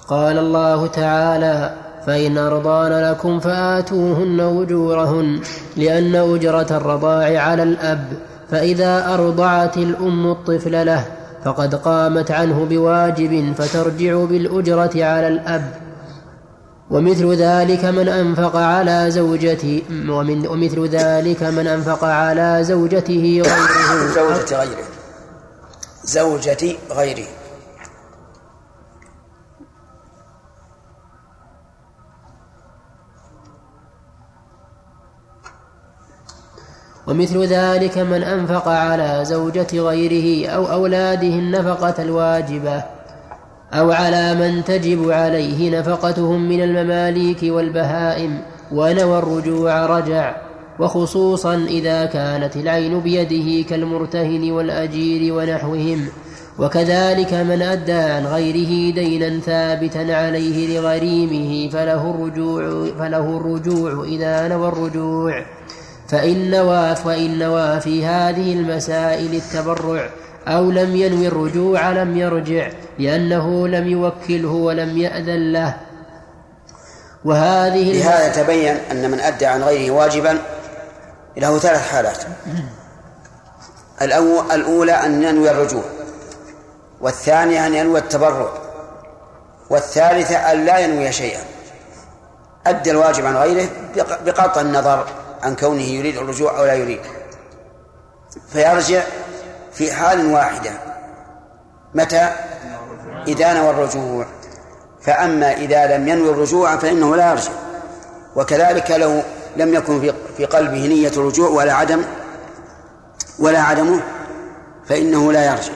قال 0.08 0.38
الله 0.38 0.86
تعالى 0.86 1.74
فإن 2.06 2.38
أرضان 2.38 3.10
لكم 3.10 3.40
فآتوهن 3.40 4.40
أجورهن 4.40 5.40
لأن 5.76 6.14
أجرة 6.14 6.66
الرضاع 6.70 7.38
على 7.40 7.62
الأب. 7.62 8.12
فإذا 8.50 9.14
أرضعت 9.14 9.76
الأم 9.76 10.30
الطفل 10.30 10.86
له 10.86 11.04
فقد 11.44 11.74
قامت 11.74 12.30
عنه 12.30 12.64
بواجب 12.64 13.54
فترجع 13.58 14.24
بالأجرة 14.24 15.04
على 15.04 15.28
الأب. 15.28 15.83
ومثل 16.90 17.34
ذلك 17.34 17.84
من 17.84 18.08
أنفق 18.08 18.56
على 18.56 19.10
زوجته 19.10 19.82
ومن 19.90 20.46
ومثل 20.46 20.88
ذلك 20.88 21.42
من 21.42 21.66
أنفق 21.66 22.04
على 22.04 22.58
زوجته 22.64 23.42
غيره. 23.44 24.14
زوجة 24.14 24.56
غيره. 24.56 24.86
زوجة 26.04 26.76
غيره. 26.90 27.26
ومثل 37.06 37.44
ذلك 37.44 37.98
من 37.98 38.22
أنفق 38.22 38.68
على 38.68 39.24
زوجة 39.24 39.80
غيره 39.80 40.48
أو 40.48 40.72
أولاده 40.72 41.28
النفقة 41.28 42.02
الواجبة. 42.02 42.93
أو 43.72 43.92
على 43.92 44.34
من 44.34 44.64
تجب 44.64 45.10
عليه 45.10 45.80
نفقتهم 45.80 46.48
من 46.48 46.62
المماليك 46.62 47.38
والبهائم 47.42 48.38
ونوى 48.72 49.18
الرجوع 49.18 49.86
رجع 49.86 50.36
وخصوصا 50.78 51.54
إذا 51.54 52.04
كانت 52.04 52.56
العين 52.56 53.00
بيده 53.00 53.68
كالمرتهن 53.68 54.50
والأجير 54.50 55.34
ونحوهم. 55.34 56.08
وكذلك 56.58 57.34
من 57.34 57.62
أدى 57.62 57.92
عن 57.92 58.26
غيره 58.26 58.94
دينا 58.94 59.40
ثابتا 59.40 60.12
عليه 60.14 60.78
لغريمه 60.78 61.70
فله 61.70 62.10
الرجوع 62.10 62.86
فله 62.98 63.36
الرجوع 63.36 64.04
إذا 64.04 64.48
نوى 64.48 64.68
الرجوع. 64.68 65.44
فإن 66.08 66.50
نوى 67.38 67.80
في 67.80 68.06
هذه 68.06 68.52
المسائل 68.52 69.34
التبرع 69.34 70.08
أو 70.48 70.70
لم 70.70 70.96
ينوي 70.96 71.28
الرجوع 71.28 71.90
لم 71.90 72.18
يرجع 72.18 72.68
لأنه 72.98 73.68
لم 73.68 73.88
يوكله 73.88 74.52
ولم 74.52 74.98
يأذن 74.98 75.52
له. 75.52 75.76
وهذه 77.24 77.92
بهذا 77.92 78.42
تبين 78.42 78.76
أن 78.90 79.10
من 79.10 79.20
أدى 79.20 79.46
عن 79.46 79.62
غيره 79.62 79.90
واجبا 79.90 80.38
له 81.36 81.58
ثلاث 81.58 81.90
حالات. 81.90 82.24
الأولى 84.52 84.92
أن 84.92 85.22
ينوي 85.22 85.50
الرجوع 85.50 85.82
والثانية 87.00 87.66
أن 87.66 87.74
ينوي 87.74 87.98
التبرع 87.98 88.48
والثالثة 89.70 90.36
أن 90.36 90.64
لا 90.64 90.78
ينوي 90.78 91.12
شيئا. 91.12 91.40
أدى 92.66 92.90
الواجب 92.90 93.26
عن 93.26 93.36
غيره 93.36 93.68
بقطع 94.26 94.60
النظر 94.60 95.06
عن 95.42 95.56
كونه 95.56 95.82
يريد 95.82 96.16
الرجوع 96.16 96.58
أو 96.58 96.64
لا 96.64 96.74
يريد. 96.74 97.00
فيرجع 98.48 99.02
في 99.74 99.92
حال 99.92 100.26
واحدة. 100.26 100.70
متى؟ 101.94 102.32
إذا 103.28 103.52
نوى 103.52 103.70
الرجوع. 103.70 104.26
فأما 105.02 105.52
إذا 105.52 105.96
لم 105.96 106.08
ينوي 106.08 106.30
الرجوع 106.30 106.76
فإنه 106.76 107.16
لا 107.16 107.30
يرجع. 107.30 107.52
وكذلك 108.36 108.90
لو 108.90 109.22
لم 109.56 109.74
يكن 109.74 110.12
في 110.36 110.44
قلبه 110.44 110.86
نية 110.86 111.08
الرجوع 111.08 111.48
ولا 111.48 111.72
عدم 111.72 112.02
ولا 113.38 113.60
عدمه 113.62 114.00
فإنه 114.86 115.32
لا 115.32 115.44
يرجع. 115.44 115.72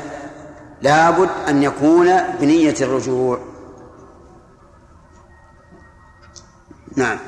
لابد 0.83 1.29
أن 1.49 1.63
يكون 1.63 2.11
بنية 2.41 2.75
الرجوع. 2.81 3.39
نعم. 6.97 7.19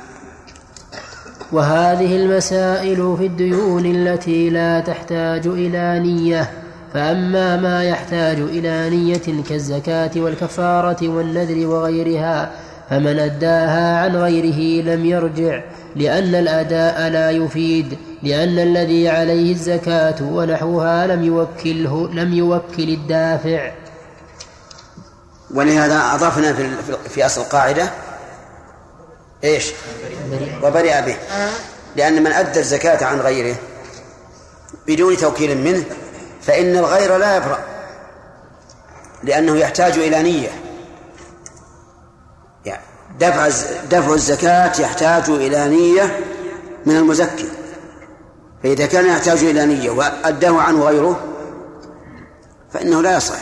وهذه 1.51 2.15
المسائل 2.15 3.15
في 3.17 3.25
الديون 3.25 3.85
التي 3.85 4.49
لا 4.49 4.79
تحتاج 4.79 5.47
إلى 5.47 5.99
نية. 5.99 6.60
فأما 6.93 7.57
ما 7.57 7.83
يحتاج 7.83 8.37
إلى 8.39 8.89
نية 8.89 9.43
كالزكاة 9.49 10.11
والكفارة 10.15 11.07
والنذر 11.07 11.67
وغيرها 11.67 12.51
فمن 12.89 13.19
أداها 13.19 13.97
عن 13.97 14.15
غيره 14.15 14.83
لم 14.83 15.05
يرجع 15.05 15.61
لأن 15.95 16.35
الأداء 16.35 17.09
لا 17.09 17.31
يفيد 17.31 17.97
لأن 18.23 18.59
الذي 18.59 19.09
عليه 19.09 19.51
الزكاة 19.51 20.15
ونحوها 20.21 21.07
لم 21.07 21.23
يوكله 21.23 22.09
لم 22.13 22.33
يوكل 22.33 22.89
الدافع 22.89 23.71
ولهذا 25.53 26.01
أضفنا 26.13 26.53
في 26.53 26.69
في 27.09 27.25
أصل 27.25 27.41
القاعدة 27.41 27.89
إيش؟ 29.43 29.71
وبرئ 30.63 31.01
به 31.01 31.15
لأن 31.95 32.23
من 32.23 32.31
أدى 32.31 32.59
الزكاة 32.59 33.05
عن 33.05 33.19
غيره 33.19 33.55
بدون 34.87 35.17
توكيل 35.17 35.57
منه 35.57 35.83
فإن 36.41 36.77
الغير 36.77 37.17
لا 37.17 37.35
يبرأ 37.35 37.59
لأنه 39.23 39.57
يحتاج 39.57 39.97
إلى 39.97 40.23
نية. 40.23 40.49
يعني 42.65 42.83
دفع 43.19 43.47
دفع 43.89 44.13
الزكاة 44.13 44.81
يحتاج 44.81 45.29
إلى 45.29 45.69
نية 45.69 46.19
من 46.85 46.95
المزكي. 46.95 47.49
فإذا 48.63 48.85
كان 48.85 49.05
يحتاج 49.05 49.43
إلى 49.43 49.65
نية 49.65 49.89
وأداه 49.89 50.61
عنه 50.61 50.83
غيره 50.83 51.19
فإنه 52.73 53.01
لا 53.01 53.17
يصح. 53.17 53.39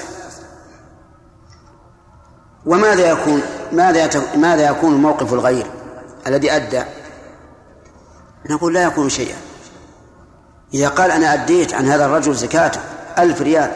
وماذا 2.65 3.09
يكون 3.09 3.41
ماذا 3.71 4.09
ماذا 4.35 4.69
يكون 4.69 4.93
موقف 4.93 5.33
الغير 5.33 5.67
الذي 6.27 6.51
أدى؟ 6.51 6.83
نقول 8.49 8.73
لا 8.73 8.83
يكون 8.83 9.09
شيئا. 9.09 9.48
إذا 10.73 10.87
قال 10.87 11.11
أنا 11.11 11.33
أديت 11.33 11.73
عن 11.73 11.85
هذا 11.85 12.05
الرجل 12.05 12.33
زكاته 12.33 12.79
ألف 13.17 13.41
ريال. 13.41 13.71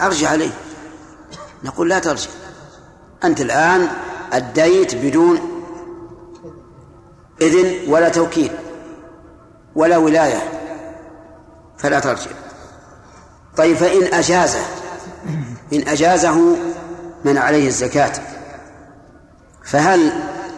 أرجع 0.00 0.28
عليه. 0.28 0.50
نقول 1.64 1.88
لا 1.88 1.98
ترجع. 1.98 2.30
أنت 3.24 3.40
الآن 3.40 3.88
أديت 4.32 4.94
بدون 4.94 5.40
إذن 7.40 7.92
ولا 7.92 8.08
توكيل 8.08 8.52
ولا 9.74 9.96
ولاية. 9.96 10.42
فلا 11.78 12.00
ترجع. 12.00 12.30
طيب 13.56 13.76
فإن 13.76 14.14
أجازه 14.14 14.60
إن 15.72 15.88
أجازه 15.88 16.56
من 17.24 17.38
عليه 17.38 17.66
الزكاة 17.66 18.12
فهل 19.64 20.12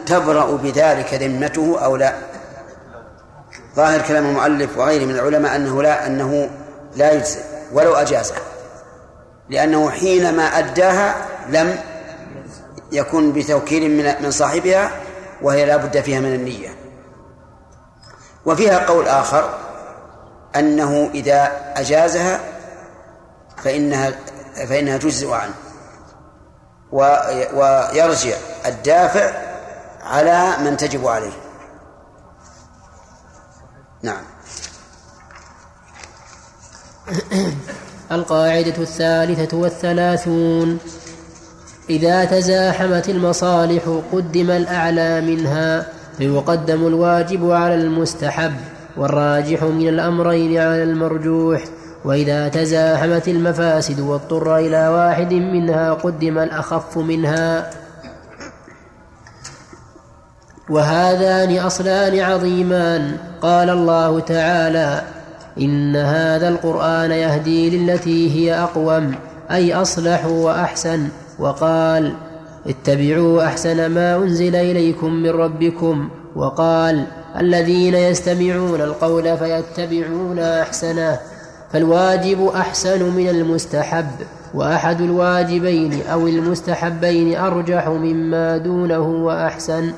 تبرأ 0.05 0.55
بذلك 0.55 1.13
ذمته 1.13 1.79
أو 1.79 1.95
لا؟ 1.95 2.32
ظاهر 3.75 4.01
كلام 4.01 4.25
المؤلف 4.25 4.77
وغيره 4.77 5.05
من 5.05 5.15
العلماء 5.15 5.55
أنه 5.55 5.83
لا 5.83 6.07
أنه 6.07 6.49
لا 6.95 7.11
يجزي 7.11 7.39
ولو 7.73 7.95
أجازه. 7.95 8.35
لأنه 9.49 9.89
حينما 9.89 10.43
أداها 10.43 11.15
لم 11.49 11.79
يكن 12.91 13.33
بتوكيل 13.33 13.91
من 13.91 14.23
من 14.23 14.31
صاحبها 14.31 14.91
وهي 15.41 15.65
لا 15.65 15.77
بد 15.77 16.01
فيها 16.01 16.19
من 16.19 16.35
النية. 16.35 16.69
وفيها 18.45 18.85
قول 18.85 19.07
آخر 19.07 19.57
أنه 20.55 21.09
إذا 21.13 21.51
أجازها 21.75 22.39
فإنها 23.63 24.11
فإنها 24.69 24.97
تجزئ 24.97 25.31
عنه. 25.31 25.53
ويرجع 27.53 28.35
الدافع 28.65 29.31
على 30.03 30.57
من 30.63 30.77
تجب 30.77 31.07
عليه. 31.07 31.33
نعم. 34.03 34.23
القاعدة 38.11 38.77
الثالثة 38.77 39.57
والثلاثون. 39.57 40.77
إذا 41.89 42.25
تزاحمت 42.25 43.09
المصالح 43.09 44.01
قدم 44.11 44.51
الأعلى 44.51 45.21
منها 45.21 45.87
فيقدم 46.17 46.87
الواجب 46.87 47.51
على 47.51 47.75
المستحب 47.75 48.53
والراجح 48.97 49.63
من 49.63 49.87
الأمرين 49.87 50.57
على 50.57 50.83
المرجوح. 50.83 51.63
وإذا 52.05 52.47
تزاحمت 52.47 53.27
المفاسد 53.27 53.99
واضطر 53.99 54.57
إلى 54.57 54.87
واحد 54.87 55.33
منها 55.33 55.93
قدم 55.93 56.37
الأخف 56.37 56.97
منها. 56.97 57.82
وهذان 60.69 61.57
أصلان 61.57 62.19
عظيمان. 62.19 63.17
قال 63.41 63.69
الله 63.69 64.19
تعالى 64.19 65.01
إن 65.59 65.95
هذا 65.95 66.49
القرآن 66.49 67.11
يهدي 67.11 67.77
للتي 67.77 68.31
هي 68.35 68.59
أقوم 68.59 69.15
أي 69.51 69.73
أصلح 69.73 70.25
وأحسن. 70.25 71.07
وقال 71.39 72.13
اتبعوا 72.67 73.45
أحسن 73.45 73.85
ما 73.85 74.15
أنزل 74.15 74.55
إليكم 74.55 75.13
من 75.13 75.29
ربكم. 75.29 76.09
وقال 76.35 77.05
الذين 77.39 77.95
يستمعون 77.95 78.81
القول 78.81 79.37
فيتبعون 79.37 80.39
أحسنه 80.39 81.19
فالواجب 81.73 82.45
أحسن 82.45 83.03
من 83.03 83.29
المستحب 83.29 84.11
وأحد 84.53 85.01
الواجبين 85.01 86.01
أو 86.11 86.27
المستحبين 86.27 87.37
أرجح 87.37 87.87
مما 87.87 88.57
دونه 88.57 88.99
وأحسن. 88.99 89.93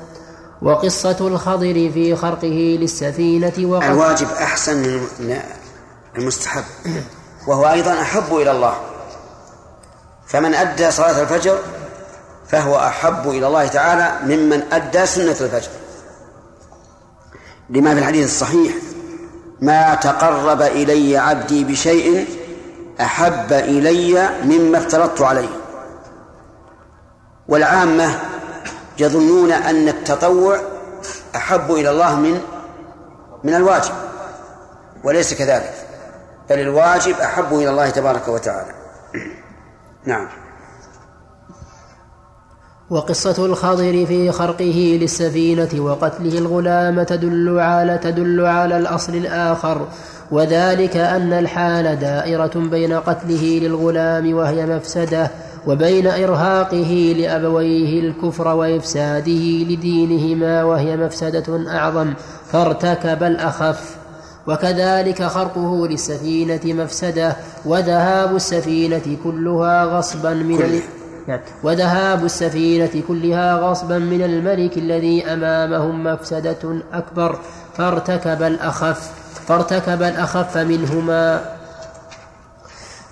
وقصة 0.62 1.16
الخضر 1.20 1.90
في 1.94 2.16
خرقه 2.16 2.78
للسفينة 2.80 3.52
وقد 3.58 3.82
الواجب 3.82 4.26
أحسن 4.30 5.00
من 5.20 5.40
المستحب 6.18 6.64
وهو 7.46 7.70
أيضا 7.70 8.00
أحب 8.00 8.36
إلى 8.36 8.50
الله. 8.50 8.74
فمن 10.26 10.54
أدى 10.54 10.90
صلاة 10.90 11.22
الفجر 11.22 11.58
فهو 12.48 12.76
أحب 12.76 13.28
إلى 13.28 13.46
الله 13.46 13.66
تعالى 13.66 14.36
ممن 14.36 14.62
أدى 14.72 15.06
سنة 15.06 15.36
الفجر. 15.40 15.70
لما 17.70 17.94
في 17.94 18.00
الحديث 18.00 18.24
الصحيح 18.24 18.74
ما 19.60 19.94
تقرب 19.94 20.62
إلي 20.62 21.16
عبدي 21.16 21.64
بشيء 21.64 22.26
أحب 23.00 23.52
إلي 23.52 24.30
مما 24.44 24.78
افترضت 24.78 25.20
عليه. 25.20 25.48
والعامة 27.48 28.20
يظنون 28.98 29.52
أن 29.52 29.88
التطوع 29.88 30.60
أحب 31.36 31.70
إلى 31.70 31.90
الله 31.90 32.16
من 32.16 32.40
من 33.44 33.54
الواجب 33.54 33.92
وليس 35.04 35.34
كذلك 35.34 35.74
بل 36.50 36.58
الواجب 36.58 37.14
أحب 37.14 37.54
إلى 37.54 37.70
الله 37.70 37.90
تبارك 37.90 38.28
وتعالى. 38.28 38.72
نعم. 40.04 40.28
وقصة 42.90 43.46
الخضر 43.46 44.06
في 44.06 44.32
خرقه 44.32 44.98
للسفينة 45.00 45.68
وقتله 45.80 46.38
الغلام 46.38 47.02
تدل 47.02 47.58
على 47.58 47.98
تدل 47.98 48.46
على 48.46 48.78
الأصل 48.78 49.14
الآخر 49.14 49.88
وذلك 50.30 50.96
أن 50.96 51.32
الحال 51.32 51.98
دائرة 51.98 52.52
بين 52.54 52.92
قتله 52.92 53.60
للغلام 53.62 54.34
وهي 54.34 54.66
مفسدة. 54.66 55.30
وبين 55.66 56.06
إرهاقه 56.06 57.14
لأبويه 57.18 58.00
الكفر 58.00 58.48
وإفساده 58.48 59.44
لدينهما 59.70 60.64
وهي 60.64 60.96
مفسدة 60.96 61.70
أعظم 61.70 62.14
فارتكب 62.52 63.22
الأخف. 63.22 63.96
وكذلك 64.46 65.22
خرقه 65.22 65.88
للسفينة 65.88 66.60
مفسدة 66.64 67.36
وذهاب 67.64 68.36
السفينة 68.36 69.16
كلها 69.24 69.84
غصبا 69.84 70.34
من 70.34 70.62
ال... 70.62 70.80
نعم. 71.28 71.40
وذهاب 71.62 72.24
السفينة 72.24 73.02
كلها 73.08 73.54
غصبا 73.54 73.98
من 73.98 74.22
الملك 74.22 74.78
الذي 74.78 75.24
أمامهم 75.24 76.04
مفسدة 76.04 76.80
أكبر 76.92 77.38
فارتكب 77.74 78.42
الأخف. 78.42 79.10
فارتكب 79.46 80.02
الأخف 80.02 80.56
منهما. 80.58 81.55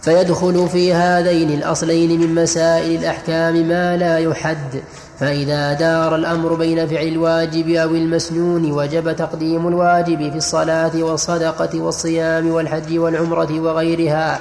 فيدخل 0.05 0.69
في 0.69 0.95
هذين 0.95 1.51
الأصلين 1.51 2.21
من 2.21 2.35
مسائل 2.35 3.01
الأحكام 3.01 3.55
ما 3.69 3.97
لا 3.97 4.19
يحد. 4.19 4.83
فإذا 5.21 5.73
دار 5.73 6.15
الأمر 6.15 6.55
بين 6.55 6.89
فعل 6.89 7.09
الواجب 7.09 7.69
أو 7.69 7.91
المسنون 7.91 8.73
وجب 8.73 9.17
تقديم 9.17 9.69
الواجب 9.69 10.31
في 10.31 10.37
الصلاة 10.37 10.93
والصدقة 10.97 11.81
والصيام 11.81 12.51
والحج 12.51 12.99
والعمرة 12.99 13.61
وغيرها. 13.61 14.41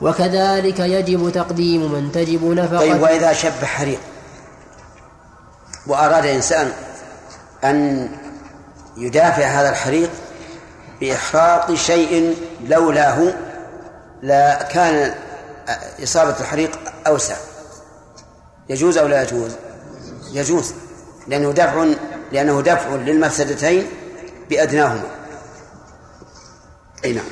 وكذلك 0.00 0.80
يجب 0.80 1.30
تقديم 1.30 1.92
من 1.92 2.12
تجب 2.12 2.44
نفقة. 2.44 2.78
طيب 2.78 3.02
وإذا 3.02 3.32
شب 3.32 3.64
حريق 3.64 4.00
وأراد 5.86 6.26
إنسان 6.26 6.72
أن 7.64 8.08
يدافع 8.96 9.44
هذا 9.44 9.70
الحريق 9.70 10.10
بإحراق 11.00 11.74
شيء 11.74 12.36
لولاه 12.68 13.34
لا 14.22 14.62
كان 14.62 15.14
إصابة 16.02 16.40
الحريق 16.40 16.78
أوسع. 17.06 17.36
يجوز 18.68 18.98
أو 18.98 19.06
لا 19.06 19.22
يجوز؟ 19.22 19.50
يجوز 20.32 20.74
لأنه 21.28 21.52
دفع 21.52 21.86
لأنه 22.32 22.60
دفع 22.60 22.94
للمفسدتين 22.94 23.86
بأدناهما. 24.50 25.08
أي 27.04 27.12
نعم. 27.12 27.24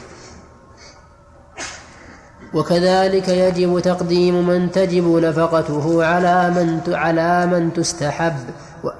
وكذلك 2.54 3.28
يجب 3.28 3.80
تقديم 3.80 4.46
من 4.46 4.70
تجب 4.70 5.06
نفقته 5.08 6.04
على 6.04 6.50
من 6.50 6.94
على 6.94 7.46
من 7.46 7.72
تستحب 7.72 8.36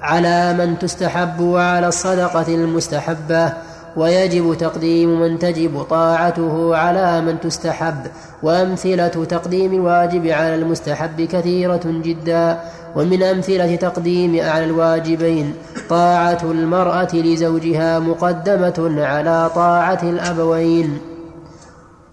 على 0.01 0.53
من 0.53 0.79
تستحب 0.79 1.39
وعلى 1.39 1.87
الصدقة 1.87 2.47
المستحبة. 2.47 3.68
ويجب 3.99 4.57
تقديم 4.57 5.21
من 5.21 5.39
تجب 5.39 5.81
طاعته 5.89 6.75
على 6.75 7.21
من 7.21 7.39
تستحب 7.39 8.07
وأمثلة 8.43 9.07
تقديم 9.07 9.73
الواجب 9.73 10.27
على 10.27 10.55
المستحب 10.55 11.21
كثيرة 11.21 11.85
جدا. 11.85 12.59
ومن 12.95 13.23
أمثلة 13.23 13.75
تقديم 13.75 14.39
على 14.41 14.65
الواجبين 14.65 15.53
طاعة 15.89 16.43
المرأة 16.43 17.13
لزوجها 17.13 17.99
مقدمة 17.99 19.05
على 19.05 19.49
طاعة 19.55 19.99
الأبوين. 20.03 20.97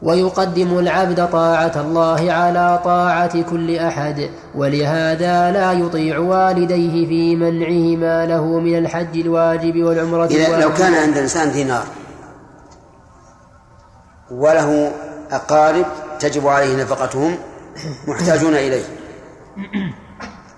ويقدم 0.07 0.79
العبد 0.79 1.29
طاعة 1.29 1.73
الله 1.77 2.33
على 2.33 2.81
طاعة 2.85 3.43
كل 3.43 3.79
أحد 3.79 4.31
ولهذا 4.55 5.51
لا 5.51 5.73
يطيع 5.73 6.19
والديه 6.19 7.07
في 7.07 7.37
منعهما 7.37 8.27
له 8.27 8.45
من 8.45 8.79
الحج 8.79 9.19
الواجب 9.19 9.83
والعمرة 9.83 10.27
إذا 10.27 10.61
لو 10.61 10.75
كان 10.75 10.95
عند 10.95 11.17
الإنسان 11.17 11.53
دينار 11.53 11.85
وله 14.31 14.93
أقارب 15.31 15.87
تجب 16.21 16.49
عليه 16.49 16.83
نفقتهم 16.83 17.39
محتاجون 18.09 18.55
إليه 18.55 18.85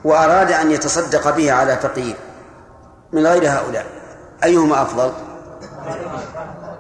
وأراد 0.05 0.53
أن 0.53 0.71
يتصدق 0.71 1.37
به 1.37 1.53
على 1.53 1.77
فقير 1.77 2.17
من 3.13 3.27
غير 3.27 3.51
هؤلاء 3.51 3.87
أيهما 4.45 4.83
أفضل؟ 4.83 5.13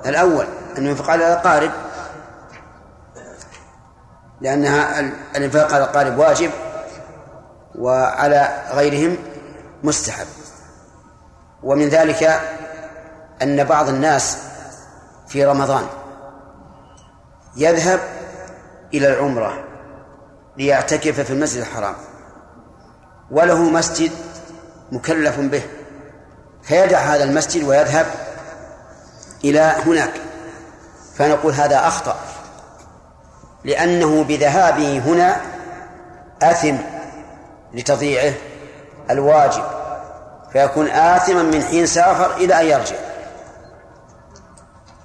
الأول 0.07 0.47
أن 0.79 0.87
ينفق 0.87 1.11
على 1.11 1.27
الأقارب 1.27 1.71
لأنها 4.41 5.01
الإنفاق 5.36 5.72
على 5.74 5.84
الأقارب 5.84 6.18
واجب 6.18 6.51
وعلى 7.74 8.62
غيرهم 8.72 9.16
مستحب. 9.82 10.26
ومن 11.62 11.89
ذلك 11.89 12.41
أن 13.43 13.64
بعض 13.64 13.89
الناس 13.89 14.39
في 15.28 15.45
رمضان 15.45 15.86
يذهب 17.57 18.01
إلى 18.95 19.12
العمرة 19.12 19.64
ليعتكف 20.57 21.20
في 21.20 21.32
المسجد 21.32 21.61
الحرام 21.61 21.95
وله 23.30 23.62
مسجد 23.62 24.11
مكلف 24.93 25.41
به 25.41 25.62
فيدع 26.62 26.99
هذا 26.99 27.24
المسجد 27.24 27.64
ويذهب 27.64 28.07
إلى 29.45 29.74
هناك 29.86 30.12
فنقول 31.14 31.53
هذا 31.53 31.86
أخطأ. 31.86 32.16
لأنه 33.64 34.24
بذهابه 34.24 34.98
هنا 34.98 35.40
أثم 36.42 36.76
لتضييعه 37.74 38.34
الواجب 39.11 39.64
فيكون 40.52 40.86
آثما 40.86 41.42
من 41.42 41.62
حين 41.62 41.86
سافر 41.86 42.36
إلى 42.36 42.61
أن 42.61 42.66
يرجع. 42.66 42.96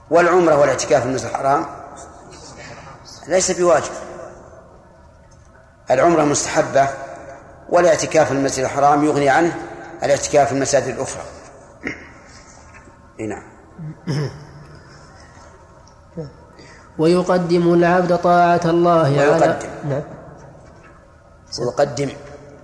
والعمرة 0.10 0.58
والاعتكاف 0.58 1.02
في 1.02 1.10
المسجد 1.10 1.30
الحرام 1.30 1.66
ليس 3.28 3.52
بواجب. 3.52 3.92
العمرة 5.92 6.24
مستحبة 6.24 6.90
والاعتكاف 7.70 8.28
في 8.28 8.34
المسجد 8.34 8.64
الحرام 8.64 9.04
يغني 9.04 9.30
عنه 9.30 9.58
الاعتكاف 10.04 10.48
في 10.48 10.54
المساجد 10.54 10.88
الأخرى. 10.88 11.24
نعم. 13.30 13.44
ويقدم 16.98 17.74
العبد 17.74 18.18
طاعة 18.18 18.62
الله 18.66 19.12
ويقدم. 19.12 19.44
على 19.44 19.60
نعم. 19.90 20.04
ويقدم. 21.60 22.10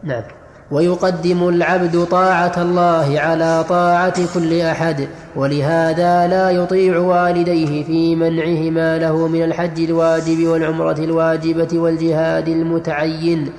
نعم. 0.04 0.24
ويقدم 0.72 1.50
العبد 1.50 2.06
طاعة 2.12 2.54
الله 2.58 3.20
على 3.20 3.66
طاعة 3.70 4.34
كل 4.34 4.62
أحد 4.62 5.08
ولهذا 5.36 6.28
لا 6.28 6.50
يطيع 6.50 6.98
والديه 6.98 7.84
في 7.84 8.16
منعهما 8.16 8.98
له 8.98 9.28
من 9.28 9.44
الحج 9.44 9.80
الواجب 9.80 10.48
والعمرة 10.48 10.98
الواجبة 11.00 11.80
والجهاد 11.80 12.48
المتعين 12.48 13.52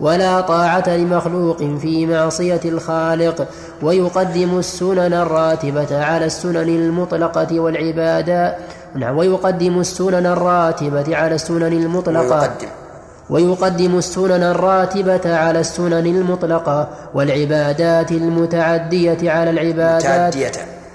ولا 0.00 0.40
طاعة 0.40 0.88
لمخلوق 0.88 1.56
في 1.56 2.06
معصية 2.06 2.60
الخالق 2.64 3.48
ويقدم 3.82 4.58
السنن 4.58 5.12
الراتبة 5.12 6.04
على 6.04 6.24
السنن 6.26 6.68
المطلقة 6.68 7.60
والعبادات 7.60 8.56
نعم. 8.94 9.18
ويقدم 9.18 9.80
السنن 9.80 10.26
الراتبة 10.26 11.16
على 11.16 11.34
السنن 11.34 11.72
المطلقة. 11.72 12.40
ويقدم. 12.40 12.68
ويقدم 13.30 13.98
السنن 13.98 14.42
الراتبة 14.42 15.36
على 15.36 15.60
السنن 15.60 16.06
المطلقة. 16.06 16.88
والعبادات 17.14 18.12
المتعدية 18.12 19.30
على 19.30 19.50
العبادات. 19.50 20.36
متعدية. 20.36 20.52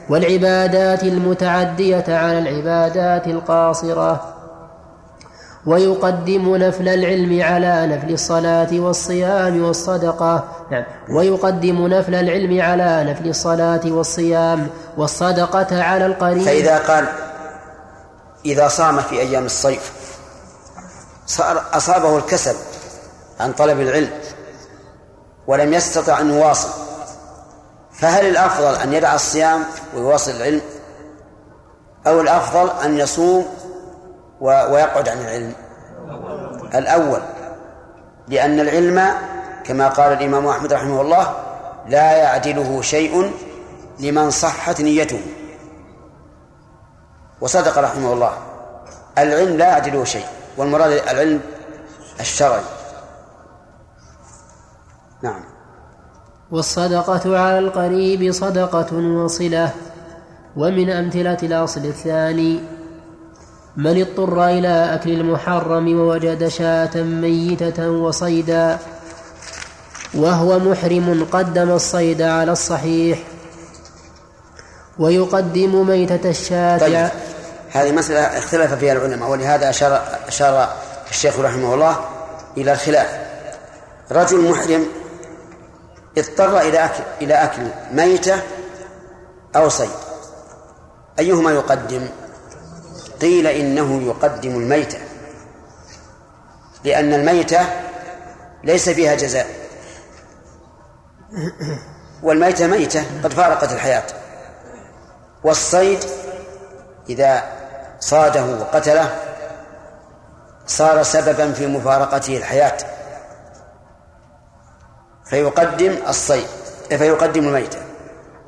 والعبادات 0.10 1.04
المتعدية 1.04 2.06
على 2.08 2.40
العبادات 2.40 3.28
القاصرة. 3.28 4.34
ويقدم 5.66 6.56
نفل 6.56 6.90
العلم 6.90 7.42
على 7.42 7.88
نفل 7.88 8.14
الصلاة 8.14 8.68
والصيام 8.74 9.64
والصدقة. 9.64 10.44
نعم. 10.72 10.84
ويقدم 11.10 11.88
نفل 11.88 12.16
العلم 12.16 12.62
على 12.62 13.04
نفل 13.12 13.30
الصلاة 13.30 13.82
والصيام 13.86 14.68
والصدقة 14.98 15.84
على 15.84 16.06
القريب. 16.06 16.42
فإذا 16.42 16.78
قال 16.78 17.06
إذا 18.46 18.68
صام 18.68 19.02
في 19.02 19.20
أيام 19.20 19.46
الصيف 19.46 19.92
صار 21.26 21.66
أصابه 21.74 22.18
الكسل 22.18 22.56
عن 23.40 23.54
طلب 23.54 23.80
العلم 23.80 24.10
ولم 25.48 25.74
يستطع 25.74 26.20
أن 26.20 26.34
يواصل 26.34 26.70
فهل 27.94 28.26
الأفضل 28.26 28.76
أن 28.76 28.94
يدع 28.94 29.16
الصيام 29.16 29.64
ويواصل 29.96 30.32
العلم 30.32 30.62
أو 32.08 32.22
الأفضل 32.22 32.70
أن 32.84 32.98
يصوم 32.98 33.46
ويقعد 34.42 35.10
عن 35.10 35.18
العلم؟ 35.18 35.54
الأول 36.76 37.22
لأن 38.28 38.60
العلم 38.60 39.14
كما 39.64 39.88
قال 39.88 40.14
الإمام 40.14 40.48
أحمد 40.48 40.74
رحمه 40.74 41.02
الله 41.02 41.36
لا 41.88 42.12
يعدله 42.12 42.82
شيء 42.82 43.32
لمن 44.00 44.32
صحت 44.32 44.82
نيته. 44.82 45.22
وصدق 47.44 47.78
رحمه 47.78 48.14
الله. 48.14 48.34
العلم 49.18 49.58
لا 49.58 49.66
يعدله 49.66 50.04
شيء 50.04 50.26
والمراد 50.58 50.92
العلم 50.92 51.42
الشرعي. 52.20 52.64
نعم. 55.24 55.44
والصدقة 56.52 57.40
على 57.40 57.60
القريب 57.60 58.32
صدقة 58.32 58.96
وصلة 58.96 59.70
ومن 60.58 60.90
أمثلة 60.90 61.38
الأصل 61.44 61.86
الثاني 61.86 62.60
من 63.78 64.02
اضطر 64.02 64.48
إلى 64.48 64.94
أكل 64.96 65.12
المحرم 65.12 66.00
ووجد 66.00 66.48
شاة 66.48 67.02
ميتة 67.02 67.90
وصيدا 67.90 68.78
وهو 70.14 70.60
محرم 70.60 71.28
قدم 71.32 71.72
الصيد 71.72 72.22
على 72.22 72.52
الصحيح 72.52 73.20
ويقدم 75.00 75.88
ميتة 75.88 76.30
الشاة 76.30 76.78
طيب. 76.78 77.33
هذه 77.74 77.92
مسألة 77.92 78.38
اختلف 78.38 78.74
فيها 78.74 78.94
العلماء 78.94 79.30
ولهذا 79.30 79.70
أشار 79.70 80.04
أشار 80.28 80.76
الشيخ 81.10 81.40
رحمه 81.40 81.74
الله 81.74 82.06
إلى 82.58 82.72
الخلاف. 82.74 83.20
رجل 84.12 84.50
محرم 84.50 84.86
اضطر 86.18 86.60
إلى 86.60 86.86
أكل 86.86 87.04
إلى 87.22 87.34
أكل 87.34 87.62
ميتة 87.92 88.42
أو 89.56 89.70
صيد. 89.70 89.90
أيهما 91.20 91.52
يقدم؟ 91.52 92.10
قيل 93.22 93.48
إنه 93.48 94.02
يقدم 94.02 94.52
الميتة 94.52 94.98
لأن 96.84 97.14
الميتة 97.14 97.66
ليس 98.64 98.90
فيها 98.90 99.16
جزاء. 99.16 99.48
والميتة 102.24 102.68
ميتة 102.68 103.04
قد 103.24 103.34
فارقت 103.34 103.72
الحياة. 103.72 104.04
والصيد 105.44 106.00
إذا 107.10 107.44
صاده 108.04 108.46
وقتله 108.46 109.16
صار 110.68 111.04
سببا 111.04 111.54
في 111.54 111.68
مفارقته 111.68 112.38
الحياة. 112.38 112.78
فيقدم 115.26 115.98
الصيد 116.08 116.48
فيقدم 116.90 117.48
الميتة. 117.48 117.80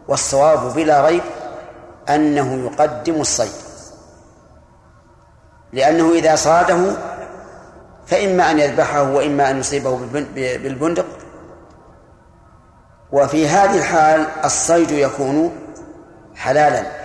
والصواب 0.08 0.74
بلا 0.74 1.06
ريب 1.06 1.22
أنه 2.10 2.66
يقدم 2.66 3.22
الصيد. 3.22 3.52
لأنه 5.74 6.12
إذا 6.12 6.36
صاده 6.36 6.98
فإما 8.08 8.52
أن 8.52 8.60
يذبحه 8.60 9.12
وإما 9.12 9.50
أن 9.50 9.60
يصيبه 9.60 10.00
بالبندق. 10.36 11.06
وفي 13.12 13.48
هذه 13.48 13.78
الحال 13.78 14.28
الصيد 14.46 14.92
يكون 14.92 15.56
حلالا. 16.36 17.05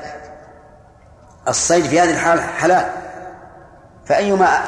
الصيد 1.48 1.84
في 1.84 2.00
هذه 2.00 2.10
الحال 2.10 2.40
حلال. 2.40 2.90
فأيما 4.06 4.64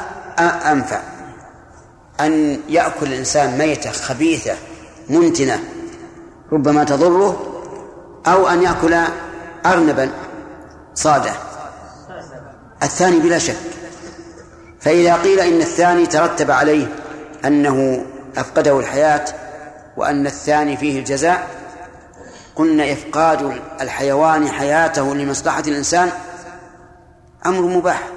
أنفع 0.71 0.99
أن 2.19 2.59
يأكل 2.69 3.07
الإنسان 3.07 3.57
ميتة 3.57 3.91
خبيثة 3.91 4.55
منتنة 5.09 5.59
ربما 6.51 6.83
تضره 6.83 7.47
أو 8.27 8.47
أن 8.47 8.61
يأكل 8.61 8.95
أرنبا 9.65 10.09
صادة. 10.95 11.31
الثاني 12.83 13.19
بلا 13.19 13.37
شك. 13.37 13.55
فإذا 14.79 15.15
قيل 15.15 15.39
إن 15.39 15.61
الثاني 15.61 16.05
ترتب 16.05 16.51
عليه 16.51 16.87
أنه 17.45 18.05
أفقده 18.37 18.79
الحياة 18.79 19.25
وأن 19.97 20.27
الثاني 20.27 20.77
فيه 20.77 20.99
الجزاء 20.99 21.47
قلنا 22.55 22.93
إفقاد 22.93 23.61
الحيوان 23.81 24.49
حياته 24.49 25.15
لمصلحة 25.15 25.63
الإنسان 25.67 26.09
أمر 27.45 27.61
مباح. 27.61 28.09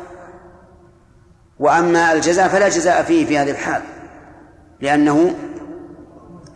وأما 1.58 2.12
الجزاء 2.12 2.48
فلا 2.48 2.68
جزاء 2.68 3.02
فيه 3.02 3.26
في 3.26 3.38
هذه 3.38 3.50
الحال 3.50 3.82
لأنه 4.80 5.34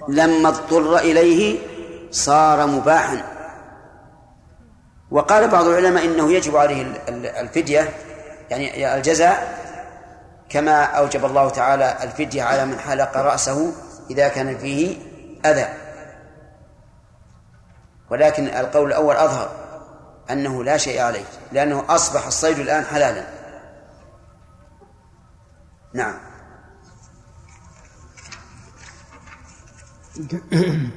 لما 0.09 0.49
اضطر 0.49 0.97
إليه 0.97 1.59
صار 2.11 2.67
مباحا. 2.67 3.23
وقال 5.11 5.49
بعض 5.49 5.67
العلماء 5.67 6.05
إنه 6.05 6.33
يجب 6.33 6.57
عليه 6.57 6.83
الفدية 7.41 7.89
يعني 8.51 8.95
الجزاء 8.95 9.61
كما 10.49 10.83
أوجب 10.85 11.25
الله 11.25 11.49
تعالى 11.49 11.97
الفدية 12.03 12.43
على 12.43 12.67
من 12.67 12.79
حلق 12.79 13.17
رأسه 13.17 13.73
إذا 14.11 14.29
كان 14.29 14.59
فيه 14.59 14.97
أذى. 15.47 15.69
ولكن 18.11 18.47
القول 18.47 18.89
الأول 18.89 19.17
أظهر. 19.17 19.51
أنه 20.33 20.65
لا 20.65 20.77
شيء 20.77 21.01
عليه 21.01 21.25
لأنه 21.53 21.85
أصبح 21.89 22.27
الصيد 22.27 22.59
الآن 22.59 22.85
حلالا. 22.85 23.25
نعم. 25.95 26.15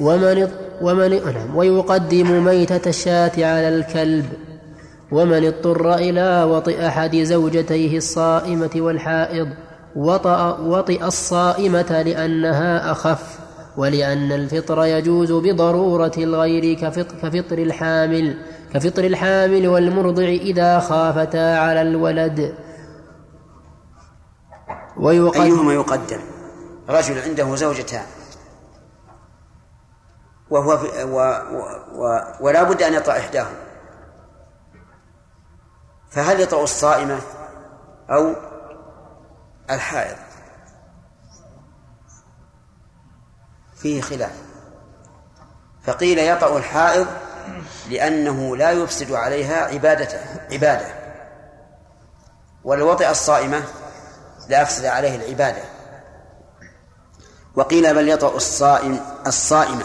ومن 0.00 0.50
ومن 0.80 1.34
نعم. 1.34 1.56
ويقدم 1.56 2.44
ميتة 2.44 2.88
الشاة 2.88 3.32
على 3.36 3.68
الكلب. 3.68 4.32
ومن 5.12 5.46
اضطر 5.46 5.94
إلى 5.94 6.44
وطئ 6.44 6.86
أحد 6.86 7.16
زوجتيه 7.16 7.96
الصائمة 7.96 8.70
والحائض 8.76 9.48
وطأ 9.96 10.58
وطئ 10.58 11.04
الصائمة 11.04 12.02
لأنها 12.02 12.92
أخف 12.92 13.38
ولأن 13.76 14.32
الفطر 14.32 14.84
يجوز 14.84 15.32
بضرورة 15.32 16.12
الغير 16.18 16.74
كفطر 17.22 17.58
الحامل. 17.58 18.36
كفطر 18.74 19.04
الحامل 19.04 19.68
والمرضع 19.68 20.22
إذا 20.22 20.80
خافتا 20.80 21.58
على 21.58 21.82
الولد. 21.82 22.58
ويقدم 24.96 25.42
أيهما 25.42 25.72
يقدم 25.72 26.20
رجل 26.88 27.18
عنده 27.18 27.56
زوجتان 27.56 28.06
وهو 30.50 30.78
في 30.78 31.04
و 31.04 31.18
و 31.18 31.62
و 31.94 32.20
ولا 32.40 32.62
بد 32.62 32.82
أن 32.82 32.94
يطأ 32.94 33.18
إحداهما. 33.18 33.64
فهل 36.10 36.40
يطأ 36.40 36.62
الصائمة 36.62 37.20
أو 38.10 38.34
الحائض؟ 39.70 40.16
فيه 43.76 44.00
خلاف. 44.00 44.42
فقيل 45.82 46.18
يطأ 46.18 46.56
الحائض 46.58 47.06
لأنه 47.90 48.56
لا 48.56 48.70
يفسد 48.70 49.12
عليها 49.12 49.64
عبادته 49.64 50.18
عبادة. 50.52 50.86
ولو 52.64 52.90
وطئ 52.90 53.10
الصائمة 53.10 53.62
لأفسد 54.48 54.84
عليه 54.84 55.16
العبادة. 55.16 55.62
وقيل 57.56 57.94
بل 57.94 58.08
يطأ 58.08 58.36
الصائم 58.36 59.00
الصائمة. 59.26 59.84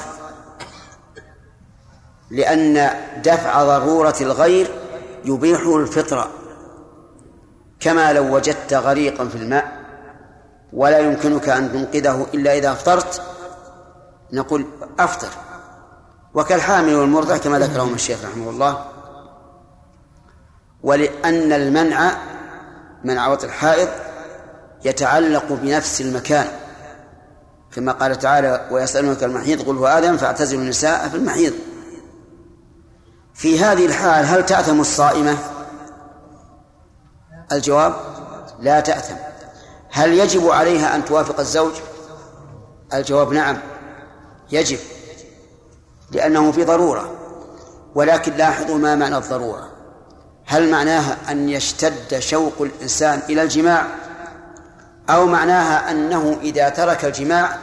لأن 2.30 2.90
دفع 3.24 3.64
ضرورة 3.64 4.16
الغير 4.22 4.68
يبيح 5.26 5.62
الفطرة 5.62 6.32
كما 7.80 8.14
لو 8.14 8.36
وجدت 8.36 8.74
غريقا 8.74 9.28
في 9.28 9.36
الماء 9.36 9.80
ولا 10.74 11.00
يمكنك 11.00 11.50
أن 11.50 11.72
تنقذه 11.72 12.28
إلا 12.34 12.58
إذا 12.58 12.72
أفطرت 12.72 13.22
نقول 14.34 14.66
أفطر. 15.00 15.49
وكالحامل 16.34 16.96
والمرضع 16.96 17.38
كما 17.38 17.60
ذكرهم 17.60 17.94
الشيخ 17.94 18.26
رحمه 18.26 18.50
الله. 18.50 18.86
ولأن 20.84 21.54
المنع 21.54 22.12
منع 23.04 23.28
وطئ 23.28 23.46
الحائض 23.46 23.90
يتعلق 24.86 25.46
بنفس 25.54 26.02
المكان. 26.02 26.48
كما 27.76 27.92
قال 27.92 28.16
تعالى 28.16 28.68
ويسألونك 28.72 29.24
المحيض 29.24 29.68
قل 29.68 29.78
هو 29.78 29.88
آدم 29.88 30.18
فاعتزلوا 30.18 30.62
النساء 30.62 31.10
في 31.10 31.18
المحيض. 31.18 31.54
في 33.34 33.60
هذه 33.60 33.86
الحال 33.86 34.26
هل 34.26 34.46
تأثم 34.46 34.82
الصائمة؟ 34.82 35.38
الجواب 37.52 37.94
لا 38.60 38.80
تأثم. 38.80 39.16
هل 39.92 40.14
يجب 40.14 40.50
عليها 40.50 40.96
أن 40.96 41.06
توافق 41.06 41.40
الزوج؟ 41.40 41.74
الجواب 42.94 43.34
نعم 43.34 43.58
يجب. 44.52 44.80
لأنه 46.12 46.52
في 46.52 46.64
ضرورة 46.64 47.16
ولكن 47.96 48.34
لاحظوا 48.34 48.78
ما 48.78 48.96
معنى 48.96 49.18
الضرورة. 49.18 49.70
هل 50.46 50.72
معناها 50.72 51.18
أن 51.32 51.50
يشتد 51.50 52.20
شوق 52.20 52.62
الإنسان 52.62 53.22
إلى 53.30 53.42
الجماع؟ 53.42 53.88
أو 55.10 55.26
معناها 55.26 55.92
أنه 55.92 56.38
إذا 56.42 56.70
ترك 56.70 57.06
الجماع 57.06 57.58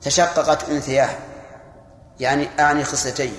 تشققت 0.00 0.68
أنثياه؟ 0.70 1.10
يعني 2.20 2.48
أعني 2.60 2.84
خصلتين. 2.84 3.34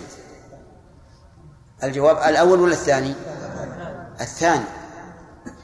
الجواب 1.84 2.18
الأول 2.18 2.60
ولا 2.62 2.74
الثاني؟ 2.74 3.16
الثاني. 4.22 4.66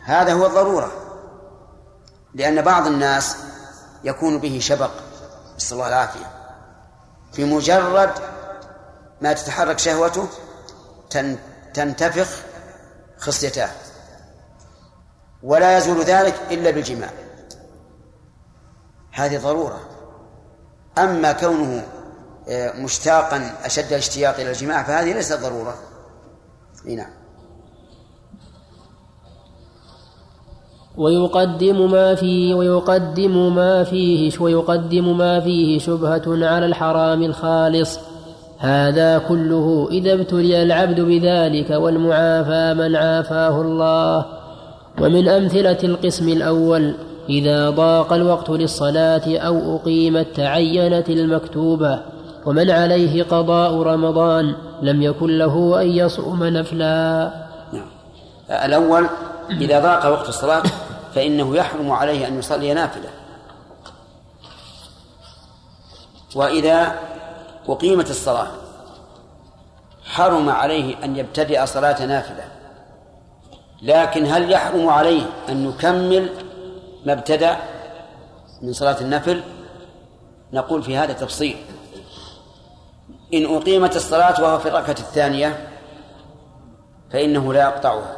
هذا 0.03 0.34
هو 0.34 0.45
الضرورة 0.45 0.91
لأن 2.34 2.62
بعض 2.62 2.88
الناس 2.88 3.38
يكون 4.03 4.39
به 4.39 4.60
شبق. 4.62 4.91
نسأل 5.58 5.78
الله 5.78 5.88
العافية. 5.88 6.44
في 7.36 7.45
مجرد 7.45 8.11
ما 9.21 9.33
تتحرك 9.33 9.79
شهوته 9.79 10.27
تنتفخ 11.73 12.41
خصيتاه. 13.17 13.69
ولا 15.43 15.77
يزول 15.77 16.01
ذلك 16.01 16.36
إلا 16.51 16.71
بالجماع. 16.71 17.09
هذه 19.11 19.38
ضرورة. 19.38 19.79
أما 20.97 21.31
كونه 21.31 21.88
آه، 22.49 22.71
مشتاقا 22.71 23.55
أشد 23.63 23.86
الاشتياق 23.86 24.36
إلى 24.36 24.49
الجماع 24.51 24.83
فهذه 24.83 25.13
ليست 25.13 25.33
ضرورة. 25.33 25.77
نعم. 26.86 27.24
ويقدم 30.97 31.91
ما 31.91 32.15
فيه 32.15 32.53
ويقدم 32.53 33.55
ما 33.55 33.83
فيه 33.83 34.31
ويقدم 34.39 35.17
ما 35.17 35.39
فيه 35.39 35.79
شبهة 35.79 36.23
على 36.27 36.65
الحرام 36.65 37.23
الخالص. 37.23 37.99
هذا 38.57 39.17
كله 39.17 39.87
إذا 39.91 40.13
ابتلي 40.13 40.63
العبد 40.63 41.01
بذلك 41.01 41.69
والمعافى 41.69 42.73
من 42.73 42.95
عافاه 42.95 43.61
الله. 43.61 44.25
ومن 45.01 45.27
أمثلة 45.27 45.77
القسم 45.83 46.29
الأول 46.29 46.93
إذا 47.29 47.69
ضاق 47.69 48.13
الوقت 48.13 48.49
للصلاة 48.49 49.37
أو 49.37 49.75
أقيمت 49.75 50.27
تعينت 50.35 51.09
المكتوبة 51.09 51.99
ومن 52.45 52.71
عليه 52.71 53.23
قضاء 53.23 53.81
رمضان 53.81 54.55
لم 54.81 55.01
يكن 55.01 55.37
له 55.37 55.81
أن 55.81 55.87
يصوم 55.87 56.43
نفلا. 56.43 57.31
نعم. 57.73 57.87
الأول 58.65 59.05
إذا 59.51 59.79
ضاق 59.79 60.11
وقت 60.11 60.29
الصلاة 60.29 60.63
فإنه 61.16 61.55
يحرم 61.55 61.91
عليه 61.91 62.28
أن 62.28 62.39
يصلي 62.39 62.74
نافلة. 62.74 63.09
وإذا 66.36 66.99
أقيمت 67.68 68.09
الصلاة 68.09 68.47
حرم 70.03 70.49
عليه 70.49 71.03
أن 71.03 71.16
يبتدئ 71.16 71.66
صلاة 71.66 72.05
نافلة. 72.05 72.43
لكن 73.82 74.26
هل 74.26 74.51
يحرم 74.51 74.89
عليه 74.89 75.22
أن 75.49 75.70
يكمل 75.70 76.30
ما 77.05 77.13
ابتدأ 77.13 77.57
من 78.61 78.74
صلاة 78.74 79.01
النفل؟ 79.01 79.43
نقول 80.53 80.84
في 80.84 80.97
هذا 80.97 81.13
تفصيل. 81.13 81.57
إن 83.34 83.55
أقيمت 83.55 83.95
الصلاة 83.95 84.43
وهو 84.43 84.59
في 84.59 84.70
الركعة 84.70 84.95
الثانية 84.99 85.68
فإنه 87.11 87.53
لا 87.53 87.61
يقطعها 87.61 88.16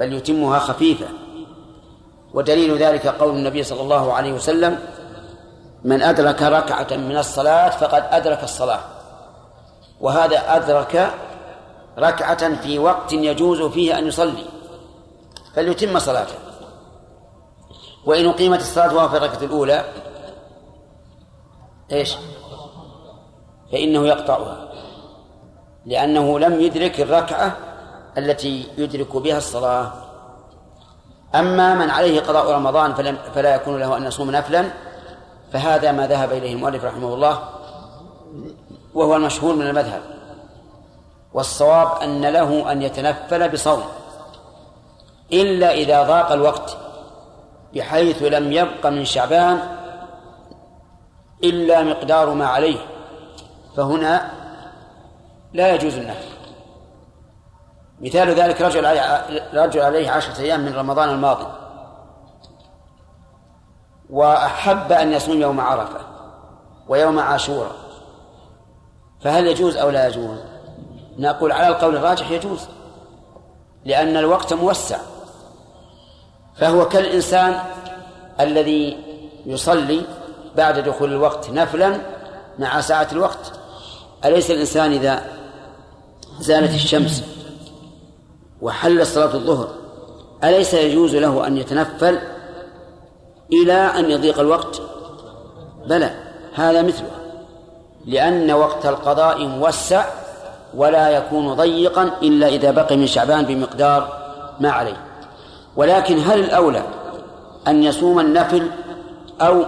بل 0.00 0.12
يتمها 0.12 0.58
خفيفة. 0.58 1.19
ودليل 2.34 2.78
ذلك 2.78 3.06
قول 3.06 3.36
النبي 3.36 3.62
صلى 3.62 3.80
الله 3.80 4.12
عليه 4.12 4.32
وسلم 4.32 4.78
من 5.84 6.02
أدرك 6.02 6.42
ركعة 6.42 6.96
من 6.96 7.16
الصلاة 7.16 7.70
فقد 7.70 8.04
أدرك 8.10 8.42
الصلاة. 8.42 8.80
وهذا 10.00 10.56
أدرك 10.56 11.10
ركعة 11.98 12.62
في 12.62 12.78
وقت 12.78 13.12
يجوز 13.12 13.62
فيه 13.62 13.98
أن 13.98 14.06
يصلي 14.06 14.44
فليتم 15.54 15.98
صلاته. 15.98 16.34
وإن 18.06 18.28
أقيمت 18.28 18.60
الصلاة 18.60 18.94
وهو 18.94 19.08
في 19.08 19.16
الركعة 19.16 19.42
الأولى 19.42 19.84
إيش؟ 21.92 22.16
فإنه 23.72 24.06
يقطعها 24.06 24.68
لأنه 25.86 26.38
لم 26.38 26.60
يدرك 26.60 27.00
الركعة 27.00 27.56
التي 28.18 28.68
يدرك 28.78 29.16
بها 29.16 29.38
الصلاة. 29.38 30.09
أما 31.34 31.74
من 31.74 31.90
عليه 31.90 32.20
قضاء 32.20 32.52
رمضان 32.52 32.94
فلم 32.94 33.18
فلا 33.34 33.54
يكون 33.54 33.80
له 33.80 33.96
أن 33.96 34.04
يصوم 34.04 34.30
نفلا 34.30 34.70
فهذا 35.52 35.92
ما 35.92 36.06
ذهب 36.06 36.32
إليه 36.32 36.52
المؤلف 36.52 36.84
رحمه 36.84 37.14
الله 37.14 37.38
وهو 38.94 39.16
المشهور 39.16 39.54
من 39.54 39.66
المذهب. 39.66 40.02
والصواب 41.34 42.02
أن 42.02 42.26
له 42.26 42.72
أن 42.72 42.82
يتنفل 42.82 43.48
بصوم 43.48 43.82
إلا 45.32 45.72
إذا 45.72 46.02
ضاق 46.02 46.32
الوقت 46.32 46.76
بحيث 47.74 48.22
لم 48.22 48.52
يبق 48.52 48.86
من 48.86 49.04
شعبان 49.04 49.60
إلا 51.44 51.82
مقدار 51.82 52.30
ما 52.30 52.46
عليه. 52.46 52.78
فهنا 53.76 54.30
لا 55.52 55.74
يجوز 55.74 55.94
النفل. 55.94 56.39
مثال 58.00 58.34
ذلك 58.34 58.60
رجل 58.60 58.84
رجل 59.54 59.80
عليه 59.80 60.10
عشرة 60.10 60.40
أيام 60.40 60.60
من 60.60 60.74
رمضان 60.74 61.08
الماضي. 61.08 61.46
وأحب 64.10 64.92
أن 64.92 65.12
يصوم 65.12 65.40
يوم 65.40 65.60
عرفة 65.60 66.00
ويوم 66.88 67.18
عاشوراء 67.18 67.72
فهل 69.20 69.46
يجوز 69.46 69.76
أو 69.76 69.90
لا 69.90 70.08
يجوز؟ 70.08 70.38
نقول 71.18 71.52
على 71.52 71.68
القول 71.68 71.96
الراجح 71.96 72.30
يجوز 72.30 72.68
لأن 73.84 74.16
الوقت 74.16 74.52
موسع. 74.52 74.98
فهو 76.56 76.88
كالإنسان 76.88 77.62
الذي 78.40 78.96
يصلي 79.46 80.02
بعد 80.56 80.78
دخول 80.78 81.12
الوقت 81.12 81.50
نفلا 81.50 82.00
مع 82.58 82.80
ساعة 82.80 83.08
الوقت. 83.12 83.52
أليس 84.24 84.50
الإنسان 84.50 84.92
إذا 84.92 85.24
زالت 86.40 86.74
الشمس 86.74 87.39
وحل 88.62 89.06
صلاة 89.06 89.34
الظهر. 89.34 89.68
أليس 90.44 90.74
يجوز 90.74 91.16
له 91.16 91.46
أن 91.46 91.56
يتنفل 91.56 92.18
إلى 93.52 93.72
أن 93.72 94.10
يضيق 94.10 94.40
الوقت؟ 94.40 94.82
بلى 95.86 96.10
هذا 96.54 96.82
مثله. 96.82 97.10
لأن 98.06 98.50
وقت 98.50 98.86
القضاء 98.86 99.46
موسع 99.46 100.04
ولا 100.74 101.10
يكون 101.10 101.54
ضيقا 101.54 102.10
إلا 102.22 102.46
إذا 102.46 102.70
بقي 102.70 102.96
من 102.96 103.06
شعبان 103.06 103.44
بمقدار 103.44 104.08
ما 104.60 104.70
عليه. 104.70 104.96
ولكن 105.76 106.18
هل 106.18 106.40
الأولى 106.40 106.82
أن 107.68 107.82
يصوم 107.82 108.20
النفل 108.20 108.70
أو 109.40 109.62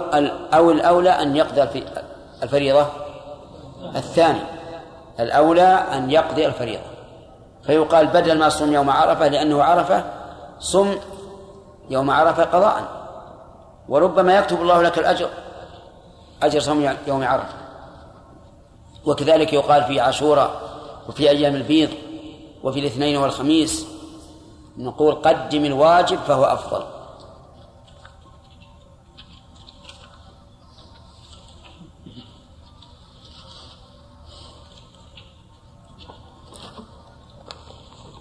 أو 0.53 0.71
الأولى 0.71 1.09
أن 1.09 1.35
يقضي 1.35 1.83
الفريضة؟ 2.43 2.85
الثاني 3.95 4.39
الأولى 5.19 5.85
أن 5.93 6.11
يقضي 6.11 6.45
الفريضة. 6.45 6.92
فيقال 7.65 8.07
بدل 8.07 8.39
ما 8.39 8.49
صوم 8.49 8.73
يوم 8.73 8.89
عرفة 8.89 9.27
لأنه 9.27 9.63
عرفة 9.63 10.03
صم 10.59 10.95
يوم 11.89 12.11
عرفة 12.11 12.43
قضاء. 12.43 12.83
وربما 13.89 14.37
يكتب 14.37 14.61
الله 14.61 14.81
لك 14.81 14.97
الأجر 14.97 15.29
أجر 16.43 16.59
صوم 16.59 16.95
يوم 17.07 17.23
عرفة. 17.23 17.53
وكذلك 19.05 19.53
يقال 19.53 19.83
في 19.83 19.99
عاشوراء 19.99 20.61
وفي 21.09 21.29
أيام 21.29 21.55
البيض 21.55 21.89
وفي 22.63 22.79
الاثنين 22.79 23.17
والخميس 23.17 23.85
نقول 24.77 25.15
قدم 25.15 25.65
الواجب 25.65 26.17
فهو 26.17 26.43
أفضل. 26.43 26.92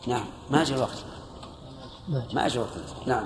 نعم. 0.06 0.24
ما 0.50 0.62
أجل 0.62 0.74
الوقت 0.74 1.04
ما 2.08 2.46
أجل 2.46 2.56
الوقت 2.56 3.06
نعم. 3.06 3.24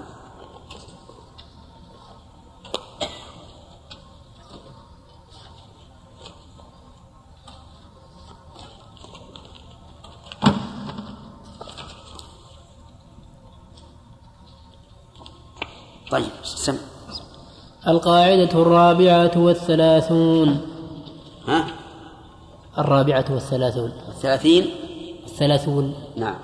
طيب 16.11 16.31
سم. 16.45 16.77
القاعدة 17.89 18.63
الرابعة 18.63 19.33
والثلاثون. 19.37 20.61
ها؟ 21.49 21.67
الرابعة 22.79 23.25
والثلاثون. 23.31 23.93
الثلاثين؟ 24.09 24.71
الثلاثون. 25.27 25.95
نعم. 26.17 26.39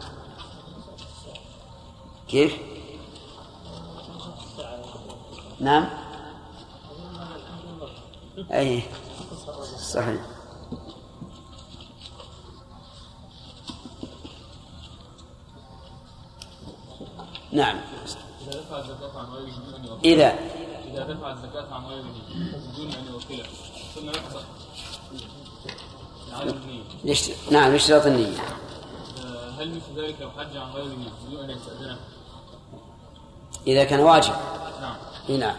كيف؟ 2.33 2.57
نعم؟ 5.61 5.89
أي 8.53 8.83
صحيح. 9.79 10.21
نعم. 17.53 17.81
إذا. 20.05 20.39
إذا 20.93 21.05
دفع 21.05 21.33
الزكاة 21.33 21.75
عن 21.75 21.85
غيره 21.85 22.15
بدون 22.75 22.93
أن 22.93 23.07
يوكله 23.13 23.45
يشت... 27.05 27.53
نعم 27.53 27.75
يشترط 27.75 28.07
النية؟ 28.07 28.37
هل 29.59 29.77
مثل 29.77 30.01
ذلك 30.01 30.21
لو 30.21 30.31
حج 30.31 30.57
عن 30.57 30.71
غير 30.71 30.85
نية 30.85 31.13
يجوز 31.29 31.41
أن 31.41 31.51
يستأذنه؟ 31.51 31.99
إذا 33.67 33.85
كان 33.85 34.01
واجب 34.01 34.33
نعم 34.81 35.39
نعم 35.39 35.57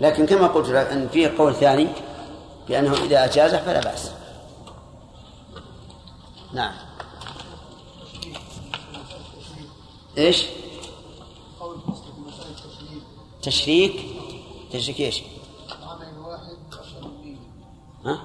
لكن 0.00 0.26
كما 0.26 0.46
قلت 0.46 0.68
لك 0.68 0.86
أن 0.86 1.08
فيه 1.08 1.34
قول 1.38 1.54
ثاني 1.54 1.88
بأنه 2.68 2.92
إذا 2.92 3.24
أجازه 3.24 3.58
فلا 3.58 3.80
بأس 3.80 4.10
نعم 6.52 6.74
إيش؟ 10.18 10.46
تشريك 13.42 14.04
تشريك 14.72 15.00
إيش؟ 15.00 15.22
ها؟ 18.06 18.22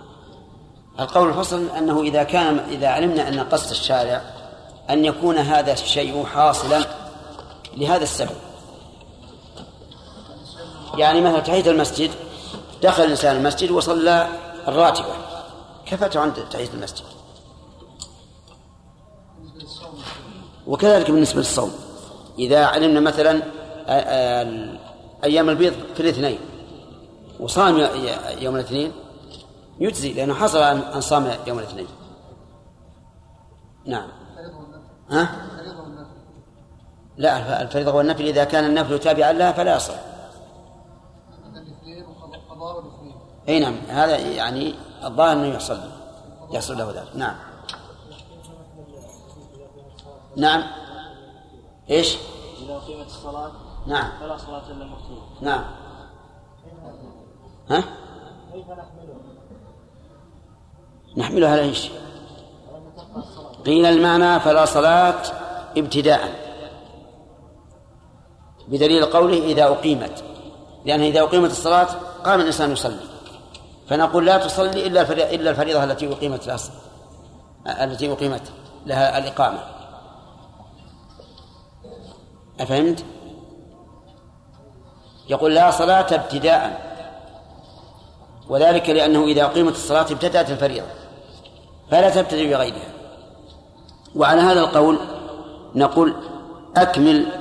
القول 1.00 1.30
الفصل 1.30 1.70
أنه 1.70 2.02
إذا 2.02 2.24
كان 2.24 2.60
إذا 2.60 2.88
علمنا 2.88 3.28
أن 3.28 3.40
قصد 3.40 3.72
الشارع 3.72 4.22
أن 4.90 5.06
يكون 5.06 5.38
هذا 5.38 5.74
الشيء 5.74 6.26
حاصلا 6.26 6.86
لهذا 7.78 8.04
السبب. 8.04 8.36
يعني 10.98 11.22
مثلا 11.22 11.40
تحية 11.40 11.72
المسجد 11.72 12.12
دخل 12.84 13.04
الإنسان 13.04 13.36
المسجد 13.36 13.72
وصلى 13.72 14.28
الراتبة. 14.68 15.14
كفته 15.86 16.20
عند 16.20 16.34
تحية 16.34 16.70
المسجد؟ 16.74 17.06
وكذلك 20.68 21.12
بالنسبة 21.12 21.40
للصوم. 21.40 21.72
إذا 22.40 22.66
علمنا 22.66 23.00
مثلا 23.00 23.42
أيام 25.24 25.50
البيض 25.50 25.74
في 25.96 26.00
الاثنين 26.00 26.40
وصام 27.40 27.78
يوم 28.40 28.56
الاثنين 28.56 28.92
يجزي 29.80 30.14
لأنه 30.14 30.34
حصل 30.34 30.60
أن 30.60 31.02
صام 31.02 31.38
يوم 31.48 31.60
الاثنين. 31.60 31.88
نعم. 33.86 34.08
ها؟ 35.10 35.48
لا 37.20 37.62
الفريضة 37.62 37.92
والنفل 37.92 38.26
إذا 38.26 38.44
كان 38.44 38.66
النفل 38.66 39.00
تابعا 39.00 39.32
لها 39.32 39.52
فلا 39.52 39.76
يصح 39.76 39.96
إي 43.50 43.60
نعم 43.60 43.76
هذا 43.88 44.18
يعني 44.18 44.76
الظاهر 45.04 45.32
أنه 45.32 45.48
يحصل 45.48 45.80
يحصل 46.52 46.78
له 46.78 46.92
ذلك 46.92 47.16
نعم 47.16 47.36
نعم 50.38 50.64
إيش؟ 51.90 52.18
إذا 52.64 52.76
أقيمت 52.76 53.08
الصلاة 53.08 53.52
نعم 53.88 54.12
فلا 54.20 54.38
صلاة 54.38 54.68
إلا 54.72 54.84
المكتوبه 54.84 55.22
نعم 55.42 55.64
ها؟ 57.70 57.84
كيف 58.54 58.66
نحمله؟ 58.70 59.16
نحملها 61.18 61.52
على 61.52 61.62
إيش؟ 61.62 61.90
قيل 63.66 63.86
المعنى 63.86 64.40
فلا 64.40 64.66
صلاة 64.66 65.22
ابتداء 65.78 66.49
بدليل 68.70 69.06
قوله 69.06 69.38
إذا 69.38 69.64
أقيمت. 69.64 70.24
لأن 70.86 71.02
إذا 71.02 71.22
أقيمت 71.22 71.52
الصلاة 71.52 71.88
قام 72.24 72.42
الإنسان 72.42 72.72
يصلي. 72.72 73.00
فنقول 73.88 74.26
لا 74.26 74.38
تصلي 74.38 74.88
إلا 74.88 75.02
إلا 75.12 75.50
الفريضة 75.50 75.84
التي 75.84 76.14
أقيمت 76.14 76.48
لها 76.48 76.60
التي 77.84 78.12
أقيمت 78.12 78.52
لها 78.86 79.18
الإقامة. 79.18 79.60
أفهمت؟ 82.60 83.06
يقول 85.30 85.56
لا 85.56 85.72
صلاة 85.72 86.08
ابتداء. 86.12 86.90
وذلك 88.50 88.90
لأنه 88.90 89.24
إذا 89.24 89.44
أقيمت 89.44 89.74
الصلاة 89.74 90.12
ابتدأت 90.12 90.50
الفريضة. 90.50 90.88
فلا 91.92 92.10
تبتدئ 92.10 92.50
بغيرها. 92.50 92.94
وعلى 94.16 94.42
هذا 94.42 94.60
القول 94.60 95.00
نقول 95.76 96.16
أكمل 96.78 97.39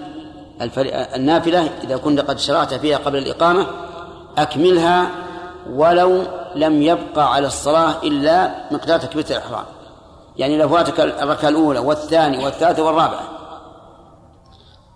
النافلة 1.16 1.70
إذا 1.84 1.96
كنت 1.96 2.20
قد 2.20 2.38
شرعت 2.38 2.74
فيها 2.74 2.98
قبل 2.98 3.18
الإقامة 3.18 3.66
أكملها 4.38 5.10
ولو 5.70 6.22
لم 6.54 6.82
يبقى 6.82 7.34
على 7.34 7.46
الصلاة 7.46 8.02
إلا 8.02 8.54
مقدار 8.70 9.00
تكبيرة 9.00 9.26
الإحرام. 9.30 9.64
يعني 10.36 10.58
لو 10.58 10.68
فاتك 10.68 11.00
الركعة 11.00 11.48
الأولى 11.48 11.78
والثانية 11.78 12.44
والثالثة 12.44 12.82
والرابعة. 12.82 13.22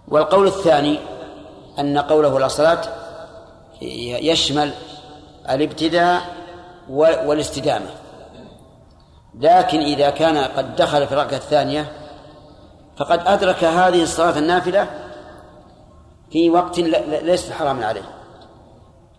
والقول 0.08 0.46
الثاني 0.46 0.98
أن 1.78 1.98
قوله 1.98 2.40
لا 2.40 2.48
صلاة 2.48 2.80
يشمل 4.20 4.72
الابتداء 5.50 6.22
والاستدامة. 6.88 7.90
لكن 9.40 9.78
إذا 9.80 10.10
كان 10.10 10.38
قد 10.38 10.76
دخل 10.76 11.06
في 11.06 11.12
الركعة 11.12 11.36
الثانية 11.36 11.92
فقد 12.96 13.20
أدرك 13.26 13.64
هذه 13.64 14.02
الصلاة 14.02 14.38
النافلة 14.38 15.01
في 16.32 16.50
وقت 16.50 16.78
ليس 16.78 17.52
حراما 17.52 17.86
عليه. 17.86 18.02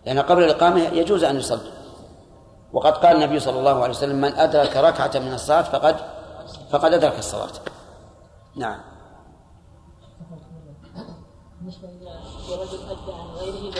لأن 0.06 0.18
قبل 0.18 0.42
الإقامة 0.42 0.80
يجوز 0.80 1.24
أن 1.24 1.36
يصلي. 1.36 1.70
وقد 2.72 2.92
قال 2.92 3.16
النبي 3.16 3.40
صلى 3.40 3.58
الله 3.58 3.82
عليه 3.82 3.94
وسلم 3.94 4.20
من 4.20 4.34
أدرك 4.34 4.76
ركعة 4.76 5.10
من 5.14 5.34
الصلاة 5.34 5.62
فقد 5.62 5.96
فقد 6.70 6.94
أدرك 6.94 7.18
الصلاة. 7.18 7.52
نعم. 8.56 8.80
بالنسبة 11.60 11.88
أدى 11.88 13.12
عن 13.12 13.26
غيره 13.36 13.74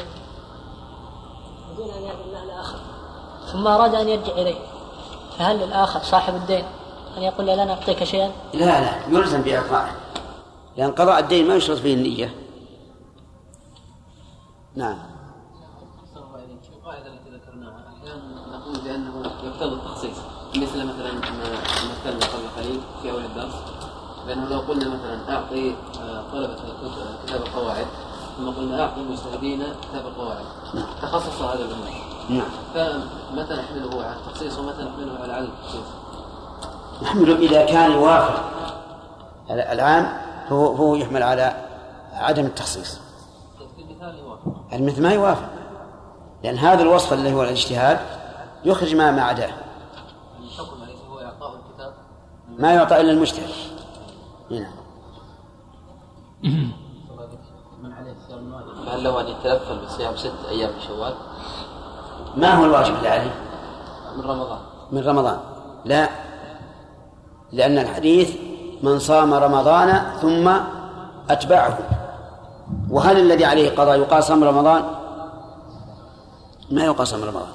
بدون 1.72 1.90
أن 1.90 2.54
ثم 3.52 3.66
أراد 3.66 3.94
أن 3.94 4.08
يرجع 4.08 4.32
إليه. 4.32 4.58
فهل 5.38 5.56
للآخر 5.56 6.00
صاحب 6.00 6.34
الدين 6.34 6.64
أن 7.16 7.22
يقول 7.22 7.46
له 7.46 7.54
لا 7.54 7.64
نعطيك 7.64 8.04
شيئا؟ 8.04 8.32
لا 8.54 8.80
لا 8.80 9.06
يلزم 9.08 9.42
بإعطائه. 9.42 9.92
لأن 10.76 10.92
قضاء 10.92 11.18
الدين 11.18 11.48
ما 11.48 11.54
يشرط 11.54 11.78
فيه 11.78 11.94
النية. 11.94 12.43
نعم. 14.76 14.96
القاعدة 16.84 17.06
التي 17.06 17.30
ذكرناها 17.30 17.84
أحيانا 17.88 18.58
نقول 18.58 18.78
بأنه 18.84 19.32
يقتضي 19.44 19.74
التخصيص 19.74 20.16
مثل 20.56 20.84
مثلا 20.84 21.12
ما 21.12 21.50
مثلنا 21.90 22.26
قبل 22.26 22.48
قليل 22.56 22.80
في 23.02 23.10
أول 23.10 23.24
الدرس 23.24 23.54
بأنه 24.26 24.48
لو 24.48 24.58
قلنا 24.58 24.88
مثلا 24.88 25.34
أعطي 25.34 25.74
طلبة 26.32 26.56
كتاب 27.26 27.42
القواعد 27.42 27.86
ثم 28.36 28.50
قلنا 28.50 28.82
أعطي 28.82 29.00
المجتهدين 29.00 29.62
كتاب 29.62 30.06
القواعد 30.06 30.44
تخصص 31.02 31.42
هذا 31.42 31.64
الأمر 31.64 31.90
نعم. 32.28 32.48
فمتى 32.74 33.54
نحمله 33.54 34.04
على 34.04 34.16
التخصيص 34.16 34.58
ومتى 34.58 34.82
نحمله 34.82 35.18
على 35.22 35.32
عدم 35.32 35.48
التخصيص؟ 35.48 35.86
نحمله 37.02 37.36
إذا 37.36 37.64
كان 37.64 37.92
يوافق 37.92 38.44
العام 39.50 40.16
فهو, 40.48 40.76
فهو 40.76 40.94
يحمل 40.94 41.22
على 41.22 41.56
عدم 42.12 42.46
التخصيص. 42.46 43.03
المثل 44.72 45.02
ما 45.02 45.12
يوافق. 45.12 45.48
لأن 46.44 46.58
هذا 46.58 46.82
الوصف 46.82 47.12
الذي 47.12 47.34
هو 47.34 47.42
الاجتهاد 47.42 47.98
يخرج 48.64 48.94
ما 48.94 49.10
ما 49.10 49.22
عداه. 49.22 49.50
الحكم 50.42 50.76
هو 51.10 51.20
إعطاء 51.20 51.54
الكتاب؟ 51.54 51.94
ما 52.58 52.72
يعطى 52.72 53.00
إلا 53.00 53.12
المجتهد. 53.12 53.50
من 57.82 57.92
عليه 57.92 58.14
صيام 58.28 58.54
هل 58.88 59.04
له 59.04 59.20
أن 59.20 59.26
يتلفل 59.26 59.84
بصيام 59.84 60.16
ست 60.16 60.32
أيام 60.48 60.72
في 60.72 60.86
شوال؟ 60.86 61.14
ما 62.36 62.54
هو 62.54 62.64
الواجب 62.64 62.94
اللي 62.94 63.08
عليه؟ 63.08 63.34
من 64.16 64.24
رمضان. 64.24 64.58
من 64.92 65.02
رمضان. 65.06 65.38
لا. 65.84 66.08
لأن 67.52 67.78
الحديث 67.78 68.36
من 68.82 68.98
صام 68.98 69.34
رمضان 69.34 70.12
ثم 70.20 70.52
أتبعه. 71.30 71.78
وهل 72.90 73.18
الذي 73.18 73.44
عليه 73.44 73.70
قضاء 73.70 73.98
يقاس 73.98 74.24
صوم 74.24 74.44
رمضان؟ 74.44 74.84
ما 76.70 76.84
يقاس 76.84 77.08
صوم 77.08 77.24
رمضان. 77.24 77.48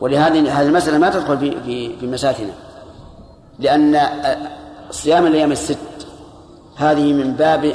ولهذه 0.00 0.60
هذه 0.60 0.66
المسألة 0.66 0.98
ما 0.98 1.10
تدخل 1.10 1.38
في 1.38 1.60
في 1.60 1.98
في 1.98 2.06
مساتنا. 2.06 2.52
لأن 3.58 4.00
صيام 4.90 5.26
الأيام 5.26 5.52
الست 5.52 5.78
هذه 6.76 7.12
من 7.12 7.32
باب 7.32 7.74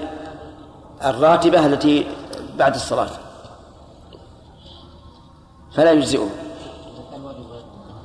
الراتبة 1.05 1.65
التي 1.65 2.07
بعد 2.57 2.75
الصلاة. 2.75 3.09
فلا 5.75 5.91
يجزئه. 5.91 6.29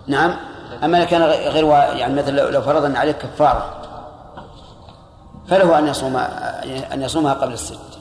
نعم. 0.07 0.37
أما 0.85 0.99
إذا 0.99 1.05
كان 1.05 1.23
غير 1.23 1.67
يعني 1.99 2.15
مثل 2.15 2.35
لو 2.35 2.63
فرضنا 2.63 2.99
عليه 2.99 3.13
كفارة 3.13 3.77
فله 5.49 5.79
أن 5.79 5.87
يصوم 5.87 6.17
أن 6.93 7.03
يصومها 7.03 7.35
قبل 7.35 7.53
الست. 7.53 8.00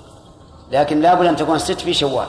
لكن 0.71 1.01
لابد 1.01 1.25
أن 1.25 1.35
تكون 1.35 1.55
الست 1.55 1.81
في 1.81 1.93
شوال. 1.93 2.27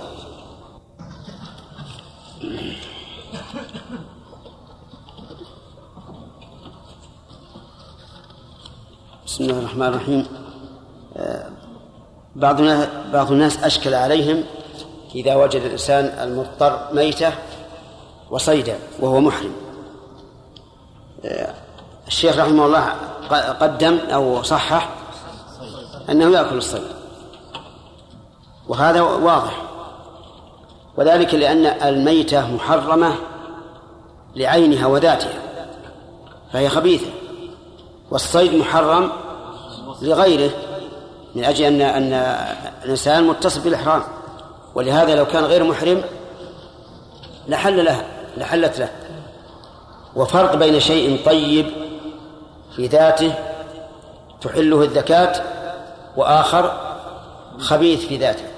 بسم 9.26 9.44
الله 9.44 9.58
الرحمن 9.58 9.86
الرحيم. 9.86 10.26
بعض 12.36 12.62
بعض 13.12 13.32
الناس 13.32 13.64
أشكل 13.64 13.94
عليهم 13.94 14.44
إذا 15.14 15.34
وجد 15.34 15.60
الإنسان 15.60 16.04
المضطر 16.04 16.88
ميتة 16.92 17.32
وصيدا 18.30 18.78
وهو 19.00 19.20
محرم. 19.20 19.52
الشيخ 22.06 22.38
رحمه 22.38 22.66
الله 22.66 22.88
قدم 23.60 23.98
أو 23.98 24.42
صحح 24.42 24.88
أنه 26.10 26.30
يأكل 26.30 26.56
الصيد. 26.56 26.99
وهذا 28.70 29.00
واضح. 29.00 29.62
وذلك 30.96 31.34
لأن 31.34 31.66
الميتة 31.66 32.54
محرمة 32.54 33.14
لعينها 34.36 34.86
وذاتها 34.86 35.32
فهي 36.52 36.68
خبيثة. 36.68 37.10
والصيد 38.10 38.54
محرم 38.54 39.12
لغيره 40.02 40.50
من 41.34 41.44
أجل 41.44 41.64
أن 41.64 41.82
أن 41.82 42.12
الإنسان 42.84 43.26
متصف 43.26 43.64
بالإحرام. 43.64 44.02
ولهذا 44.74 45.14
لو 45.14 45.26
كان 45.26 45.44
غير 45.44 45.64
محرم 45.64 46.02
لحل 47.48 47.84
لها 47.84 48.04
لحلت 48.36 48.78
له. 48.78 48.88
وفرق 50.16 50.54
بين 50.54 50.80
شيء 50.80 51.24
طيب 51.26 51.66
في 52.76 52.86
ذاته 52.86 53.34
تحله 54.40 54.82
الذكاة 54.82 55.42
وآخر 56.16 56.80
خبيث 57.58 58.06
في 58.06 58.16
ذاته. 58.16 58.49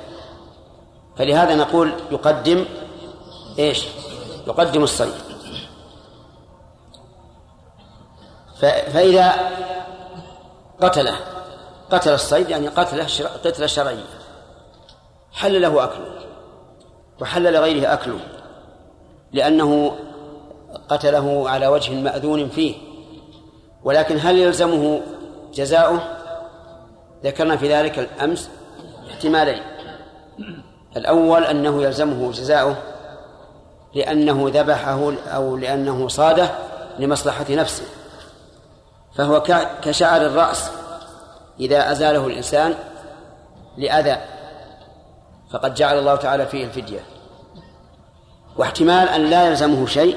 فلهذا 1.16 1.54
نقول 1.54 1.92
يقدم 2.10 2.64
إيش؟ 3.58 3.86
يقدم 4.46 4.82
الصيد. 4.82 5.14
فإذا 8.60 9.34
قتله 10.80 11.16
قتل 11.90 12.14
الصيد 12.14 12.50
يعني 12.50 12.68
قتله 12.68 13.04
قتل 13.44 13.68
شرعي. 13.68 14.04
حل 15.32 15.62
له 15.62 15.84
أكله 15.84 16.12
وحل 17.20 17.52
لغيره 17.52 17.92
أكله 17.92 18.20
لأنه 19.32 19.98
قتله 20.88 21.50
على 21.50 21.66
وجه 21.66 21.94
مأذون 21.94 22.48
فيه. 22.48 22.74
ولكن 23.84 24.18
هل 24.20 24.38
يلزمه 24.38 25.00
جزاؤه؟ 25.54 26.18
ذكرنا 27.24 27.56
في 27.56 27.74
ذلك 27.74 27.98
الأمس 27.98 28.50
احتمالين. 29.10 29.62
الأول 30.96 31.44
أنه 31.44 31.82
يلزمه 31.82 32.32
جزاؤه 32.32 32.76
لأنه 33.94 34.50
ذبحه 34.54 35.12
أو 35.26 35.56
لأنه 35.56 36.08
صاده 36.08 36.50
لمصلحة 36.98 37.46
نفسه 37.50 37.84
فهو 39.14 39.42
كشعر 39.82 40.20
الرأس 40.20 40.70
إذا 41.60 41.92
أزاله 41.92 42.26
الإنسان 42.26 42.74
لأذى 43.76 44.16
فقد 45.52 45.74
جعل 45.74 45.98
الله 45.98 46.16
تعالى 46.16 46.46
فيه 46.46 46.64
الفدية. 46.64 47.00
واحتمال 48.56 49.08
أن 49.08 49.24
لا 49.24 49.48
يلزمه 49.48 49.86
شيء 49.86 50.16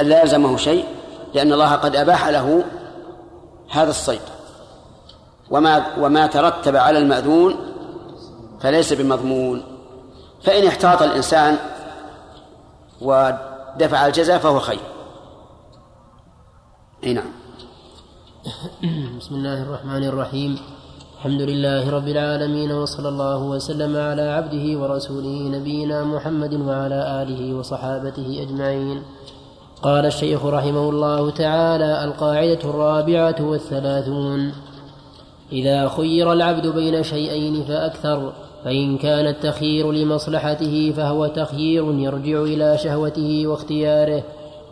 أن 0.00 0.06
لا 0.06 0.22
يلزمه 0.22 0.56
شيء 0.56 0.84
لأن 1.34 1.52
الله 1.52 1.72
قد 1.74 1.96
أباح 1.96 2.28
له 2.28 2.64
هذا 3.70 3.90
الصيد. 3.90 4.20
وما 5.50 5.86
وما 5.98 6.26
ترتب 6.26 6.76
على 6.76 6.98
المأذون 6.98 7.56
فليس 8.60 8.92
بمضمون. 8.92 9.71
فإن 10.42 10.66
احتاط 10.66 11.02
الإنسان 11.02 11.56
ودفع 13.00 14.06
الجزاء 14.06 14.38
فهو 14.38 14.58
خير. 14.58 14.80
أي 17.04 17.12
نعم. 17.12 17.32
بسم 19.18 19.34
الله 19.34 19.62
الرحمن 19.62 20.04
الرحيم. 20.04 20.58
الحمد 21.18 21.40
لله 21.40 21.90
رب 21.90 22.08
العالمين 22.08 22.72
وصلى 22.72 23.08
الله 23.08 23.42
وسلم 23.42 23.96
على 23.96 24.22
عبده 24.22 24.78
ورسوله 24.78 25.58
نبينا 25.58 26.04
محمد 26.04 26.54
وعلى 26.54 27.22
آله 27.22 27.54
وصحابته 27.54 28.42
أجمعين. 28.42 29.02
قال 29.82 30.06
الشيخ 30.06 30.44
رحمه 30.44 30.88
الله 30.90 31.30
تعالى 31.30 32.04
القاعدة 32.04 32.70
الرابعة 32.70 33.36
والثلاثون 33.40 34.52
إذا 35.52 35.88
خير 35.88 36.32
العبد 36.32 36.66
بين 36.66 37.02
شيئين 37.02 37.64
فأكثر. 37.64 38.32
فإن 38.64 38.98
كان 38.98 39.26
التخيير 39.26 39.92
لمصلحته 39.92 40.92
فهو 40.96 41.26
تخيير 41.26 41.92
يرجع 41.98 42.42
إلى 42.42 42.78
شهوته 42.78 43.46
واختياره 43.46 44.22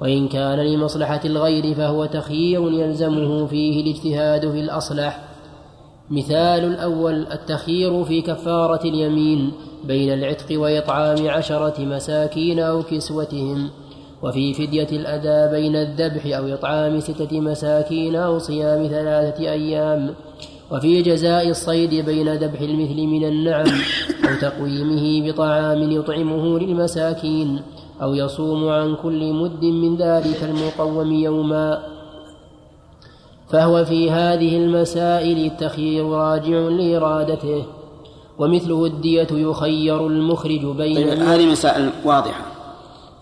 وإن 0.01 0.29
كان 0.29 0.59
لمصلحة 0.59 1.21
الغير 1.25 1.75
فهو 1.75 2.05
تخيير 2.05 2.73
يلزمه 2.73 3.47
فيه 3.47 3.83
الاجتهاد 3.83 4.51
في 4.51 4.61
الأصلح. 4.61 5.21
مثال 6.11 6.65
الأول 6.65 7.27
التخيير 7.33 8.05
في 8.05 8.23
كفارة 8.23 8.83
اليمين 8.85 9.53
بين 9.85 10.13
العتق 10.13 10.61
وإطعام 10.61 11.29
عشرة 11.29 11.81
مساكين 11.81 12.59
أو 12.59 12.83
كسوتهم 12.83 13.71
وفي 14.23 14.55
فدية 14.55 14.89
الأداء 14.93 15.51
بين 15.51 15.77
الذبح 15.77 16.37
أو 16.37 16.55
إطعام 16.55 17.01
ستة 17.01 17.41
مساكين 17.41 18.17
أو 18.17 18.39
صيام 18.39 18.87
ثلاثة 18.87 19.53
أيام. 19.53 20.15
وفي 20.71 21.03
جزاء 21.03 21.49
الصيد 21.49 21.95
بين 22.05 22.35
ذبح 22.35 22.61
المثل 22.61 23.07
من 23.07 23.25
النعم 23.25 23.81
أو 24.25 24.35
تقويمه 24.41 25.33
بطعام 25.33 25.91
يطعمه 25.91 26.59
للمساكين 26.59 27.63
أو 28.03 28.15
يصوم 28.15 28.69
عن 28.69 28.97
كل 29.03 29.33
مد 29.33 29.65
من 29.65 29.97
ذلك 29.97 30.43
المقوم 30.43 31.13
يوما. 31.13 31.83
فهو 33.49 33.85
في 33.85 34.11
هذه 34.11 34.57
المسائل 34.57 35.47
التخيير 35.47 36.09
راجع 36.09 36.59
لإرادته 36.59 37.67
ومثله 38.39 38.85
الدية 38.87 39.29
يخير 39.31 40.07
المخرج 40.07 40.65
بين 40.65 40.97
طيب 40.97 41.23
هذه 41.23 41.47
مسائل 41.47 41.91
واضحة. 42.05 42.45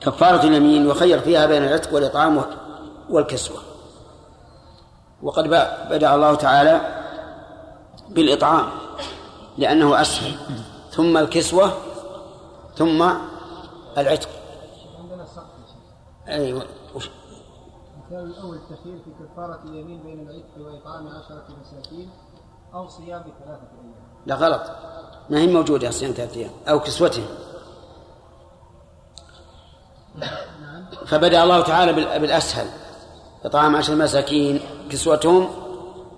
كفارة 0.00 0.46
اليمين 0.46 0.86
يخير 0.86 1.18
فيها 1.18 1.46
بين 1.46 1.62
العتق 1.64 1.94
والإطعام 1.94 2.42
والكسوة. 3.10 3.56
وقد 5.22 5.44
بدأ 5.90 6.14
الله 6.14 6.34
تعالى 6.34 6.97
بالإطعام 8.10 8.68
لأنه 9.58 10.00
أسهل. 10.00 10.36
ثم 10.90 11.16
الكسوة 11.16 11.72
ثم 12.76 13.10
العتق. 13.98 14.28
أيوة 16.28 16.62
المثال 18.10 18.30
الأول 18.30 18.56
التخيير 18.56 18.98
في 19.04 19.10
كفارة 19.10 19.60
اليمين 19.64 20.02
بين 20.02 20.20
العتق 20.20 20.58
وإطعام 20.58 21.08
عشرة 21.08 21.44
مساكين 21.60 22.10
أو 22.74 22.88
صيام 22.88 23.22
ثلاثة 23.22 23.68
أيام. 23.82 23.94
لا 24.26 24.34
غلط. 24.34 24.62
ما 25.30 25.38
هي 25.38 25.46
موجودة 25.46 25.90
صيام 25.90 26.12
ثلاثة 26.12 26.40
أيام؟ 26.40 26.50
أو 26.68 26.80
كسوتهم 26.80 27.26
فبدأ 31.06 31.42
الله 31.42 31.60
تعالى 31.60 31.92
بالأسهل. 31.92 32.70
إطعام 33.44 33.76
عشر 33.76 33.94
مساكين 33.94 34.60
كسوتهم 34.90 35.48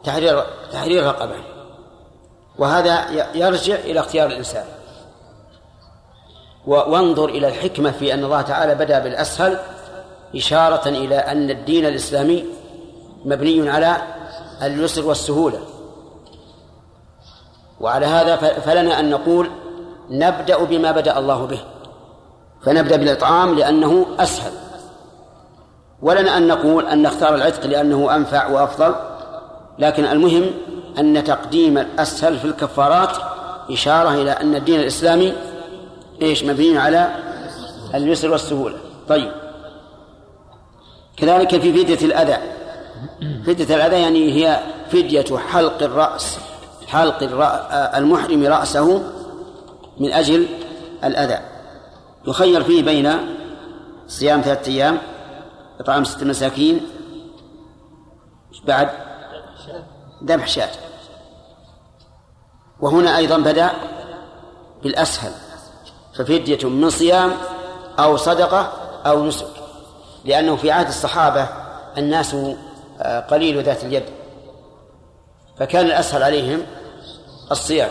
تحرير 0.04 0.44
تحرير 0.72 1.06
رقبة. 1.06 1.49
وهذا 2.58 3.10
يرجع 3.34 3.74
إلى 3.74 4.00
اختيار 4.00 4.26
الإنسان. 4.26 4.64
وانظر 6.66 7.28
إلى 7.28 7.48
الحكمة 7.48 7.90
في 7.90 8.14
أن 8.14 8.24
الله 8.24 8.42
تعالى 8.42 8.74
بدأ 8.74 8.98
بالأسهل 8.98 9.58
إشارة 10.36 10.88
إلى 10.88 11.16
أن 11.16 11.50
الدين 11.50 11.86
الإسلامي 11.86 12.44
مبني 13.24 13.70
على 13.70 13.96
اليسر 14.62 15.06
والسهولة. 15.06 15.58
وعلى 17.80 18.06
هذا 18.06 18.36
فلنا 18.36 19.00
أن 19.00 19.10
نقول 19.10 19.50
نبدأ 20.10 20.64
بما 20.64 20.92
بدأ 20.92 21.18
الله 21.18 21.46
به. 21.46 21.60
فنبدأ 22.62 22.96
بالإطعام 22.96 23.54
لأنه 23.54 24.06
أسهل. 24.18 24.52
ولنا 26.02 26.36
أن 26.36 26.48
نقول 26.48 26.86
أن 26.86 27.02
نختار 27.02 27.34
العتق 27.34 27.66
لأنه 27.66 28.14
أنفع 28.14 28.46
وأفضل. 28.46 28.94
لكن 29.78 30.04
المهم 30.04 30.50
أن 30.98 31.24
تقديم 31.24 31.78
الأسهل 31.78 32.38
في 32.38 32.44
الكفارات 32.44 33.16
إشارة 33.70 34.14
إلى 34.14 34.30
أن 34.30 34.54
الدين 34.54 34.80
الإسلامي 34.80 35.32
إيش 36.22 36.44
مبني 36.44 36.78
على 36.78 37.14
اليسر 37.94 38.30
والسهولة. 38.30 38.76
طيب. 39.08 39.32
كذلك 41.16 41.60
في 41.60 41.72
فدية 41.72 42.06
الأذى. 42.06 42.36
فدية 43.46 43.74
الأذى 43.74 44.02
يعني 44.02 44.32
هي 44.32 44.60
فدية 44.90 45.36
حلق 45.36 45.82
الرأس 45.82 46.38
حلق 46.86 47.16
المحرم 47.96 48.46
رأسه 48.46 49.02
من 49.98 50.12
أجل 50.12 50.46
الأذى. 51.04 51.38
يخير 52.28 52.64
فيه 52.64 52.82
بين 52.82 53.12
صيام 54.08 54.40
ثلاثة 54.40 54.72
أيام 54.72 54.98
إطعام 55.80 56.04
ست 56.04 56.24
مساكين 56.24 56.80
بعد 58.66 58.88
ذبح 60.24 60.46
شاة. 60.46 60.70
وهنا 62.80 63.16
أيضا 63.16 63.38
بدأ 63.38 63.70
بالأسهل 64.82 65.32
ففدية 66.14 66.68
من 66.68 66.90
صيام 66.90 67.32
أو 67.98 68.16
صدقة 68.16 68.72
أو 69.06 69.26
نسك 69.26 69.46
لأنه 70.24 70.56
في 70.56 70.70
عهد 70.70 70.88
الصحابة 70.88 71.48
الناس 71.98 72.36
آه، 73.00 73.20
قليل 73.20 73.62
ذات 73.62 73.84
اليد 73.84 74.04
فكان 75.58 75.86
الأسهل 75.86 76.22
عليهم 76.22 76.62
الصيام. 77.50 77.90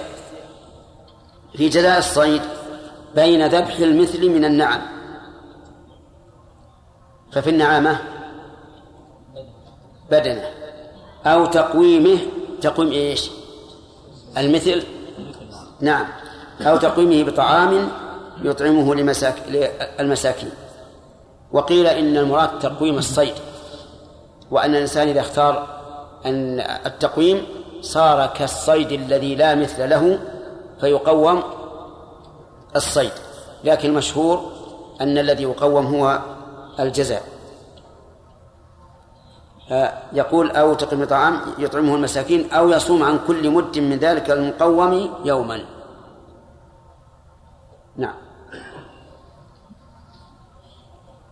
في 1.53 1.69
جزاء 1.69 1.97
الصيد 1.97 2.41
بين 3.15 3.47
ذبح 3.47 3.75
المثل 3.77 4.29
من 4.29 4.45
النعم 4.45 4.81
ففي 7.31 7.49
النعامة 7.49 7.99
بدنة. 10.11 10.58
أو 11.25 11.45
تقويمه 11.45 12.19
تقويم 12.61 12.91
إيش؟ 12.91 13.29
المثل؟ 14.37 14.83
نعم. 15.81 16.07
أو 16.61 16.77
تقويمه 16.77 17.31
بطعام 17.31 17.89
يطعمه 18.43 18.95
لمساك... 18.95 19.35
للمساكين. 19.99 20.49
وقيل 21.51 21.87
إن 21.87 22.17
المراد 22.17 22.59
تقويم 22.59 22.97
الصيد. 22.97 23.33
وأن 24.51 24.75
الإنسان 24.75 25.07
إذا 25.07 25.19
اختار 25.19 25.67
أن 26.25 26.59
التقويم 26.59 27.45
صار 27.81 28.27
كالصيد 28.27 28.91
الذي 28.91 29.35
لا 29.35 29.55
مثل 29.55 29.89
له 29.89 30.19
فيقوم 30.81 31.43
الصيد. 32.75 33.11
لكن 33.63 33.89
المشهور 33.89 34.51
أن 35.01 35.17
الذي 35.17 35.43
يقوم 35.43 35.85
هو 35.85 36.19
الجزاء. 36.79 37.23
يقول 40.13 40.51
أو 40.51 40.73
تقيم 40.73 41.05
طعام 41.05 41.33
يطعمه 41.59 41.95
المساكين 41.95 42.51
أو 42.51 42.69
يصوم 42.69 43.03
عن 43.03 43.19
كل 43.27 43.49
مد 43.49 43.79
من 43.79 43.97
ذلك 43.97 44.31
المقوم 44.31 45.09
يوما. 45.25 45.59
نعم. 47.97 48.15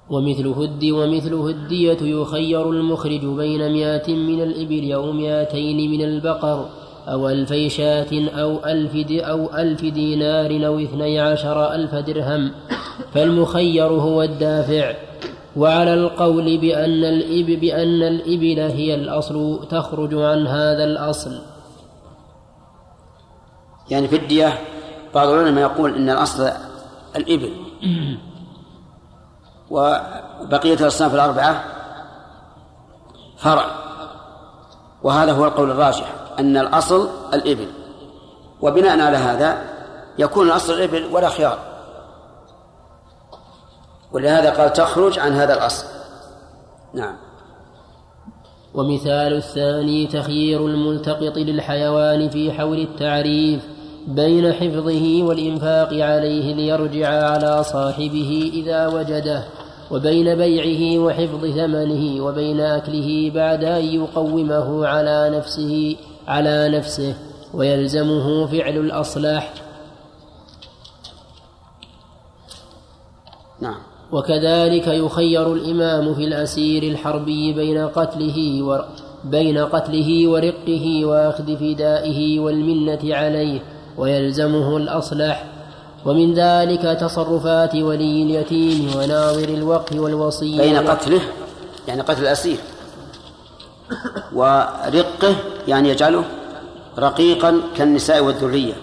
ومثله 0.10 0.64
الدي 0.64 0.92
ومثله 0.92 1.48
الدية 1.48 1.98
يخير 2.02 2.70
المخرج 2.70 3.26
بين 3.26 3.74
مئة 3.74 4.14
من 4.14 4.42
الإبل 4.42 4.94
أو 4.94 5.12
مئتين 5.12 5.92
من 5.92 6.02
البقر 6.02 6.70
أو 7.08 7.30
ألفي 7.30 7.70
شاة 7.70 8.30
أو 8.30 8.66
ألف 8.66 9.12
أو 9.12 9.58
ألف 9.58 9.82
دينار 9.82 10.68
أو 10.68 10.80
اثني 10.80 11.20
عشر 11.20 11.74
ألف 11.74 11.96
درهم. 11.96 12.52
فالمخير 13.14 13.88
هو 13.88 14.22
الدافع. 14.22 15.07
وعلى 15.58 15.94
القول 15.94 16.58
بأن 16.58 17.04
الإبل 17.04 17.56
بأن 17.56 18.04
الإبل 18.04 18.60
هي 18.60 18.96
الأصل 18.96 19.68
تخرج 19.72 20.14
عن 20.14 20.48
هذا 20.48 20.84
الأصل. 20.84 21.42
يعني 23.90 24.08
في 24.08 24.16
الدية 24.16 24.60
بعض 25.16 25.28
العلماء 25.28 25.64
يقول 25.64 25.96
إن 25.96 26.10
الأصل 26.10 26.52
الإبل. 27.16 27.52
وبقية 29.72 30.74
الأصناف 30.74 31.14
الأربعة 31.14 31.64
فرع. 33.38 33.66
وهذا 35.04 35.32
هو 35.32 35.46
القول 35.46 35.72
الراجح 35.72 36.14
أن 36.40 36.58
الأصل 36.58 37.10
الإبل. 37.34 37.68
وبناء 38.62 39.00
على 39.00 39.18
هذا 39.18 39.64
يكون 40.18 40.48
الأصل 40.48 40.74
الإبل 40.74 41.06
ولا 41.12 41.30
خيار 41.30 41.77
ولهذا 44.12 44.50
قال 44.50 44.74
تخرج 44.74 45.20
عن 45.20 45.32
هذا 45.32 45.54
الأصل. 45.54 45.86
نعم. 46.94 47.16
ومثال 48.74 49.34
الثاني 49.34 50.08
تخيير 50.08 50.68
الملتقط 50.68 51.38
للحيوان 51.38 52.30
في 52.30 52.52
حول 52.52 52.80
التعريف 52.80 53.64
بين 54.08 54.54
حفظه 54.54 55.24
والإنفاق 55.24 55.94
عليه 55.94 56.56
ليرجع 56.56 57.30
على 57.32 57.64
صاحبه 57.64 58.52
إذا 58.54 58.88
وجده 58.88 59.44
وبين 59.92 60.36
بيعه 60.36 61.00
وحفظ 61.04 61.46
ثمنه 61.46 62.26
وبين 62.26 62.60
أكله 62.60 63.32
بعد 63.36 63.64
أن 63.64 63.86
يقومه 63.86 64.88
على 64.88 65.30
نفسه 65.38 65.96
على 66.28 66.70
نفسه 66.70 67.16
ويلزمه 67.54 68.48
فعل 68.48 68.78
الأصلح. 68.78 69.54
نعم. 73.62 73.87
وكذلك 74.12 74.88
يخير 74.88 75.54
الإمام 75.54 76.16
في 76.16 76.24
الأسير 76.24 76.84
الحربي 76.84 77.54
بين 77.54 77.88
قتله 77.88 78.62
و 78.62 78.82
بين 79.24 79.58
قتله 79.58 80.28
ورقه 80.28 81.06
وأخذ 81.06 81.58
فدائه 81.58 82.40
والمنة 82.40 83.16
عليه 83.16 83.60
ويلزمه 83.98 84.78
الأصلح. 84.78 85.46
ومن 86.06 86.34
ذلك 86.34 86.82
تصرفات 86.82 87.76
ولي 87.76 88.24
اليتيم 88.24 88.92
وناظر 88.98 89.50
الوقف 89.50 90.00
والوصي 90.00 90.58
بين 90.58 90.78
قتله 90.78 91.22
يعني 91.88 92.02
قتل 92.02 92.22
الأسير. 92.22 92.58
ورقه 94.34 95.36
يعني 95.68 95.90
يجعله 95.90 96.24
رقيقا 97.00 97.62
كالنساء 97.78 98.24
والذرية. 98.24 98.74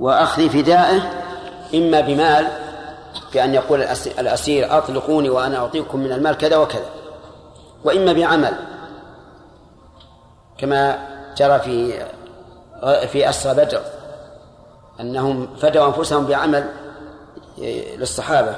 وأخذ 0.00 0.48
فدائه 0.48 1.00
إما 1.74 2.00
بمال 2.00 2.46
بأن 3.32 3.54
يقول 3.54 3.82
الأسير 4.18 4.78
أطلقوني 4.78 5.30
وأنا 5.30 5.58
أعطيكم 5.58 6.00
من 6.00 6.12
المال 6.12 6.36
كذا 6.36 6.56
وكذا. 6.56 6.90
وإما 7.84 8.12
بعمل. 8.12 8.52
كما 10.58 11.08
جرى 11.36 11.58
في 11.58 12.06
في 13.06 13.28
أسرى 13.28 13.54
بدر 13.54 13.82
أنهم 15.00 15.56
فدوا 15.56 15.86
أنفسهم 15.86 16.26
بعمل 16.26 16.70
للصحابة. 17.98 18.54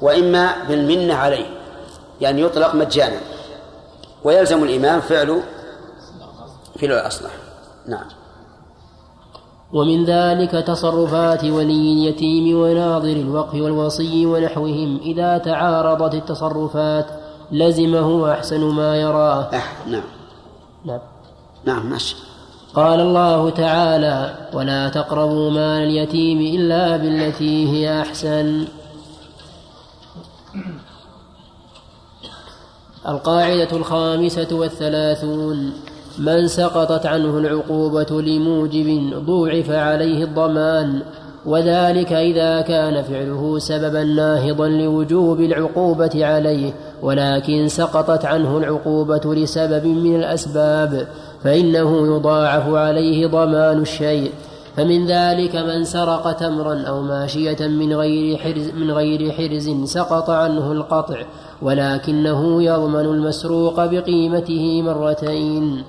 وإما 0.00 0.64
بالمنة 0.68 1.14
عليه 1.14 1.46
يعني 2.20 2.42
يطلق 2.42 2.74
مجانا. 2.74 3.20
ويلزم 4.24 4.62
الإمام 4.62 5.00
فعل 5.00 5.42
فعل 6.80 6.92
الأصلح. 6.92 7.30
نعم. 7.86 8.08
ومن 9.72 10.04
ذلك 10.04 10.50
تصرفات 10.50 11.44
ولي 11.44 11.92
اليتيم 11.92 12.58
وناظر 12.58 13.12
الوقف 13.12 13.54
والوصي 13.54 14.26
ونحوهم 14.26 15.00
إذا 15.02 15.38
تعارضت 15.38 16.14
التصرفات 16.14 17.06
لزمه 17.52 18.32
أحسن 18.32 18.64
ما 18.64 18.96
يراه. 18.96 19.50
أح 19.54 19.86
نعم. 19.86 20.02
نعم. 20.84 21.00
نعم 21.64 21.90
ماشي. 21.90 22.16
قال 22.74 23.00
الله 23.00 23.50
تعالى 23.50 24.34
ولا 24.52 24.88
تقربوا 24.88 25.50
مال 25.50 25.82
اليتيم 25.82 26.40
إلا 26.40 26.96
بالتي 26.96 27.68
هي 27.68 28.00
أحسن. 28.00 28.64
القاعدة 33.08 33.76
الخامسة 33.76 34.48
والثلاثون. 34.52 35.72
من 36.18 36.48
سقطت 36.48 37.06
عنه 37.06 37.38
العقوبة 37.38 38.22
لموجب 38.22 39.12
ضوعف 39.26 39.70
عليه 39.70 40.24
الضمان 40.24 41.02
وذلك 41.46 42.12
إذا 42.12 42.60
كان 42.60 43.02
فعله 43.02 43.58
سببا 43.58 44.04
ناهضا 44.04 44.68
لوجوب 44.68 45.40
العقوبة 45.40 46.26
عليه 46.26 46.72
ولكن 47.02 47.68
سقطت 47.68 48.24
عنه 48.24 48.58
العقوبة 48.58 49.34
لسبب 49.34 49.86
من 49.86 50.16
الأسباب 50.16 51.08
فإنه 51.44 52.16
يضاعف 52.16 52.74
عليه 52.74 53.26
ضمان 53.26 53.80
الشيء. 53.80 54.32
فمن 54.76 55.06
ذلك 55.06 55.56
من 55.56 55.84
سرق 55.84 56.32
تمرا 56.32 56.82
أو 56.82 57.02
ماشية 57.02 57.66
من 57.66 57.92
غير 57.92 58.38
حرز 58.38 58.70
من 58.70 58.90
غير 58.90 59.32
حرز 59.32 59.70
سقط 59.84 60.30
عنه 60.30 60.72
القطع 60.72 61.22
ولكنه 61.62 62.62
يضمن 62.62 63.00
المسروق 63.00 63.84
بقيمته 63.84 64.82
مرتين. 64.82 65.84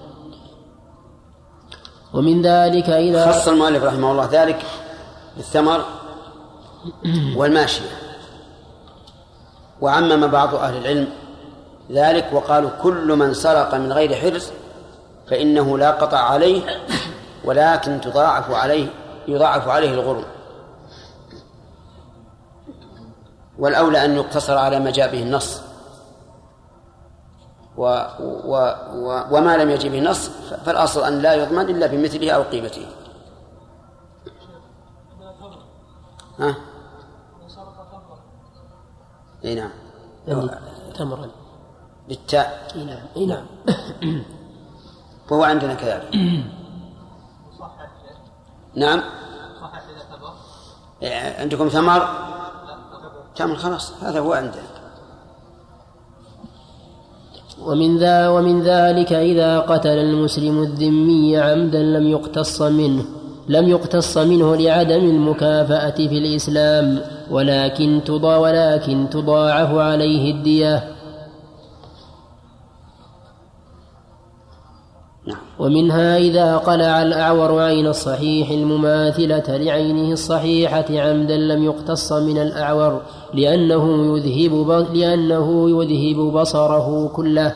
ومن 2.14 2.41
ذلك 2.41 2.89
إذا 2.89 3.32
خص 3.32 3.47
المؤلف 3.47 3.84
رحمه 3.84 4.12
الله 4.12 4.30
ذلك 4.32 4.66
بالثمر 5.38 5.86
والماشية. 7.36 7.89
وعمم 9.82 10.28
بعض 10.28 10.55
أهل 10.55 10.78
العلم 10.78 11.07
ذلك 11.91 12.30
وقالوا 12.34 12.70
كل 12.84 13.16
من 13.16 13.34
سرق 13.34 13.76
من 13.76 13.93
غير 13.93 14.16
حرز 14.16 14.51
فإنه 15.30 15.78
لا 15.78 15.91
قطع 15.91 16.18
عليه 16.18 16.62
ولكن 17.45 18.01
تضاعف 18.01 18.51
عليه 18.51 18.88
يضاعف 19.28 19.68
عليه 19.68 19.93
الغرم. 19.93 20.24
والأولى 23.59 24.05
أن 24.05 24.16
يقتصر 24.16 24.57
على 24.57 24.80
ما 24.80 24.91
جاء 24.91 25.12
به 25.12 25.22
النص. 25.22 25.62
و 27.78 27.84
و 28.43 28.53
و 28.93 29.38
وما 29.38 29.57
لم 29.57 29.69
يجي 29.69 29.89
به 29.89 29.97
النص 29.97 30.30
فالأصل 30.65 31.03
أن 31.03 31.22
لا 31.22 31.34
يضمن 31.34 31.69
إلا 31.69 31.88
بمثله 31.88 32.32
أو 32.32 32.41
قيمته. 32.41 32.86
ها؟ 36.39 36.55
إي 39.45 39.55
نعم. 39.55 39.72
تمرا. 40.95 41.30
بالتاء. 42.07 42.72
إي 42.76 42.86
نعم 42.86 43.05
إي 43.17 43.26
نعم. 43.26 43.45
وهو 45.32 45.43
عندنا 45.43 45.74
كذلك. 45.74 46.15
نعم. 48.76 49.01
عندكم 51.39 51.67
ثمر؟ 51.67 52.07
تمر 53.36 53.55
خلاص 53.55 54.03
هذا 54.03 54.19
هو 54.19 54.34
عندنا. 54.34 54.80
ومن 57.66 57.97
ذا 57.97 58.28
ومن 58.28 58.62
ذلك 58.62 59.14
إذا 59.14 59.59
قتل 59.59 59.97
المسلم 59.97 60.64
الذمي 60.64 61.38
عمدا 61.38 61.84
لم 61.84 62.07
يقتص 62.07 62.62
منه 62.62 63.03
لم 63.49 63.70
يقتص 63.70 64.18
منه 64.18 64.55
لعدم 64.55 65.03
المكافأة 65.03 65.95
في 65.95 66.18
الإسلام 66.18 66.99
ولكن 67.32 68.01
ولكن 68.24 69.05
تضاعف 69.12 69.76
عليه 69.76 70.32
الدية. 70.32 70.84
ومنها 75.59 76.17
إذا 76.17 76.57
قلع 76.57 77.01
الأعور 77.01 77.61
عين 77.61 77.88
الصحيح 77.88 78.49
المماثلة 78.49 79.57
لعينه 79.57 80.13
الصحيحة 80.13 80.86
عمدا 80.89 81.38
لم 81.38 81.63
يقتص 81.63 82.13
من 82.13 82.38
الأعور 82.38 83.01
لأنه 83.34 84.17
يذهب 84.17 84.88
لأنه 84.93 85.69
يذهب 85.69 86.34
بصره 86.34 87.07
كله 87.07 87.55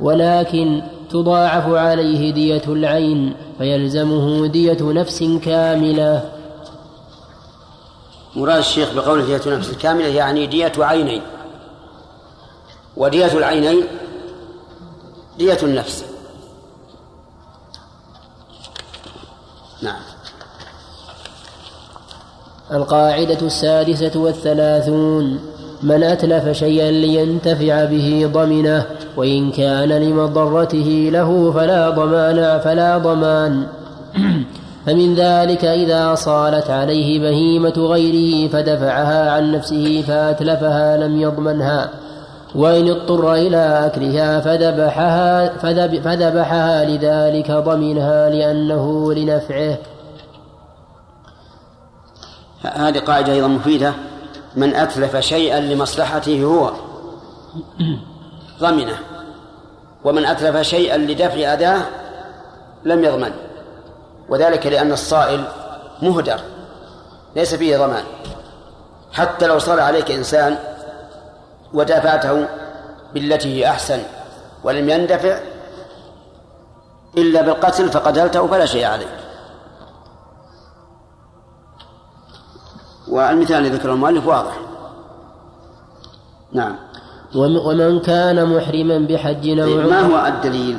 ولكن 0.00 0.82
تضاعف 1.10 1.68
عليه 1.68 2.32
دية 2.32 2.62
العين 2.68 3.34
فيلزمه 3.58 4.46
دية 4.46 4.78
نفس 4.80 5.22
كاملة. 5.44 6.30
مراد 8.36 8.58
الشيخ 8.58 8.94
بقوله 8.94 9.24
دية 9.24 9.56
نفس 9.56 9.72
كاملة 9.72 10.06
يعني 10.06 10.46
دية 10.46 10.72
عينين 10.78 11.22
ودية 12.96 13.38
العينين 13.38 13.84
دية 15.38 15.58
النفس. 15.62 16.15
نعم. 19.82 20.00
القاعدة 22.72 23.38
السادسة 23.42 24.20
والثلاثون 24.20 25.40
من 25.82 26.02
أتلف 26.02 26.48
شيئا 26.48 26.90
لينتفع 26.90 27.84
به 27.84 28.30
ضمنه 28.32 28.86
وإن 29.16 29.50
كان 29.50 29.88
لمضرته 29.88 31.08
له 31.12 31.52
فلا 31.52 31.90
ضمان 31.90 32.60
فلا 32.60 32.98
ضمان. 32.98 33.66
فمن 34.86 35.14
ذلك 35.14 35.64
إذا 35.64 36.14
صالت 36.14 36.70
عليه 36.70 37.20
بهيمة 37.20 37.74
غيره 37.76 38.48
فدفعها 38.48 39.30
عن 39.30 39.52
نفسه 39.52 40.04
فأتلفها 40.08 40.96
لم 40.96 41.20
يضمنها. 41.20 41.90
وإن 42.56 42.90
اضطر 42.90 43.34
إلى 43.34 43.86
أكلها 43.86 44.40
فذبحها, 44.40 45.48
فذبحها 45.98 46.84
لذلك 46.84 47.50
ضمنها 47.50 48.30
لأنه 48.30 49.14
لنفعه. 49.14 49.78
هذه 52.62 52.98
قاعدة 52.98 53.32
أيضا 53.32 53.48
مفيدة. 53.48 53.92
من 54.54 54.74
أتلف 54.74 55.16
شيئا 55.16 55.60
لمصلحته 55.60 56.44
هو 56.44 56.70
ضمنه. 58.60 58.98
ومن 60.04 60.26
أتلف 60.26 60.56
شيئا 60.56 60.96
لدفع 60.96 61.52
أداه 61.52 61.82
لم 62.84 63.04
يضمن. 63.04 63.32
وذلك 64.28 64.66
لأن 64.66 64.92
الصائل 64.92 65.44
مهدر 66.02 66.40
ليس 67.36 67.54
فيه 67.54 67.76
ضمان. 67.76 68.04
حتى 69.12 69.46
لو 69.46 69.58
صار 69.58 69.80
عليك 69.80 70.10
إنسان 70.10 70.56
ودافعته 71.72 72.46
بالتي 73.14 73.48
هي 73.48 73.70
أحسن 73.70 74.02
ولم 74.64 74.88
يندفع 74.88 75.38
إلا 77.18 77.42
بالقتل 77.42 77.88
فقتلته 77.88 78.46
فلا 78.46 78.66
شيء 78.66 78.84
عليك 78.84 79.08
والمثال 83.08 83.56
الذي 83.56 83.76
ذكره 83.76 83.92
المؤلف 83.92 84.26
واضح. 84.26 84.58
نعم. 86.52 86.76
ومن 87.34 88.00
كان 88.00 88.56
محرما 88.56 88.98
بحج 88.98 89.48
أو 89.58 89.66
طيب، 89.66 89.86
ما 89.90 90.00
هو 90.00 90.26
الدليل؟ 90.26 90.78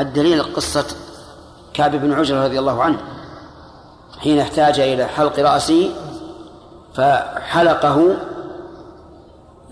الدليل 0.00 0.42
قصة 0.42 0.86
كعب 1.74 1.96
بن 1.96 2.12
عجرة 2.12 2.44
رضي 2.44 2.58
الله 2.58 2.82
عنه. 2.82 2.98
حين 4.18 4.38
احتاج 4.38 4.80
إلى 4.80 5.04
حلق 5.04 5.38
رأسه 5.38 5.90
فحلقه 6.94 8.16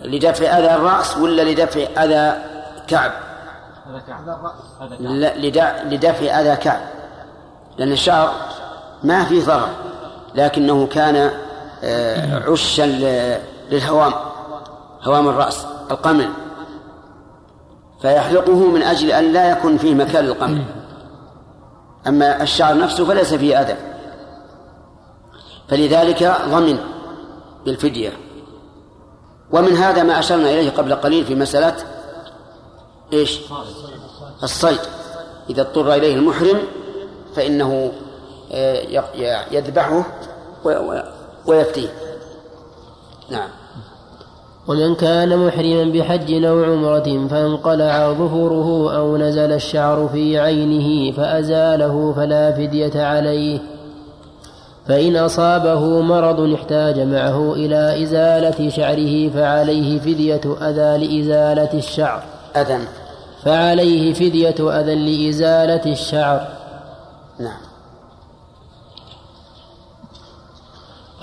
لدفع 0.05 0.59
أذى 0.59 0.75
الرأس 0.75 1.17
ولا 1.17 1.43
لدفع 1.43 1.81
أذى 2.05 2.43
كعب؟ 2.89 3.13
لدفع 5.91 6.41
أذى 6.41 6.57
كعب. 6.57 6.81
لأن 7.79 7.93
الشعر 7.93 8.33
ما 9.05 9.25
فيه 9.25 9.45
ضرر 9.45 9.69
لكنه 10.35 10.87
كان 10.87 11.31
آه، 11.85 12.51
عشا 12.51 12.83
للهوام 13.71 14.13
هوام 15.03 15.29
الرأس 15.29 15.67
القمل. 15.91 16.29
فيحلقه 18.03 18.71
من 18.71 18.83
أجل 18.83 19.11
أن 19.11 19.33
لا 19.33 19.51
يكون 19.51 19.77
فيه 19.77 19.95
مكان 19.95 20.25
للقمل. 20.25 20.65
أما 22.07 22.43
الشعر 22.43 22.79
نفسه 22.79 23.05
فليس 23.05 23.35
فيه 23.35 23.61
أذى. 23.61 23.77
فلذلك 25.69 26.37
ضمن 26.49 26.79
بالفدية. 27.65 28.24
ومن 29.53 29.77
هذا 29.77 30.03
ما 30.03 30.19
أشرنا 30.19 30.51
إليه 30.51 30.71
قبل 30.71 30.95
قليل 30.95 31.25
في 31.25 31.35
مسألة 31.35 31.77
إيش؟ 33.13 33.41
الصيد. 34.43 34.79
إذا 35.51 35.63
اضطر 35.63 35.95
إليه 35.95 36.15
المحرم 36.15 36.59
فإنه 37.37 37.93
آه، 38.53 39.03
يذبحه 39.51 40.05
ويفتيه. 41.47 41.89
نعم. 43.31 43.49
ومن 44.69 44.95
كان 44.95 45.47
محرما 45.47 45.85
بحج 45.85 46.45
أو 46.45 46.65
عمرة 46.65 47.29
فانقلع 47.29 48.13
ظهوره 48.13 48.97
أو 48.97 49.17
نزل 49.17 49.53
الشعر 49.53 50.09
في 50.13 50.39
عينه 50.39 51.17
فأزاله 51.17 52.13
فلا 52.17 52.53
فدية 52.53 53.05
عليه. 53.05 53.74
فإن 54.89 55.17
أصابه 55.17 56.01
مرض 56.01 56.55
احتاج 56.55 57.01
معه 57.01 57.53
إلى 57.53 58.03
إزالة 58.03 58.69
شعره 58.69 59.31
فعليه 59.31 59.99
فدية 59.99 60.41
أذى 60.61 61.07
لإزالة 61.07 61.79
الشعر. 61.79 62.23
أذى. 62.57 62.79
فعليه 63.45 64.15
فدية 64.15 64.81
أذى 64.81 64.95
لإزالة 64.95 65.93
الشعر. 65.93 66.49
نعم. 67.41 67.61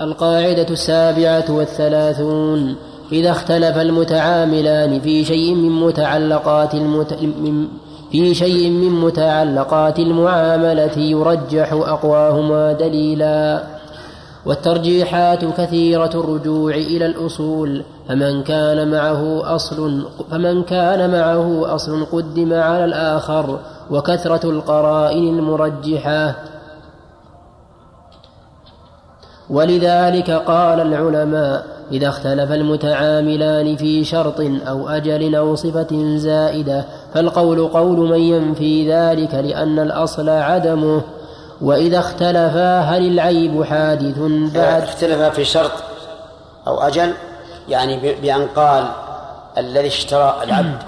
القاعدة 0.00 0.66
السابعة 0.70 1.44
والثلاثون 1.48 2.76
إذا 3.12 3.30
اختلف 3.30 3.76
المتعاملان 3.76 5.00
في 5.00 5.24
شيء 5.24 5.54
من 5.54 5.70
متعلقات 5.70 6.74
المت... 6.74 7.12
من 7.22 7.68
في 8.12 8.34
شيء 8.34 8.70
من 8.70 9.00
متعلقات 9.00 9.98
المعاملة 9.98 10.98
يرجح 10.98 11.72
أقواهما 11.72 12.72
دليلا. 12.72 13.62
والترجيحات 14.46 15.44
كثيرة 15.44 16.10
الرجوع 16.14 16.74
إلى 16.74 17.06
الأصول 17.06 17.84
فمن 18.08 18.42
كان 18.42 18.90
معه 18.90 19.54
أصل 19.54 20.06
فمن 20.30 20.62
كان 20.62 21.10
معه 21.10 21.74
أصل 21.74 22.04
قدم 22.04 22.52
على 22.52 22.84
الآخر 22.84 23.58
وكثرة 23.90 24.50
القرائن 24.50 25.38
المرجحة. 25.38 26.34
ولذلك 29.50 30.30
قال 30.30 30.80
العلماء 30.80 31.66
إذا 31.92 32.08
اختلف 32.08 32.52
المتعاملان 32.52 33.76
في 33.76 34.04
شرط 34.04 34.40
أو 34.68 34.88
أجل 34.88 35.34
أو 35.34 35.54
صفة 35.54 36.16
زائدة 36.16 36.84
فالقول 37.14 37.68
قول 37.68 37.98
من 37.98 38.20
ينفي 38.20 38.92
ذلك 38.92 39.34
لأن 39.34 39.78
الأصل 39.78 40.28
عدمه 40.28 41.02
وإذا 41.60 41.98
اختلفا 41.98 42.80
هل 42.80 43.06
العيب 43.06 43.64
حادث 43.64 44.18
بعد؟ 44.54 44.82
اختلفا 44.82 45.30
في 45.30 45.44
شرط 45.44 45.72
أو 46.66 46.80
أجل 46.80 47.14
يعني 47.68 48.14
بأن 48.14 48.46
قال 48.46 48.84
الذي 49.58 49.86
اشترى 49.86 50.36
العبد 50.42 50.82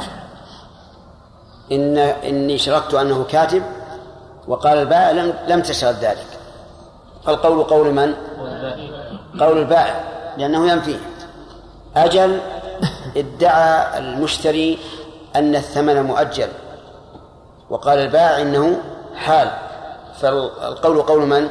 إن 1.72 1.98
إني 1.98 2.58
شرطت 2.58 2.94
أنه 2.94 3.24
كاتب 3.30 3.62
وقال 4.48 4.78
البائع 4.78 5.10
لم 5.10 5.32
لم 5.48 5.60
تشرط 5.60 5.94
ذلك. 5.94 6.26
فالقول 7.26 7.62
قول 7.62 7.92
من؟ 7.94 8.14
قول 9.40 9.58
البائع 9.58 10.00
لأنه 10.38 10.72
ينفيه. 10.72 10.98
أجل 11.96 12.38
ادعى 13.16 13.98
المشتري 13.98 14.78
أن 15.36 15.56
الثمن 15.56 16.02
مؤجل. 16.02 16.48
وقال 17.70 17.98
البائع 17.98 18.42
إنه 18.42 18.80
حال. 19.14 19.50
فالقول 20.20 21.02
قول 21.02 21.26
من؟ 21.26 21.48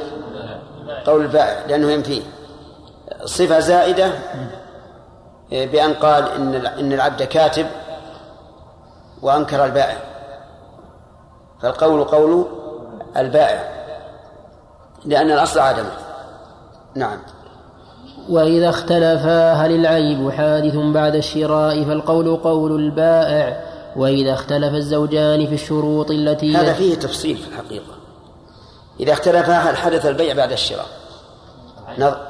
قول 1.06 1.22
البائع 1.22 1.66
لأنه 1.66 1.90
ينفيه. 1.90 2.22
صفة 3.24 3.58
زائدة 3.58 4.10
بأن 5.50 5.94
قال 5.94 6.28
إن 6.28 6.66
إن 6.66 6.92
العبد 6.92 7.22
كاتب 7.22 7.66
وأنكر 9.22 9.64
البائع. 9.64 9.96
فالقول 11.62 12.04
قول 12.04 12.46
البائع 13.16 13.74
لأن 15.04 15.30
الأصل 15.30 15.60
عدمه. 15.60 15.92
نعم. 16.94 17.18
وإذا 18.30 18.68
اختلفا 18.68 19.52
هل 19.52 19.72
العيب 19.72 20.30
حادث 20.30 20.76
بعد 20.76 21.14
الشراء؟ 21.14 21.84
فالقول 21.84 22.36
قول 22.36 22.72
البائع. 22.80 23.73
وإذا 23.96 24.32
اختلف 24.32 24.74
الزوجان 24.74 25.46
في 25.46 25.54
الشروط 25.54 26.10
التي 26.10 26.56
هذا 26.56 26.72
فيه 26.72 26.94
تفصيل 26.94 27.36
في 27.36 27.48
الحقيقة. 27.48 27.94
إذا 29.00 29.12
اختلفا 29.12 29.52
هل 29.52 29.76
حدث 29.76 30.06
البيع 30.06 30.34
بعد 30.34 30.52
الشراء؟ 30.52 30.86
نظر 31.98 32.20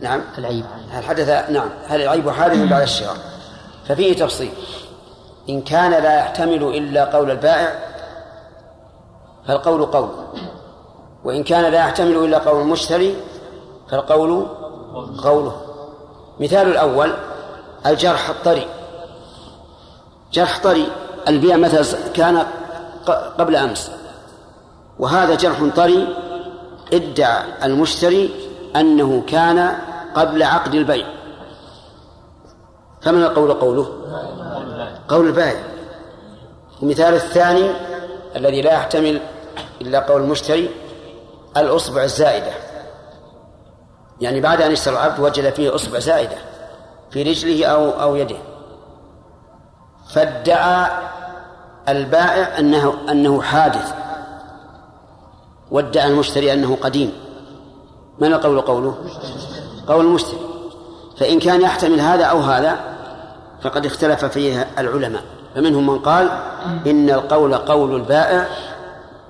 نعم. 0.00 0.22
العيب. 0.38 0.64
هل 0.90 1.04
حدث 1.04 1.50
نعم. 1.50 1.68
هل 1.86 2.02
العيب 2.02 2.30
حادث 2.30 2.70
بعد 2.70 2.82
الشراء؟ 2.82 3.16
ففيه 3.88 4.16
تفصيل. 4.16 4.52
إن 5.48 5.62
كان 5.62 5.90
لا 5.90 6.18
يحتمل 6.18 6.62
إلا 6.62 7.04
قول 7.04 7.30
البائع 7.30 7.78
فالقول 9.46 9.84
قول. 9.86 10.08
وإن 11.24 11.44
كان 11.44 11.72
لا 11.72 11.78
يحتمل 11.78 12.16
إلا 12.16 12.38
قول 12.38 12.60
المشتري 12.60 13.16
فالقول 13.90 14.46
قوله. 15.24 15.60
مثال 16.40 16.68
الأول 16.68 17.12
الجرح 17.86 18.28
الطري. 18.28 18.66
جرح 20.34 20.62
طري. 20.62 20.86
البيع 21.28 21.56
مثلا 21.56 21.98
كان 22.14 22.46
قبل 23.38 23.56
أمس. 23.56 23.90
وهذا 24.98 25.34
جرح 25.34 25.64
طري 25.76 26.16
ادعى 26.92 27.44
المشتري 27.64 28.30
أنه 28.76 29.22
كان 29.26 29.78
قبل 30.14 30.42
عقد 30.42 30.74
البيع. 30.74 31.06
فمن 33.02 33.22
القول 33.22 33.52
قوله؟ 33.52 33.88
قول 35.08 35.26
البائع 35.26 35.62
المثال 36.82 37.14
الثاني 37.14 37.70
الذي 38.36 38.62
لا 38.62 38.72
يحتمل 38.72 39.20
إلا 39.80 40.00
قول 40.00 40.22
المشتري 40.22 40.70
الأصبع 41.56 42.02
الزائدة. 42.02 42.52
يعني 44.20 44.40
بعد 44.40 44.62
أن 44.62 44.72
اشترى 44.72 44.94
العبد 44.94 45.20
وجد 45.20 45.52
فيه 45.52 45.74
أصبع 45.74 45.98
زائدة 45.98 46.36
في 47.10 47.22
رجله 47.22 47.66
أو 47.66 47.90
أو 47.90 48.16
يده. 48.16 48.53
فادعى 50.14 50.90
البائع 51.88 52.58
أنه 52.58 52.94
أنه 53.10 53.42
حادث. 53.42 53.94
وادعى 55.70 56.08
المشتري 56.08 56.52
أنه 56.52 56.76
قديم. 56.76 57.12
من 58.20 58.32
القول 58.32 58.60
قوله؟ 58.60 58.94
قول 59.86 60.04
المشتري. 60.04 60.38
فإن 61.16 61.38
كان 61.38 61.60
يحتمل 61.60 62.00
هذا 62.00 62.24
أو 62.24 62.40
هذا 62.40 62.78
فقد 63.62 63.86
اختلف 63.86 64.24
فيه 64.24 64.66
العلماء. 64.78 65.22
فمنهم 65.54 65.86
من 65.86 65.98
قال 65.98 66.28
إن 66.86 67.10
القول 67.10 67.54
قول 67.54 67.96
البائع 67.96 68.46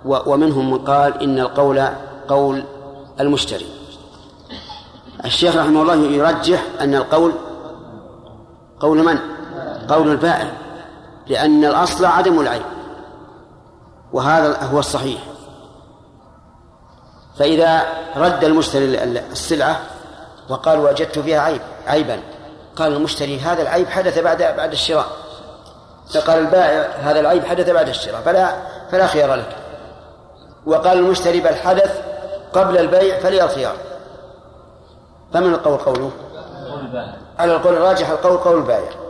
ومنهم 0.04 0.70
من 0.70 0.78
قال 0.78 1.22
إن 1.22 1.38
القول 1.38 1.84
قول 2.28 2.64
المشتري. 3.20 3.66
الشيخ 5.24 5.56
رحمه 5.56 5.82
الله 5.82 5.94
يرجح 5.94 6.62
أن 6.80 6.94
القول 6.94 7.32
قول 8.80 9.04
من؟ 9.04 9.18
قول 9.88 10.10
البائع. 10.10 10.63
لأن 11.26 11.64
الأصل 11.64 12.04
عدم 12.04 12.40
العيب. 12.40 12.64
وهذا 14.12 14.62
هو 14.62 14.78
الصحيح. 14.78 15.20
فإذا 17.38 17.82
رد 18.16 18.44
المشتري 18.44 19.02
السلعة 19.32 19.80
وقال 20.48 20.78
وجدت 20.78 21.18
فيها 21.18 21.40
عيب 21.40 21.60
عيبا. 21.86 22.20
قال 22.76 22.92
المشتري 22.92 23.40
هذا 23.40 23.62
العيب 23.62 23.88
حدث 23.88 24.18
بعد 24.18 24.42
بعد 24.42 24.72
الشراء. 24.72 25.06
فقال 26.14 26.38
البائع 26.38 26.88
هذا 27.10 27.20
العيب 27.20 27.44
حدث 27.44 27.70
بعد 27.70 27.88
الشراء 27.88 28.20
فلا 28.20 28.56
فلا 28.90 29.06
خيار 29.06 29.34
لك. 29.34 29.56
وقال 30.66 30.98
المشتري 30.98 31.40
بل 31.40 31.54
حدث 31.54 32.00
قبل 32.52 32.78
البيع 32.78 33.18
فلي 33.18 33.44
الخيار 33.44 33.74
فمن 35.34 35.54
القول 35.54 35.78
قوله؟ 35.78 36.10
على 37.38 37.56
القول 37.56 37.74
الراجح 37.74 38.10
القول 38.10 38.36
قول 38.36 38.56
البائع. 38.58 39.03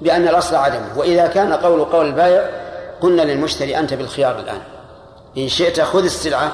بأن 0.00 0.28
الأصل 0.28 0.56
عدمه. 0.56 0.98
وإذا 0.98 1.26
كان 1.26 1.52
قول 1.52 1.84
قول 1.84 2.06
البائع 2.06 2.50
قلنا 3.00 3.22
للمشتري 3.22 3.78
أنت 3.78 3.94
بالخيار 3.94 4.38
الآن. 4.38 4.60
إن 5.38 5.48
شئت 5.48 5.80
خذ 5.80 6.04
السلعة 6.04 6.52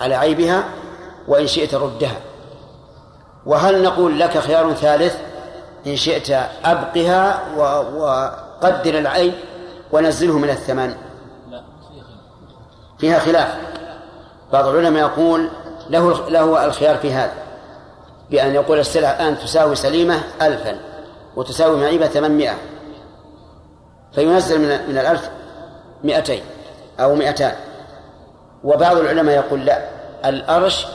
على 0.00 0.14
عيبها 0.14 0.64
وإن 1.28 1.46
شئت 1.46 1.74
ردها. 1.74 2.16
وهل 3.46 3.82
نقول 3.82 4.20
لك 4.20 4.38
خيار 4.38 4.74
ثالث؟ 4.74 5.16
إن 5.86 5.96
شئت 5.96 6.30
أبقها 6.64 7.42
وقدر 7.96 8.98
العيب 8.98 9.34
ونزله 9.92 10.38
من 10.38 10.50
الثمن. 10.50 10.94
فيها 12.98 13.18
خلاف. 13.18 13.54
بعض 14.52 14.66
العلماء 14.66 15.02
يقول 15.02 15.48
له 15.90 16.28
له 16.28 16.64
الخيار 16.64 16.96
في 16.96 17.12
هذا. 17.12 17.32
بأن 18.30 18.54
يقول 18.54 18.78
السلعة 18.78 19.10
الآن 19.10 19.38
تساوي 19.38 19.76
سليمة 19.76 20.20
ألفا 20.42 20.80
وتساوي 21.36 21.80
معيبة 21.80 22.06
ثمانمائة. 22.06 22.54
فينزل 24.14 24.58
من 24.60 24.88
من 24.88 24.98
الألف 24.98 25.30
مئتين 26.04 26.42
أو 27.00 27.14
مئتان. 27.14 27.54
وبعض 28.64 28.96
العلماء 28.96 29.34
يقول 29.34 29.64
لا 29.64 29.88
الأرش 30.24 30.86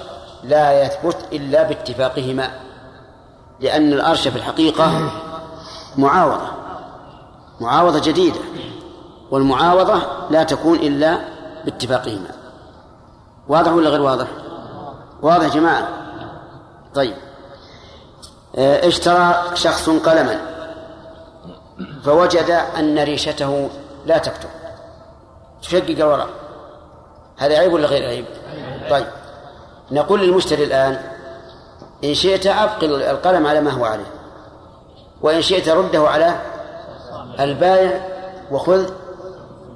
لا 0.44 0.84
يثبت 0.84 1.18
إلا 1.34 1.64
باتفاقهما 1.64 2.52
لأن 3.60 3.94
الأرش 3.94 4.28
في 4.28 4.36
الحقيقة 4.36 5.12
معاوضة 5.98 6.48
معاوضة 7.62 8.00
جديدة 8.00 8.40
والمعاوضة 9.32 10.02
لا 10.30 10.44
تكون 10.44 10.78
إلا 10.78 11.20
باتفاقهما. 11.66 12.30
واضح 13.48 13.72
ولا 13.72 13.90
غير 13.90 14.02
واضح؟ 14.02 14.28
واضح 15.22 15.44
يا 15.44 15.50
جماعة. 15.50 15.88
طيب. 16.96 17.16
آه، 18.56 18.88
اشترى 18.88 19.36
شخص 19.54 19.90
قلما. 19.90 20.40
فوجد 22.04 22.50
أن 22.50 23.00
ريشته 23.00 23.70
لا 24.06 24.18
تكتب. 24.18 24.50
تشقق 25.62 25.90
الورق 25.90 26.30
هذا 27.38 27.58
عيب 27.58 27.74
ولا 27.74 27.88
غير 27.88 28.08
عيب؟ 28.08 28.26
طيب. 28.90 29.06
نقول 29.92 30.22
للمشتري 30.22 30.64
الآن 30.64 31.00
إن 32.04 32.14
شئت 32.14 32.48
أبقي 32.48 33.12
القلم 33.12 33.48
على 33.48 33.62
ما 33.62 33.72
هو 33.72 33.86
عليه. 33.86 34.12
وإن 35.22 35.42
شئت 35.42 35.70
رده 35.70 36.08
على 36.08 36.36
البائع 37.40 38.08
وخذ 38.52 38.90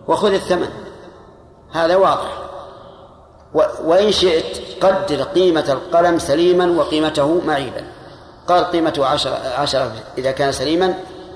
وخذ 0.08 0.34
الثمن. 0.34 0.70
هذا 1.72 1.96
واضح. 1.96 2.44
وإن 3.84 4.12
شئت 4.12 4.84
قدر 4.86 5.24
قيمة 5.24 5.66
القلم 5.70 6.20
سليما 6.20 6.82
وقيمته 6.82 7.42
معيبا. 7.46 7.84
قال 8.48 8.64
قيمته 8.64 9.06
عشرة, 9.06 9.38
عشرة 9.58 9.92
إذا 10.18 10.32
كان 10.32 10.52
سليما 10.52 10.94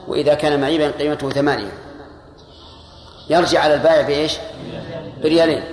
وإذا 0.07 0.33
كان 0.33 0.61
معيبا 0.61 0.91
قيمته 0.91 1.29
ثمانية. 1.29 1.73
يرجع 3.29 3.59
على 3.59 3.73
البائع 3.73 4.01
بإيش؟ 4.01 4.37
بريالين. 5.23 5.63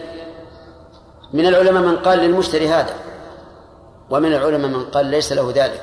من 1.32 1.46
العلماء 1.46 1.82
من 1.82 1.96
قال 1.96 2.18
للمشتري 2.18 2.68
هذا 2.68 2.94
ومن 4.10 4.32
العلماء 4.32 4.70
من 4.70 4.84
قال 4.84 5.06
ليس 5.06 5.32
له 5.32 5.52
ذلك. 5.54 5.82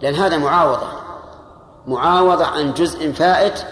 لأن 0.00 0.14
هذا 0.14 0.36
معاوضة. 0.36 0.88
معاوضة 1.86 2.46
عن 2.46 2.74
جزء 2.74 3.12
فائت 3.12 3.64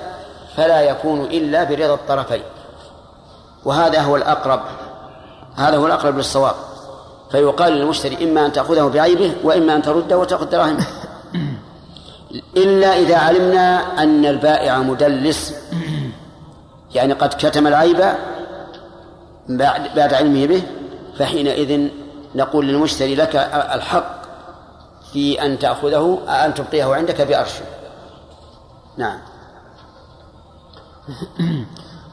فلا 0.57 0.81
يكون 0.81 1.21
إلا 1.21 1.65
برضا 1.65 1.95
الطرفين. 1.95 2.43
وهذا 3.65 4.01
هو 4.01 4.17
الأقرب 4.17 4.61
هذا 5.57 5.77
هو 5.77 5.87
الأقرب 5.87 6.17
للصواب. 6.17 6.55
فيقال 7.31 7.73
للمشتري 7.73 8.25
إما 8.25 8.47
أن 8.47 8.53
تأخذه 8.53 8.89
بعيبه 8.89 9.35
وإما 9.45 9.77
أن 9.77 9.83
ترده 9.83 10.19
وتأخذ 10.19 10.51
دراهمه. 10.51 10.87
إلا 12.57 12.99
إذا 12.99 13.17
علمنا 13.17 14.03
أن 14.03 14.27
البائع 14.27 14.79
مدلس. 14.79 15.55
يعني 16.95 17.13
قد 17.13 17.29
كتم 17.29 17.67
العيب 17.67 18.05
بعد 19.49 19.95
بعد 19.97 20.15
علمه 20.15 20.47
به 20.47 20.63
فحينئذ 21.19 21.89
نقول 22.35 22.67
للمشتري 22.67 23.15
لك 23.15 23.37
الحق 23.75 24.23
في 25.13 25.43
أن 25.43 25.59
تأخذه 25.59 26.19
أن 26.29 26.55
تبقيه 26.55 26.95
عندك 26.95 27.23
بأرش 27.23 27.53
نعم. 28.97 29.19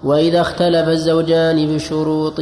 وإذا 0.04 0.42
اختلف 0.42 0.88
الزوجان 0.88 1.76
بشروط 1.76 2.36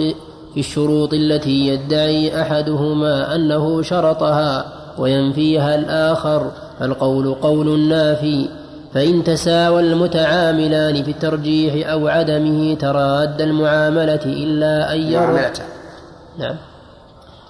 في 0.53 0.59
الشروط 0.59 1.13
التي 1.13 1.67
يدعي 1.67 2.41
أحدهما 2.41 3.35
أنه 3.35 3.81
شرطها 3.81 4.80
وينفيها 5.01 5.75
الآخر 5.75 6.51
فالقول 6.79 7.33
قول 7.33 7.79
نافي 7.79 8.49
فإن 8.93 9.23
تساوى 9.23 9.81
المتعاملان 9.81 11.03
في 11.03 11.11
الترجيح 11.11 11.89
أو 11.89 12.07
عدمه 12.07 12.73
تراد 12.73 13.41
المعاملة 13.41 14.25
إلا 14.25 14.93
أن 14.93 14.99
المعاملة. 14.99 15.53
نعم. 16.37 16.55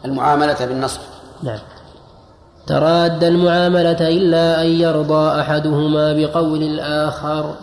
المعاملة 0.06 0.66
بالنصب. 0.66 1.00
نعم. 1.44 1.60
تراد 2.68 3.24
المعاملة 3.24 4.08
إلا 4.08 4.62
أن 4.62 4.68
يرضى 4.68 5.42
أحدهما 5.42 6.14
بقول 6.14 6.64
الآخر. 6.64 7.56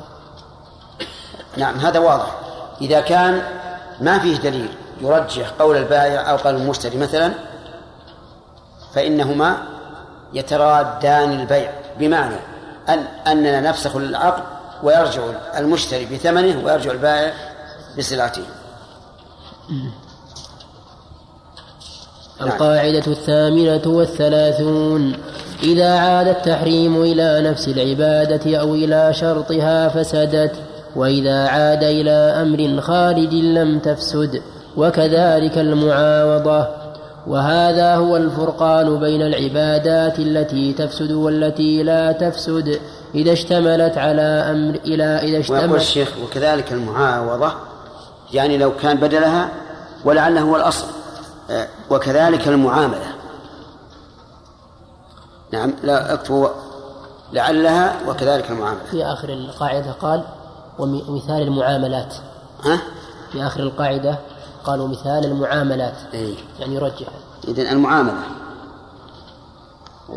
نعم 1.57 1.75
هذا 1.75 1.99
واضح. 1.99 2.39
إذا 2.81 3.01
كان 3.01 3.43
ما 4.01 4.19
فيه 4.19 4.37
دليل 4.37 4.69
يرجح 5.01 5.51
قول 5.59 5.77
البائع 5.77 6.31
أو 6.31 6.37
قول 6.37 6.55
المشتري 6.55 6.99
مثلا 6.99 7.33
فإنهما 8.95 9.78
يترادان 10.33 11.41
البيع. 11.41 11.73
بمعنى 11.99 12.37
أن 12.89 12.99
أننا 13.27 13.61
نفسخ 13.61 13.97
العقد 13.97 14.43
ويرجع 14.83 15.23
المشتري 15.57 16.05
بثمنه 16.05 16.65
ويرجع 16.65 16.91
البائع 16.91 17.33
بسلعته 17.99 18.43
القاعدة 22.41 23.07
الثامنة 23.07 23.83
والثلاثون. 23.87 25.17
إذا 25.63 25.99
عاد 25.99 26.29
التحريم 26.29 27.03
إلى 27.03 27.51
نفس 27.51 27.69
العبادة 27.69 28.61
أو 28.61 28.75
إلى 28.75 29.15
شرطها 29.15 29.89
فسدت 29.89 30.53
وإذا 30.97 31.49
عاد 31.49 31.85
إلى 31.85 32.11
أمر 32.11 32.81
خارج 32.81 33.35
لم 33.35 33.79
تفسد 33.79 34.43
وكذلك 34.77 35.59
المعاوضة. 35.59 36.78
وهذا 37.29 37.97
هو 37.97 38.17
الفرقان 38.17 39.01
بين 39.01 39.23
العبادات 39.23 40.19
التي 40.19 40.73
تفسد 40.73 41.13
والتي 41.13 41.83
لا 41.83 42.13
تفسد 42.13 42.81
إذا 43.15 43.33
اشتملت 43.33 43.99
على 43.99 44.23
أمر 44.23 44.75
إلى 44.75 45.05
إذا 45.05 45.39
ويقول 45.39 45.41
اشتملت 45.41 45.81
الشيخ 45.81 46.13
وكذلك 46.25 46.73
المعاوضة 46.73 47.53
يعني 48.33 48.59
لو 48.59 48.77
كان 48.77 48.97
بدلها 48.97 49.49
ولعله 50.05 50.41
هو 50.41 50.57
الأصل 50.57 50.87
آه، 51.51 51.69
وكذلك 51.91 52.49
المعاملة. 52.49 53.15
نعم 55.53 55.75
لا 55.83 56.15
اكتبوا 56.15 56.49
لعلها 57.33 57.97
وكذلك 58.09 58.51
المعاملة. 58.51 58.85
في 58.91 59.05
آخر 59.05 59.29
القاعدة 59.29 59.93
قال 59.93 60.25
ومثال 60.79 61.43
المعاملات. 61.43 62.15
ها؟ 62.65 62.79
في 63.33 63.43
آخر 63.47 63.61
القاعدة 63.61 64.19
قالوا 64.69 64.89
مثال 64.89 65.25
المعاملات. 65.25 66.15
إيه. 66.15 66.37
يعني 66.61 66.75
يرجح 66.75 67.09
إذن 67.49 67.67
المعاملة. 67.67 68.23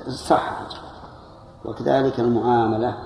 صح. 0.10 0.60
وكذلك 1.66 2.20
المعاملة. 2.20 2.98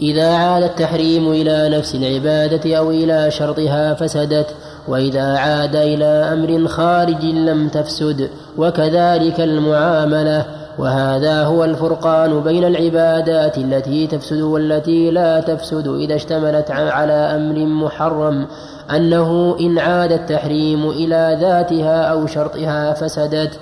إذا 0.02 0.34
عاد 0.34 0.62
التحريم 0.62 1.32
إلى 1.32 1.78
نفس 1.78 1.94
العبادة 1.94 2.78
أو 2.78 2.90
إلى 2.90 3.30
شرطها 3.30 3.94
فسدت 3.94 4.46
وإذا 4.88 5.38
عاد 5.38 5.76
إلى 5.76 6.04
أمر 6.04 6.68
خارج 6.68 7.24
لم 7.24 7.68
تفسد 7.68 8.30
وكذلك 8.58 9.40
المعاملة. 9.40 10.44
وهذا 10.78 11.42
هو 11.42 11.64
الفرقان 11.64 12.40
بين 12.40 12.64
العبادات 12.64 13.58
التي 13.58 14.06
تفسد 14.06 14.40
والتي 14.40 15.10
لا 15.10 15.40
تفسد 15.40 15.88
إذا 15.88 16.14
اشتملت 16.14 16.70
على 16.70 17.12
أمر 17.12 17.58
محرم 17.58 18.46
أنه 18.90 19.56
إن 19.60 19.78
عاد 19.78 20.12
التحريم 20.12 20.90
إلى 20.90 21.38
ذاتها 21.40 22.02
أو 22.02 22.26
شرطها 22.26 22.92
فسدت. 22.92 23.58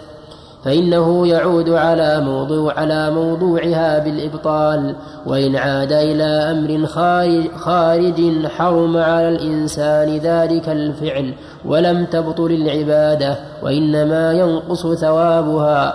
فإنه 0.67 1.27
يعود 1.27 1.71
على 1.71 2.21
موضوع 2.21 2.79
على 2.79 3.11
موضوعها 3.11 3.99
بالإبطال 3.99 4.97
وإن 5.27 5.57
عاد 5.57 5.93
إلى 5.93 6.25
أمر 6.25 6.87
خارج, 6.87 7.51
خارج 7.57 8.47
حرم 8.47 8.97
على 8.97 9.29
الإنسان 9.29 10.19
ذلك 10.19 10.69
الفعل 10.69 11.35
ولم 11.65 12.05
تبطل 12.05 12.51
العبادة 12.51 13.37
وإنما 13.63 14.33
ينقص 14.33 14.87
ثوابها. 14.87 15.95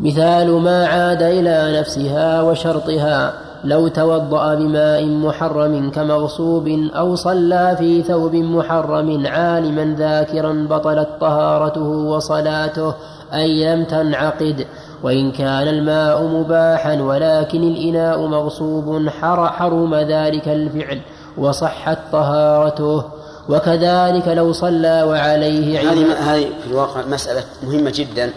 مثال 0.00 0.52
ما 0.52 0.86
عاد 0.86 1.22
إلى 1.22 1.80
نفسها 1.80 2.42
وشرطها. 2.42 3.32
لو 3.64 3.88
توضأ 3.88 4.54
بماء 4.54 5.06
محرم 5.06 5.90
كمغصوب 5.90 6.68
أو 6.96 7.14
صلى 7.14 7.76
في 7.78 8.02
ثوب 8.02 8.34
محرم 8.34 9.26
عالما 9.26 9.96
ذاكرا 9.98 10.66
بطلت 10.70 11.08
طهارته 11.20 11.88
وصلاته 11.88 12.94
أي 13.34 13.74
لم 13.74 13.84
تنعقد 13.84 14.66
وإن 15.02 15.32
كان 15.32 15.68
الماء 15.68 16.22
مباحا 16.22 17.02
ولكن 17.02 17.62
الإناء 17.62 18.26
مغصوب 18.26 19.08
حرم 19.48 19.94
ذلك 19.94 20.48
الفعل 20.48 21.00
وصحت 21.38 21.98
طهارته. 22.12 23.04
وكذلك 23.48 24.28
لو 24.28 24.52
صلى 24.52 25.02
وعليه 25.02 25.80
هذه 25.80 26.34
هذه 26.34 26.46
في 26.62 26.70
الواقع 26.70 27.06
مسألة 27.06 27.42
مهمة 27.62 27.90
جدا. 27.90 28.30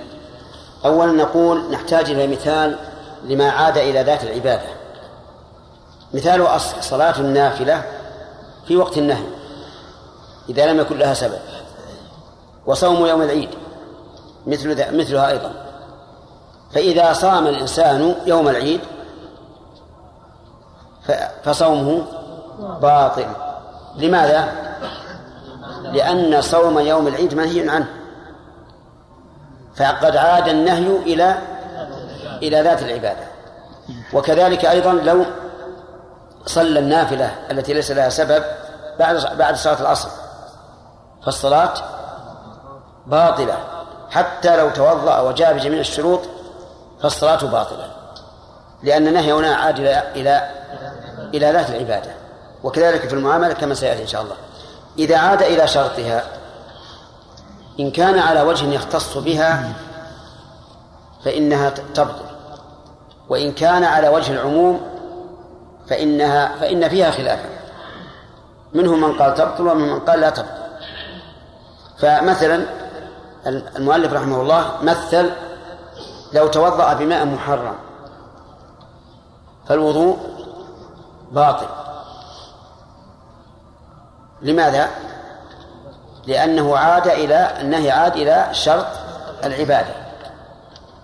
أولا 0.85 1.11
نقول 1.11 1.61
نحتاج 1.71 2.09
إلى 2.09 2.27
مثال 2.27 2.75
لما 3.29 3.49
عاد 3.49 3.77
إلى 3.77 4.03
ذات 4.03 4.23
العبادة. 4.23 4.72
مثال 6.13 6.61
صلاة 6.81 7.19
النافلة 7.19 7.83
في 8.67 8.77
وقت 8.77 8.97
النهي 8.97 9.25
إذا 10.49 10.65
لم 10.65 10.79
يكن 10.79 10.97
لها 10.97 11.13
سبب 11.13 11.39
وصوم 12.65 13.05
يوم 13.05 13.21
العيد 13.21 13.49
مثل 14.47 14.95
مثلها 14.97 15.29
أيضا. 15.29 15.51
فإذا 16.71 17.13
صام 17.13 17.47
الإنسان 17.47 18.15
يوم 18.25 18.47
العيد 18.47 18.79
فصومه 21.43 22.05
باطل. 22.81 23.25
لماذا؟ 23.95 24.53
لأن 25.83 26.41
صوم 26.41 26.79
يوم 26.79 27.07
العيد 27.07 27.33
منهي 27.33 27.69
عنه. 27.69 27.87
فقد 29.75 30.15
عاد 30.15 30.47
النهي 30.47 30.87
إلى 30.87 31.37
إلى 32.41 32.61
ذات 32.61 32.81
العبادة. 32.81 33.27
وكذلك 34.13 34.65
أيضا 34.65 34.93
لو 34.93 35.25
صلى 36.45 36.79
النافلة 36.79 37.35
التي 37.51 37.73
ليس 37.73 37.91
لها 37.91 38.09
سبب 38.09 38.43
بعد 38.99 39.37
بعد 39.37 39.55
صلاة 39.55 39.81
العصر 39.81 40.09
فالصلاة 41.25 41.73
باطلة. 43.07 43.57
حتى 44.09 44.57
لو 44.57 44.69
توضأ 44.69 45.19
وجاء 45.19 45.53
بجميع 45.53 45.79
الشروط 45.79 46.19
فالصلاة 47.01 47.45
باطلة. 47.45 47.91
لأن 48.83 49.07
النهي 49.07 49.33
هنا 49.33 49.55
عاد 49.55 49.79
إلى 49.79 50.03
إلى 50.15 50.49
إلى 51.33 51.51
ذات 51.51 51.69
العبادة. 51.69 52.11
وكذلك 52.63 53.07
في 53.07 53.13
المعاملة 53.13 53.53
كما 53.53 53.73
سيأتي 53.73 54.01
إن 54.01 54.07
شاء 54.07 54.21
الله. 54.21 54.35
إذا 54.97 55.17
عاد 55.17 55.41
إلى 55.41 55.67
شرطها 55.67 56.23
إن 57.79 57.91
كان 57.91 58.19
على 58.19 58.41
وجه 58.41 58.65
يختص 58.65 59.17
بها 59.17 59.73
فإنها 61.25 61.69
تبطل. 61.69 62.25
وإن 63.29 63.51
كان 63.51 63.83
على 63.83 64.09
وجه 64.09 64.31
العموم 64.31 64.92
فإنها 65.89 66.55
فإن 66.55 66.89
فيها 66.89 67.11
خلافا. 67.11 67.49
منهم 68.73 69.01
من 69.01 69.17
قال 69.21 69.33
تبطل 69.33 69.67
ومنهم 69.67 69.93
من 69.93 69.99
قال 69.99 70.19
لا 70.19 70.29
تبطل. 70.29 70.63
فمثلا 71.97 72.65
المؤلف 73.47 74.13
رحمه 74.13 74.41
الله 74.41 74.71
مثل 74.81 75.31
لو 76.33 76.47
توضأ 76.47 76.93
بماء 76.93 77.25
محرم 77.25 77.75
فالوضوء 79.67 80.17
باطل. 81.31 81.67
لماذا؟ 84.41 84.89
لأنه 86.27 86.77
عاد 86.77 87.07
إلى 87.07 87.61
النهي 87.61 87.91
عاد 87.91 88.15
إلى 88.15 88.47
شرط 88.51 88.85
العبادة 89.43 89.93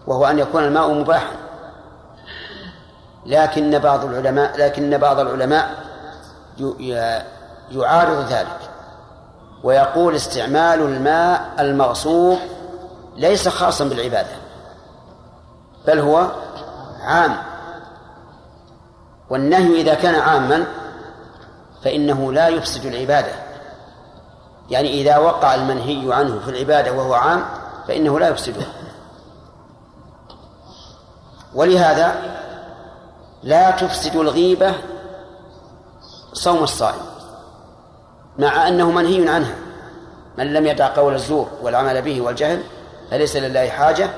وهو 0.08 0.26
أن 0.26 0.40
يكون 0.40 0.64
الماء 0.64 0.94
مباحا. 0.94 1.49
لكن 3.30 3.80
بعض 3.80 4.06
العلماء 4.06 4.58
لكن 4.58 4.98
بعض 4.98 5.20
العلماء 5.20 5.70
يعارض 7.72 8.26
ذلك 8.30 8.60
ويقول 9.64 10.16
استعمال 10.16 10.82
الماء 10.82 11.54
المغصوب 11.60 12.38
ليس 13.18 13.48
خاصا 13.48 13.86
بالعبادة 13.86 14.30
بل 15.88 16.00
هو 16.00 16.28
عام. 17.02 17.36
والنهي 19.30 19.82
إذا 19.82 19.94
كان 19.94 20.16
عاما 20.16 20.66
فإنه 21.84 22.34
لا 22.34 22.48
يفسد 22.48 22.86
العبادة. 22.86 23.32
يعني 24.70 25.02
إذا 25.02 25.18
وقع 25.18 25.56
المنهي 25.56 26.14
عنه 26.14 26.40
في 26.40 26.52
العبادة 26.52 26.92
وهو 26.92 27.14
عام 27.14 27.46
فإنه 27.88 28.20
لا 28.20 28.28
يفسدها 28.28 28.68
ولهذا 31.54 32.39
لا 33.44 33.72
تفسد 33.72 34.16
الغيبة 34.16 34.74
صوم 36.34 36.64
الصائم 36.64 37.02
مع 38.38 38.68
أنه 38.68 38.92
منهي 38.92 39.30
عنها. 39.30 39.56
من 40.38 40.54
لم 40.54 40.66
يدع 40.66 40.96
قول 40.96 41.16
الزور 41.16 41.48
والعمل 41.62 42.02
به 42.02 42.22
والجهل 42.22 42.64
فليس 43.12 43.36
لله 43.36 43.70
حاجة 43.70 44.10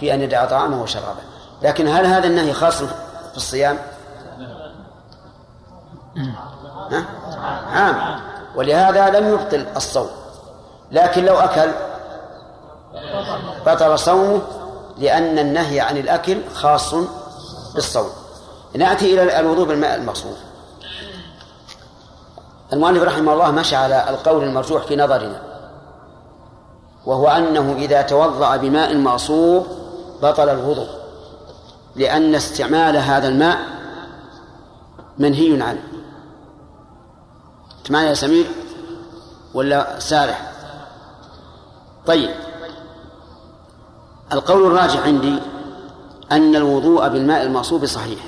في 0.00 0.14
أن 0.14 0.22
يدع 0.22 0.44
طعامه 0.44 0.82
وشرابه 0.82 1.20
لكن 1.62 1.88
هل 1.88 2.06
هذا 2.06 2.26
النهي 2.26 2.52
خاص 2.52 2.82
في 3.30 3.36
الصيام؟ 3.36 3.78
ها؟ 6.90 7.04
عام. 7.72 8.20
ولهذا 8.56 9.20
لم 9.20 9.28
يبطل 9.28 9.66
الصوم. 9.76 10.08
لكن 10.92 11.24
لو 11.24 11.34
أكل 11.34 11.70
بطل 13.66 13.98
صومه 13.98 14.42
لأن 14.98 15.38
النهي 15.38 15.80
عن 15.80 15.96
الأكل 15.96 16.38
خاص 16.54 16.94
بالصوم. 17.74 18.10
نأتي 18.74 19.14
إلى 19.14 19.40
الوضوء 19.40 19.66
بالماء 19.66 19.94
المغصوب 19.94 20.36
المؤلف 22.72 23.02
رحمه 23.02 23.32
الله 23.32 23.50
مشى 23.50 23.76
على 23.76 24.10
القول 24.10 24.44
المرجوح 24.44 24.82
في 24.82 24.96
نظرنا 24.96 25.42
وهو 27.06 27.28
أنه 27.28 27.76
إذا 27.78 28.02
توضأ 28.02 28.56
بماء 28.56 28.96
معصوب 28.96 29.66
بطل 30.22 30.48
الوضوء 30.48 30.88
لأن 31.96 32.34
استعمال 32.34 32.96
هذا 32.96 33.28
الماء 33.28 33.58
منهي 35.18 35.62
عنه. 35.62 35.82
معنا 37.90 38.08
يا 38.08 38.14
سمير؟ 38.14 38.46
ولا 39.54 39.98
سارح؟ 39.98 40.52
طيب. 42.06 42.30
القول 44.32 44.66
الراجح 44.66 45.06
عندي 45.06 45.38
أن 46.32 46.56
الوضوء 46.56 47.08
بالماء 47.08 47.42
المعصوب 47.42 47.86
صحيح. 47.86 48.18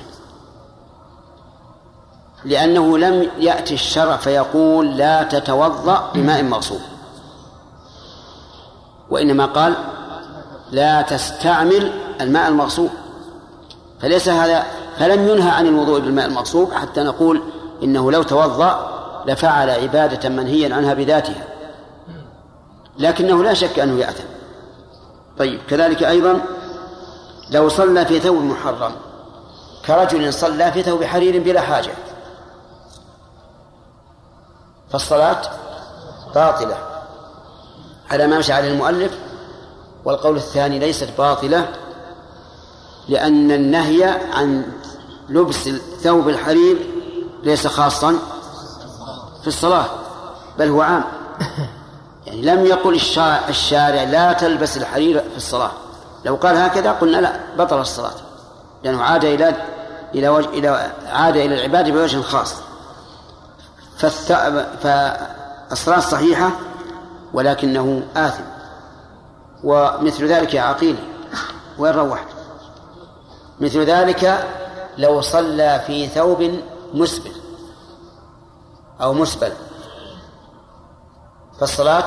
لأنه 2.44 2.98
لم 2.98 3.28
يأتي 3.38 3.74
الشرع 3.74 4.16
فيقول 4.16 4.96
لا 4.96 5.22
تتوضأ 5.22 6.10
بماء 6.14 6.42
مغصوب 6.42 6.80
وإنما 9.10 9.46
قال 9.46 9.74
لا 10.72 11.02
تستعمل 11.02 11.92
الماء 12.20 12.48
المغصوب 12.48 12.90
فليس 14.00 14.28
هذا 14.28 14.64
فلم 14.98 15.28
ينهى 15.28 15.50
عن 15.50 15.66
الوضوء 15.66 16.00
بالماء 16.00 16.26
المغصوب 16.26 16.72
حتى 16.72 17.00
نقول 17.00 17.42
إنه 17.82 18.12
لو 18.12 18.22
توضأ 18.22 18.90
لفعل 19.26 19.70
عبادة 19.70 20.28
منهيا 20.28 20.74
عنها 20.74 20.94
بذاتها. 20.94 21.44
لكنه 22.98 23.44
لا 23.44 23.54
شك 23.54 23.78
أنه 23.78 24.00
يأثم 24.00 24.24
طيب 25.38 25.60
كذلك 25.68 26.02
أيضا 26.02 26.40
لو 27.50 27.68
صلى 27.68 28.06
في 28.06 28.20
ثوب 28.20 28.44
محرم 28.44 28.92
كرجل 29.86 30.32
صلى 30.32 30.72
في 30.72 30.82
ثوب 30.82 31.04
حرير 31.04 31.42
بلا 31.42 31.60
حاجة 31.60 31.90
فالصلاة 34.92 35.42
باطلة. 36.34 36.76
على 38.10 38.26
ما 38.26 38.38
مشى 38.38 38.52
عليه 38.52 38.72
المؤلف 38.72 39.12
والقول 40.04 40.36
الثاني 40.36 40.78
ليست 40.78 41.08
باطلة 41.18 41.68
لأن 43.08 43.50
النهي 43.50 44.04
عن 44.32 44.64
لبس 45.28 45.68
ثوب 46.02 46.28
الحرير 46.28 46.76
ليس 47.42 47.66
خاصا 47.66 48.18
في 49.42 49.48
الصلاة 49.48 49.86
بل 50.58 50.68
هو 50.68 50.80
عام. 50.80 51.04
يعني 52.26 52.42
لم 52.42 52.66
يقل 52.66 52.94
الشارع 53.48 54.02
لا 54.02 54.32
تلبس 54.32 54.76
الحرير 54.76 55.20
في 55.20 55.36
الصلاة. 55.36 55.70
لو 56.24 56.36
قال 56.36 56.56
هكذا 56.56 56.92
قلنا 56.92 57.16
لا 57.16 57.40
بطل 57.58 57.80
الصلاة 57.80 58.14
لأنه 58.84 59.02
عاد 59.02 59.24
إلى 59.24 59.54
إلى 60.14 60.28
وجه 60.28 60.48
إلى 60.48 60.92
عاد 61.06 61.36
إلى 61.36 61.54
العبادة 61.54 61.92
بوجه 61.92 62.20
خاص. 62.20 62.54
فالصلاة 64.80 66.00
صحيحة 66.00 66.50
ولكنه 67.32 68.02
آثم. 68.16 68.42
ومثل 69.64 70.26
ذلك 70.26 70.54
يا 70.54 70.62
عقيل 70.62 70.96
وين 71.78 71.92
روحت؟ 71.92 72.26
مثل 73.60 73.84
ذلك 73.84 74.48
لو 74.98 75.20
صلى 75.20 75.82
في 75.86 76.06
ثوب 76.06 76.50
مسبل 76.94 77.32
أو 79.00 79.12
مسبل. 79.12 79.52
فالصلاة 81.60 82.06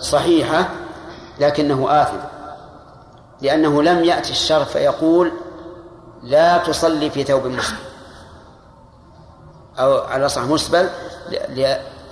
صحيحة 0.00 0.68
لكنه 1.40 2.02
آثم. 2.02 2.18
لأنه 3.40 3.82
لم 3.82 4.04
يأتي 4.04 4.30
الشرع 4.30 4.64
فيقول 4.64 5.32
لا 6.22 6.58
تصلي 6.58 7.10
في 7.10 7.24
ثوب 7.24 7.46
مسبل. 7.46 7.87
أو 9.78 9.98
على 9.98 10.28
صح 10.28 10.42
مسبل 10.42 10.88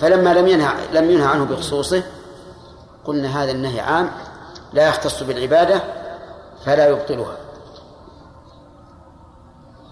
فلما 0.01 0.35
لم 0.35 0.49
ينهى 0.49 0.73
لم 0.93 1.11
ينهى 1.11 1.27
عنه 1.27 1.45
بخصوصه 1.45 2.03
قلنا 3.05 3.43
هذا 3.43 3.51
النهي 3.51 3.81
عام 3.81 4.11
لا 4.73 4.89
يختص 4.89 5.23
بالعبادة 5.23 5.83
فلا 6.65 6.89
يبطلها. 6.89 7.37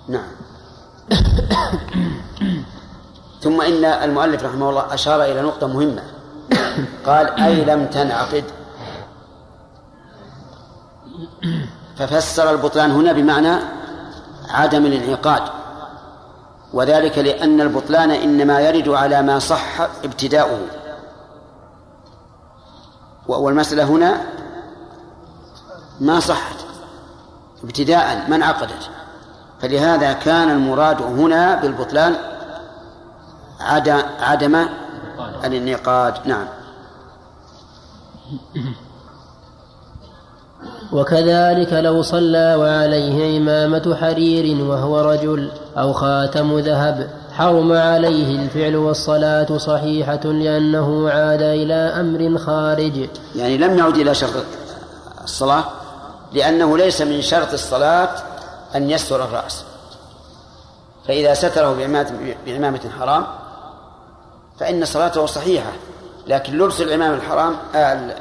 نعم. 0.09 0.29
ثم 3.43 3.61
إن 3.61 3.85
المؤلف 3.85 4.45
رحمه 4.45 4.71
الله 4.71 4.95
أشار 4.95 5.25
إلى 5.25 5.43
نقطة 5.43 5.67
مهمة. 5.67 6.03
قال 7.07 7.41
أي 7.41 7.65
لم 7.65 7.87
تنعقد. 7.87 8.45
ففسر 11.97 12.51
البطلان 12.51 12.91
هنا 12.91 13.13
بمعنى 13.13 13.57
عدم 14.49 14.87
الانعقاد. 14.87 15.43
وذلك 16.75 17.19
لأن 17.19 17.61
البطلان 17.61 18.11
إنما 18.11 18.61
يرد 18.61 18.89
على 18.89 19.23
ما 19.23 19.39
صح 19.39 19.81
ابتداؤه. 20.05 20.61
والمسألة 23.29 23.85
هنا 23.85 24.21
ما 26.01 26.21
صحت 26.21 26.57
ابتداء 27.65 28.29
ما 28.29 28.37
انعقدت. 28.37 28.91
فلهذا 29.61 30.13
كان 30.13 30.51
المراد 30.51 31.03
هنا 31.03 31.61
بالبطلان 31.61 32.15
عدم 34.21 34.67
الانعقاد. 35.45 36.15
نعم. 36.25 36.47
وكذلك 40.93 41.73
لو 41.73 42.03
صلى 42.03 42.55
وعليه 42.55 43.39
إمامة 43.39 43.97
حرير 44.01 44.65
وهو 44.65 45.01
رجل 45.01 45.53
أو 45.79 45.93
خاتم 45.93 46.59
ذهب 46.59 47.11
حرم 47.33 47.73
عليه 47.73 48.43
الفعل 48.43 48.77
والصلاة 48.77 49.59
صحيحة 49.59 50.21
لأنه 50.25 51.11
عاد 51.11 51.43
إلى 51.43 51.75
أمر 51.75 52.39
خارج. 52.39 53.09
يعني 53.37 53.59
لم 53.59 53.79
يعد 53.79 53.97
إلى 53.97 54.15
شرط 54.15 54.45
الصلاة 55.25 55.65
لأنه 56.33 56.79
ليس 56.79 57.03
من 57.03 57.23
شرط 57.23 57.53
الصلاة 57.53 58.09
أن 58.75 58.91
يستر 58.91 59.25
الرأس. 59.25 59.65
فإذا 61.09 61.35
ستره 61.35 61.75
بعمامة 62.47 62.81
حرام 62.99 63.27
فإن 64.61 64.85
صلاته 64.85 65.27
صحيحة 65.27 65.73
لكن 66.27 66.59
لبس 66.59 66.81
العمام 66.81 67.15
الحرام 67.15 67.57
آه 67.75 68.15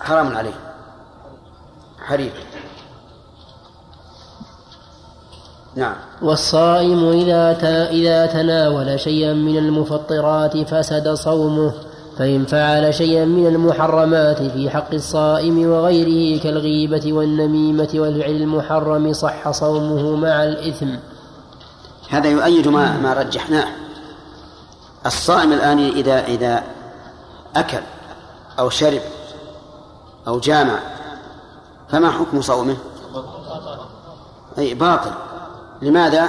حرام 0.00 0.36
عليه. 0.36 0.54
حرير. 2.06 2.32
نعم. 5.76 5.94
والصائم 6.22 7.08
إذا 7.08 7.52
إذا 7.90 8.26
تناول 8.26 9.00
شيئا 9.00 9.34
من 9.34 9.56
المفطرات 9.56 10.56
فسد 10.56 11.08
صومه 11.08 11.72
فإن 12.18 12.44
فعل 12.44 12.94
شيئا 12.94 13.24
من 13.24 13.46
المحرمات 13.46 14.42
في 14.42 14.70
حق 14.70 14.94
الصائم 14.94 15.70
وغيره 15.70 16.42
كالغيبة 16.42 17.12
والنميمة 17.12 17.88
والفعل 17.94 18.30
المحرم 18.30 19.12
صح 19.12 19.50
صومه 19.50 20.16
مع 20.16 20.44
الإثم. 20.44 20.88
هذا 22.10 22.28
يؤيد 22.28 22.68
ما 22.68 22.96
ما 22.98 23.12
رجحناه. 23.12 23.68
الصائم 25.06 25.52
الآن 25.52 25.78
إذا 25.78 26.24
إذا 26.24 26.62
أكل 27.56 27.82
أو 28.58 28.70
شرب 28.70 29.00
أو 30.28 30.38
جامع 30.38 30.78
فما 31.88 32.10
حكم 32.10 32.42
صومه؟ 32.42 32.76
أي 34.58 34.74
باطل. 34.74 35.10
لماذا؟ 35.82 36.28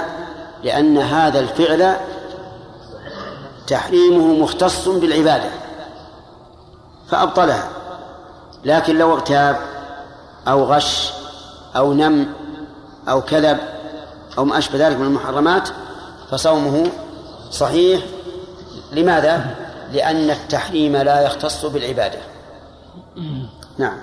لأن 0.64 0.98
هذا 0.98 1.40
الفعل 1.40 1.96
تحريمه 3.66 4.42
مختص 4.42 4.88
بالعبادة 4.88 5.50
فأبطلها 7.08 7.68
لكن 8.64 8.98
لو 8.98 9.14
اغتاب 9.14 9.56
أو 10.48 10.64
غش 10.64 11.12
أو 11.76 11.92
نم 11.92 12.26
أو 13.08 13.22
كذب 13.22 13.58
أو 14.38 14.44
ما 14.44 14.58
أشبه 14.58 14.88
ذلك 14.88 14.96
من 14.96 15.06
المحرمات 15.06 15.68
فصومه 16.30 16.90
صحيح 17.50 18.02
لماذا؟ 18.92 19.54
لأن 19.92 20.30
التحريم 20.30 20.96
لا 20.96 21.20
يختص 21.20 21.66
بالعبادة 21.66 22.18
نعم 23.78 23.98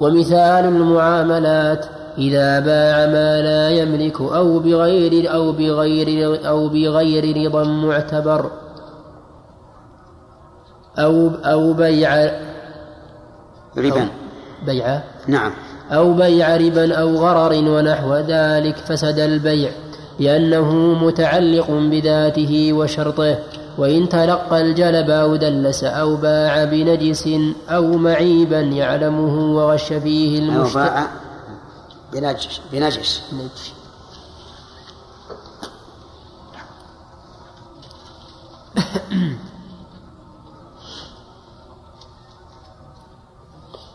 ومثال 0.00 0.64
المعاملات 0.64 1.86
إذا 2.18 2.60
باع 2.60 3.06
ما 3.06 3.42
لا 3.42 3.70
يملك 3.70 4.20
أو 4.20 4.58
بغير 4.58 5.34
أو 5.34 5.52
بغير 5.52 6.40
أو 6.48 6.68
بغير 6.68 7.46
رضا 7.46 7.64
معتبر 7.64 8.50
أو 10.98 11.30
أو 11.44 11.72
بيع 11.72 12.30
ربا. 13.78 14.08
بيع 14.66 15.00
نعم. 15.28 15.52
أو 15.90 16.12
بيع 16.12 16.56
ربا 16.56 16.94
أو 16.94 17.16
غرر 17.16 17.52
ونحو 17.52 18.14
ذلك 18.14 18.76
فسد 18.76 19.18
البيع 19.18 19.70
لأنه 20.20 20.72
متعلق 21.04 21.70
بذاته 21.70 22.72
وشرطه 22.72 23.38
وإن 23.78 24.08
تلقى 24.08 24.60
الجلب 24.60 25.10
أو 25.10 25.36
دلس 25.36 25.84
أو 25.84 26.16
باع 26.16 26.64
بنجس 26.64 27.28
أو 27.68 27.86
معيبا 27.96 28.60
يعلمه 28.60 29.56
وغش 29.56 29.92
فيه 29.92 30.38
المشتري 30.38 31.06
بنجس 32.12 32.60
نجس 32.72 33.22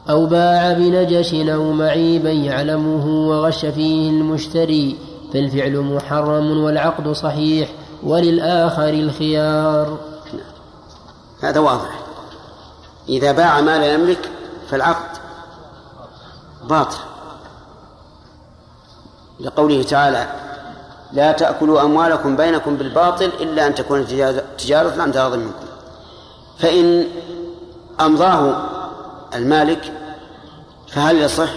أو 0.10 0.26
باع 0.26 0.73
بنجش 0.73 1.34
أو 1.34 1.72
معيبا 1.72 2.31
يعلمه 2.31 3.06
وغش 3.07 3.65
فيه 3.65 4.10
المشتري 4.10 4.98
فالفعل 5.34 5.80
محرم 5.80 6.64
والعقد 6.64 7.11
صحيح 7.11 7.69
وللآخر 8.03 8.89
الخيار. 8.89 9.98
هذا 11.41 11.60
واضح. 11.60 11.99
إذا 13.10 13.31
باع 13.31 13.61
ما 13.61 13.77
لا 13.77 13.94
يملك 13.94 14.30
فالعقد 14.69 15.18
باطل. 16.69 16.98
لقوله 19.47 19.83
تعالى 19.83 20.27
لا 21.13 21.31
تأكلوا 21.31 21.81
أموالكم 21.81 22.35
بينكم 22.35 22.77
بالباطل 22.77 23.25
إلا 23.25 23.67
أن 23.67 23.75
تكون 23.75 24.07
تجارة 24.57 25.01
عن 25.01 25.11
تراض 25.11 25.33
منكم. 25.33 25.65
فإن 26.59 27.07
أمضاه 28.01 28.63
المالك 29.35 29.93
فهل 30.87 31.17
يصح 31.17 31.49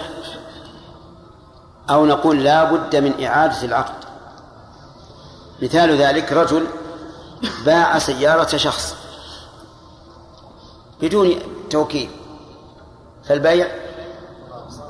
أو 1.90 2.06
نقول 2.06 2.44
لا 2.44 2.64
بد 2.64 2.96
من 2.96 3.24
إعادة 3.24 3.62
العقد؟ 3.64 3.94
مثال 5.62 5.96
ذلك 5.96 6.32
رجل 6.32 6.66
باع 7.66 7.98
سيارة 7.98 8.56
شخص 8.56 8.96
بدون 11.02 11.34
توكيل 11.70 12.10
فالبيع 13.24 13.66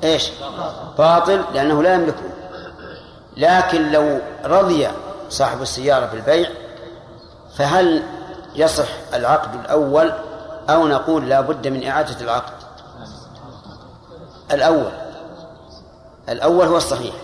إيش؟ 0.04 0.30
باطل 0.98 1.44
لأنه 1.54 1.82
لا 1.82 1.94
يملكه. 1.94 2.39
لكن 3.40 3.92
لو 3.92 4.18
رضي 4.44 4.88
صاحب 5.28 5.62
السيارة 5.62 6.06
بالبيع 6.06 6.50
فهل 7.56 8.02
يصح 8.54 8.88
العقد 9.14 9.60
الأول 9.60 10.12
أو 10.70 10.88
نقول 10.88 11.28
لا 11.28 11.40
بد 11.40 11.68
من 11.68 11.86
إعادة 11.86 12.20
العقد؟ 12.20 12.52
الأول. 14.52 14.92
الأول 16.28 16.66
هو 16.66 16.76
الصحيح. 16.76 17.14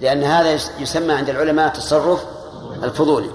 لأن 0.00 0.24
هذا 0.24 0.52
يسمى 0.78 1.12
عند 1.12 1.28
العلماء 1.28 1.68
تصرف 1.68 2.24
الفضولي 2.82 3.30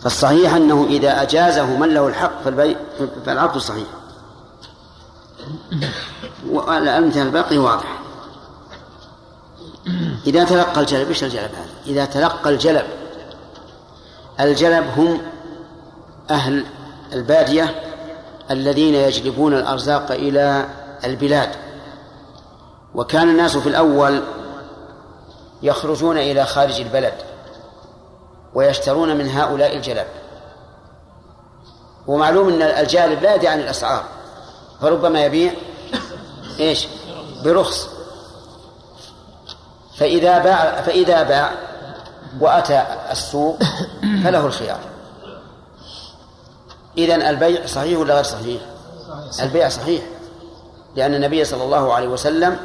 فالصحيح 0.00 0.54
أنه 0.54 0.86
إذا 0.90 1.22
أجازه 1.22 1.66
من 1.66 1.94
له 1.94 2.08
الحق 2.08 2.42
فالبيع 2.44 2.76
فالعقد 3.26 3.58
صحيح. 3.58 3.86
والأمثلة 6.50 7.22
الباقي 7.22 7.58
واضح. 7.58 8.01
إذا 10.26 10.44
تلقى 10.44 10.80
الجلب 10.80 11.08
إيش 11.08 11.24
الجلب 11.24 11.50
هذا؟ 11.54 11.70
إذا 11.86 12.04
تلقى 12.04 12.50
الجلب 12.50 12.86
الجلب 14.40 14.84
هم 14.96 15.22
أهل 16.30 16.64
البادية 17.12 17.82
الذين 18.50 18.94
يجلبون 18.94 19.54
الأرزاق 19.54 20.12
إلى 20.12 20.66
البلاد. 21.04 21.48
وكان 22.94 23.28
الناس 23.28 23.56
في 23.56 23.68
الأول 23.68 24.22
يخرجون 25.62 26.18
إلى 26.18 26.44
خارج 26.44 26.80
البلد 26.80 27.14
ويشترون 28.54 29.16
من 29.16 29.30
هؤلاء 29.30 29.76
الجلب. 29.76 30.06
ومعلوم 32.06 32.48
أن 32.48 32.62
الجالب 32.62 33.22
لا 33.22 33.34
يدري 33.34 33.48
عن 33.48 33.60
الأسعار 33.60 34.04
فربما 34.80 35.24
يبيع 35.24 35.52
إيش؟ 36.60 36.88
برخص. 37.44 37.88
فإذا 39.96 40.38
باع 40.38 40.82
فإذا 40.82 41.22
باع 41.22 41.50
وأتى 42.40 42.84
السوق 43.10 43.58
فله 44.24 44.46
الخيار. 44.46 44.78
إذن 46.98 47.22
البيع 47.22 47.66
صحيح 47.66 47.98
ولا 47.98 48.14
غير 48.14 48.24
صحيح؟ 48.24 48.62
البيع 49.42 49.68
صحيح 49.68 50.02
لأن 50.96 51.14
النبي 51.14 51.44
صلى 51.44 51.64
الله 51.64 51.94
عليه 51.94 52.08
وسلم 52.08 52.56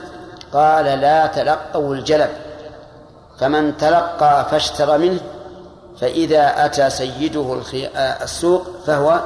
قال 0.54 0.86
لا 0.86 1.28
تلقوا 1.28 1.96
الجلب 1.96 2.30
فمن 3.40 3.78
تلقى 3.78 4.48
فاشترى 4.52 4.98
منه 4.98 5.20
فإذا 6.02 6.66
أتى 6.66 6.90
سيده 6.90 7.62
السوق 7.96 8.68
فهو 8.88 9.22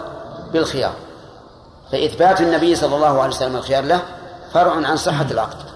بالخيار. 0.53 0.94
فإثبات 1.91 2.41
النبي 2.41 2.76
صلى 2.76 2.95
الله 2.95 3.22
عليه 3.22 3.36
وسلم 3.36 3.56
الخيار 3.56 3.84
له 3.84 4.02
فرع 4.53 4.72
عن 4.72 4.98
صحة 4.98 5.26
العقد. 5.32 5.70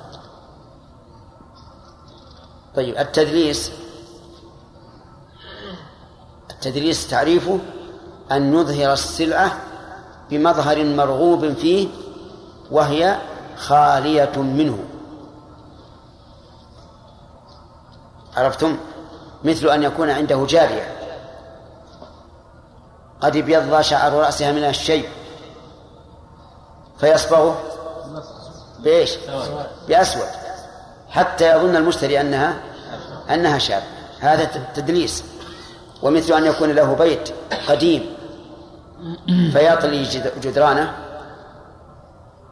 طيب 2.75 2.97
التدليس 2.97 3.71
التدليس 6.51 7.07
تعريفه 7.07 7.59
أن 8.31 8.53
يظهر 8.53 8.93
السلعة 8.93 9.59
بمظهر 10.29 10.83
مرغوب 10.83 11.53
فيه 11.53 11.87
وهي 12.71 13.17
خالية 13.57 14.37
منه. 14.37 14.79
عرفتم؟ 18.37 18.77
مثل 19.43 19.67
أن 19.67 19.83
يكون 19.83 20.09
عنده 20.09 20.45
جارية. 20.45 20.95
قد 23.21 23.35
ابيض 23.35 23.81
شعر 23.81 24.13
رأسها 24.13 24.51
من 24.51 24.63
الشيء. 24.63 25.09
فيصبغه؟ 26.99 27.57
بإيش؟ 28.79 29.17
بأسود. 29.87 30.44
حتى 31.15 31.51
يظن 31.51 31.75
المشتري 31.75 32.21
أنها 32.21 32.59
أنها 33.29 33.57
شاب. 33.57 33.83
هذا 34.19 34.45
تدليس. 34.75 35.23
ومثل 36.01 36.33
أن 36.33 36.45
يكون 36.45 36.71
له 36.71 36.93
بيت 36.93 37.29
قديم 37.67 38.15
فيطلي 39.27 40.03
جدرانه 40.41 40.93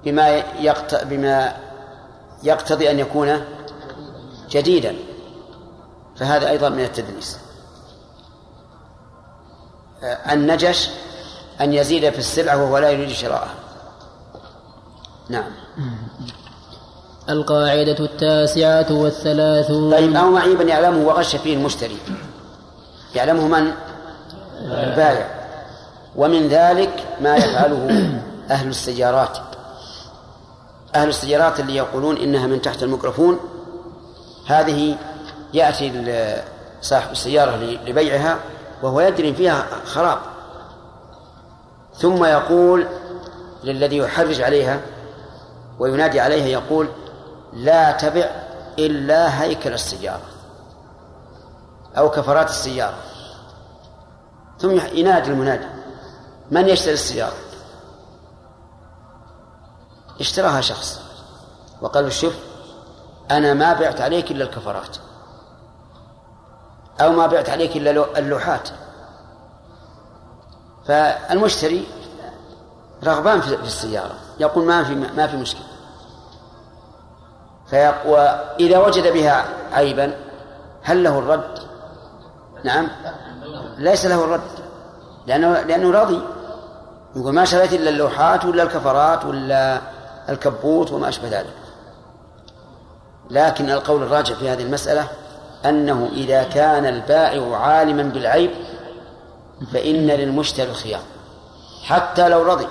بما. 0.03 0.43
بما 1.03 1.53
يقتضي 2.43 2.91
أن 2.91 2.99
يكون 2.99 3.45
جديدا. 4.49 4.95
فهذا 6.15 6.49
أيضا 6.49 6.69
من 6.69 6.83
التدليس. 6.83 7.39
النجش 10.31 10.89
أن 11.61 11.73
يزيد 11.73 12.09
في 12.09 12.19
السلعة 12.19 12.63
وهو 12.63 12.77
لا 12.77 12.89
يريد 12.89 13.09
شراءها. 13.09 13.53
نعم. 15.29 15.51
القاعدة 17.29 17.99
التاسعة 17.99 18.87
والثلاثون. 18.91 19.91
طيب 19.91 20.15
أو 20.15 20.31
معيبا 20.31 20.63
يعلمه 20.63 21.07
وغش 21.07 21.35
فيه 21.35 21.55
المشتري. 21.55 21.97
يعلمه 23.15 23.47
من؟ 23.47 23.71
البائع. 24.61 25.27
ومن 26.15 26.47
ذلك 26.47 27.03
ما 27.21 27.35
يفعله 27.35 27.87
أهل 28.51 28.67
السيارات. 28.67 29.37
أهل 30.95 31.09
السيارات 31.09 31.59
اللي 31.59 31.75
يقولون 31.75 32.17
إنها 32.17 32.47
من 32.47 32.61
تحت 32.61 32.83
الميكروفون 32.83 33.39
هذه 34.47 34.95
يأتي 35.53 35.91
صاحب 36.81 37.11
السيارة 37.11 37.55
لبيعها 37.87 38.37
وهو 38.83 39.01
يدري 39.01 39.33
فيها 39.33 39.65
خراب. 39.85 40.17
ثم 41.97 42.25
يقول 42.25 42.87
للذي 43.63 43.97
يحرج 43.97 44.41
عليها 44.41 44.79
وينادي 45.79 46.19
عليها 46.19 46.47
يقول 46.47 46.87
لا 47.53 47.91
تبع 47.91 48.29
إلا 48.79 49.43
هيكل 49.43 49.73
السيارة 49.73 50.21
أو 51.97 52.09
كفرات 52.09 52.49
السيارة. 52.49 52.97
ثم 54.59 54.71
ينادي 54.71 55.31
المنادي 55.31 55.67
من 56.51 56.69
يشتري 56.69 56.93
السيارة؟ 56.93 57.33
اشتراها 60.19 60.61
شخص. 60.61 61.01
وقال 61.81 62.13
شوف 62.13 62.33
أنا 63.31 63.53
ما 63.53 63.73
بعت 63.73 64.01
عليك 64.01 64.31
إلا 64.31 64.43
الكفرات 64.43 64.97
أو 67.01 67.11
ما 67.11 67.27
بعت 67.27 67.49
عليك 67.49 67.77
إلا 67.77 68.19
اللوحات. 68.19 68.69
فالمشتري 70.87 71.87
رغبان 73.03 73.41
في 73.41 73.55
السيارة 73.55 74.15
يقول 74.39 74.65
ما 74.65 74.83
في 74.83 74.95
ما 74.95 75.27
في 75.27 75.37
مشكلة. 75.37 75.72
وإذا 78.05 78.77
وجد 78.77 79.13
بها 79.13 79.45
عيبا 79.73 80.13
هل 80.81 81.03
له 81.03 81.19
الرد؟ 81.19 81.59
نعم. 82.63 82.87
ليس 83.77 84.05
له 84.05 84.23
الرد 84.23 84.41
لأنه 85.27 85.61
لأنه 85.61 85.91
راضي. 85.91 86.21
يقول 87.15 87.33
ما 87.33 87.45
شريت 87.45 87.73
إلا 87.73 87.89
اللوحات 87.89 88.45
ولا 88.45 88.63
الكفرات 88.63 89.25
ولا 89.25 89.81
الكبوت 90.29 90.91
وما 90.91 91.09
أشبه 91.09 91.27
ذلك. 91.27 91.53
لكن 93.29 93.69
القول 93.69 94.03
الراجع 94.03 94.35
في 94.35 94.49
هذه 94.49 94.63
المسألة 94.63 95.07
أنه 95.65 96.09
إذا 96.13 96.43
كان 96.43 96.85
البائع 96.85 97.57
عالما 97.57 98.03
بالعيب 98.03 98.51
فإن 99.73 100.07
للمشتري 100.07 100.69
الخيار. 100.69 101.01
حتى 101.83 102.29
لو 102.29 102.41
رضي. 102.41 102.67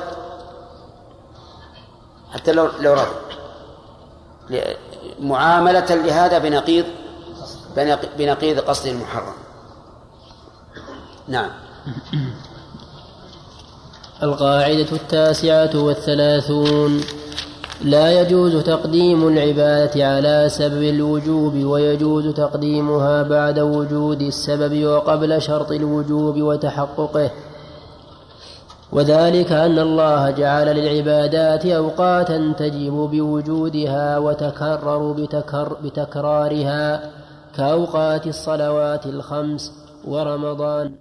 حتى 2.34 2.52
لو 2.52 2.68
لو 2.80 2.92
رضي. 2.92 3.31
معاملة 5.20 5.94
لهذا 5.94 6.38
بنقيض 6.38 6.84
بنقيض 8.18 8.58
قصد 8.58 8.86
المحرم. 8.86 9.34
نعم. 11.28 11.50
القاعدة 14.22 14.92
التاسعة 14.92 15.70
والثلاثون. 15.74 17.00
لا 17.84 18.20
يجوز 18.20 18.56
تقديم 18.64 19.28
العبادة 19.28 20.06
على 20.08 20.48
سبب 20.48 20.82
الوجوب 20.82 21.54
ويجوز 21.54 22.34
تقديمها 22.34 23.22
بعد 23.22 23.58
وجود 23.58 24.22
السبب 24.22 24.84
وقبل 24.84 25.42
شرط 25.42 25.72
الوجوب 25.72 26.42
وتحققه. 26.42 27.30
وذلك 28.92 29.52
أن 29.52 29.78
الله 29.78 30.30
جعل 30.30 30.66
للعبادات 30.66 31.66
أوقاتا 31.66 32.52
تجب 32.58 32.92
بوجودها 32.92 34.18
وتكرر 34.18 35.12
بتكر 35.12 35.76
بتكرارها 35.84 37.10
كأوقات 37.56 38.26
الصلوات 38.26 39.06
الخمس 39.06 39.72
ورمضان. 40.04 40.92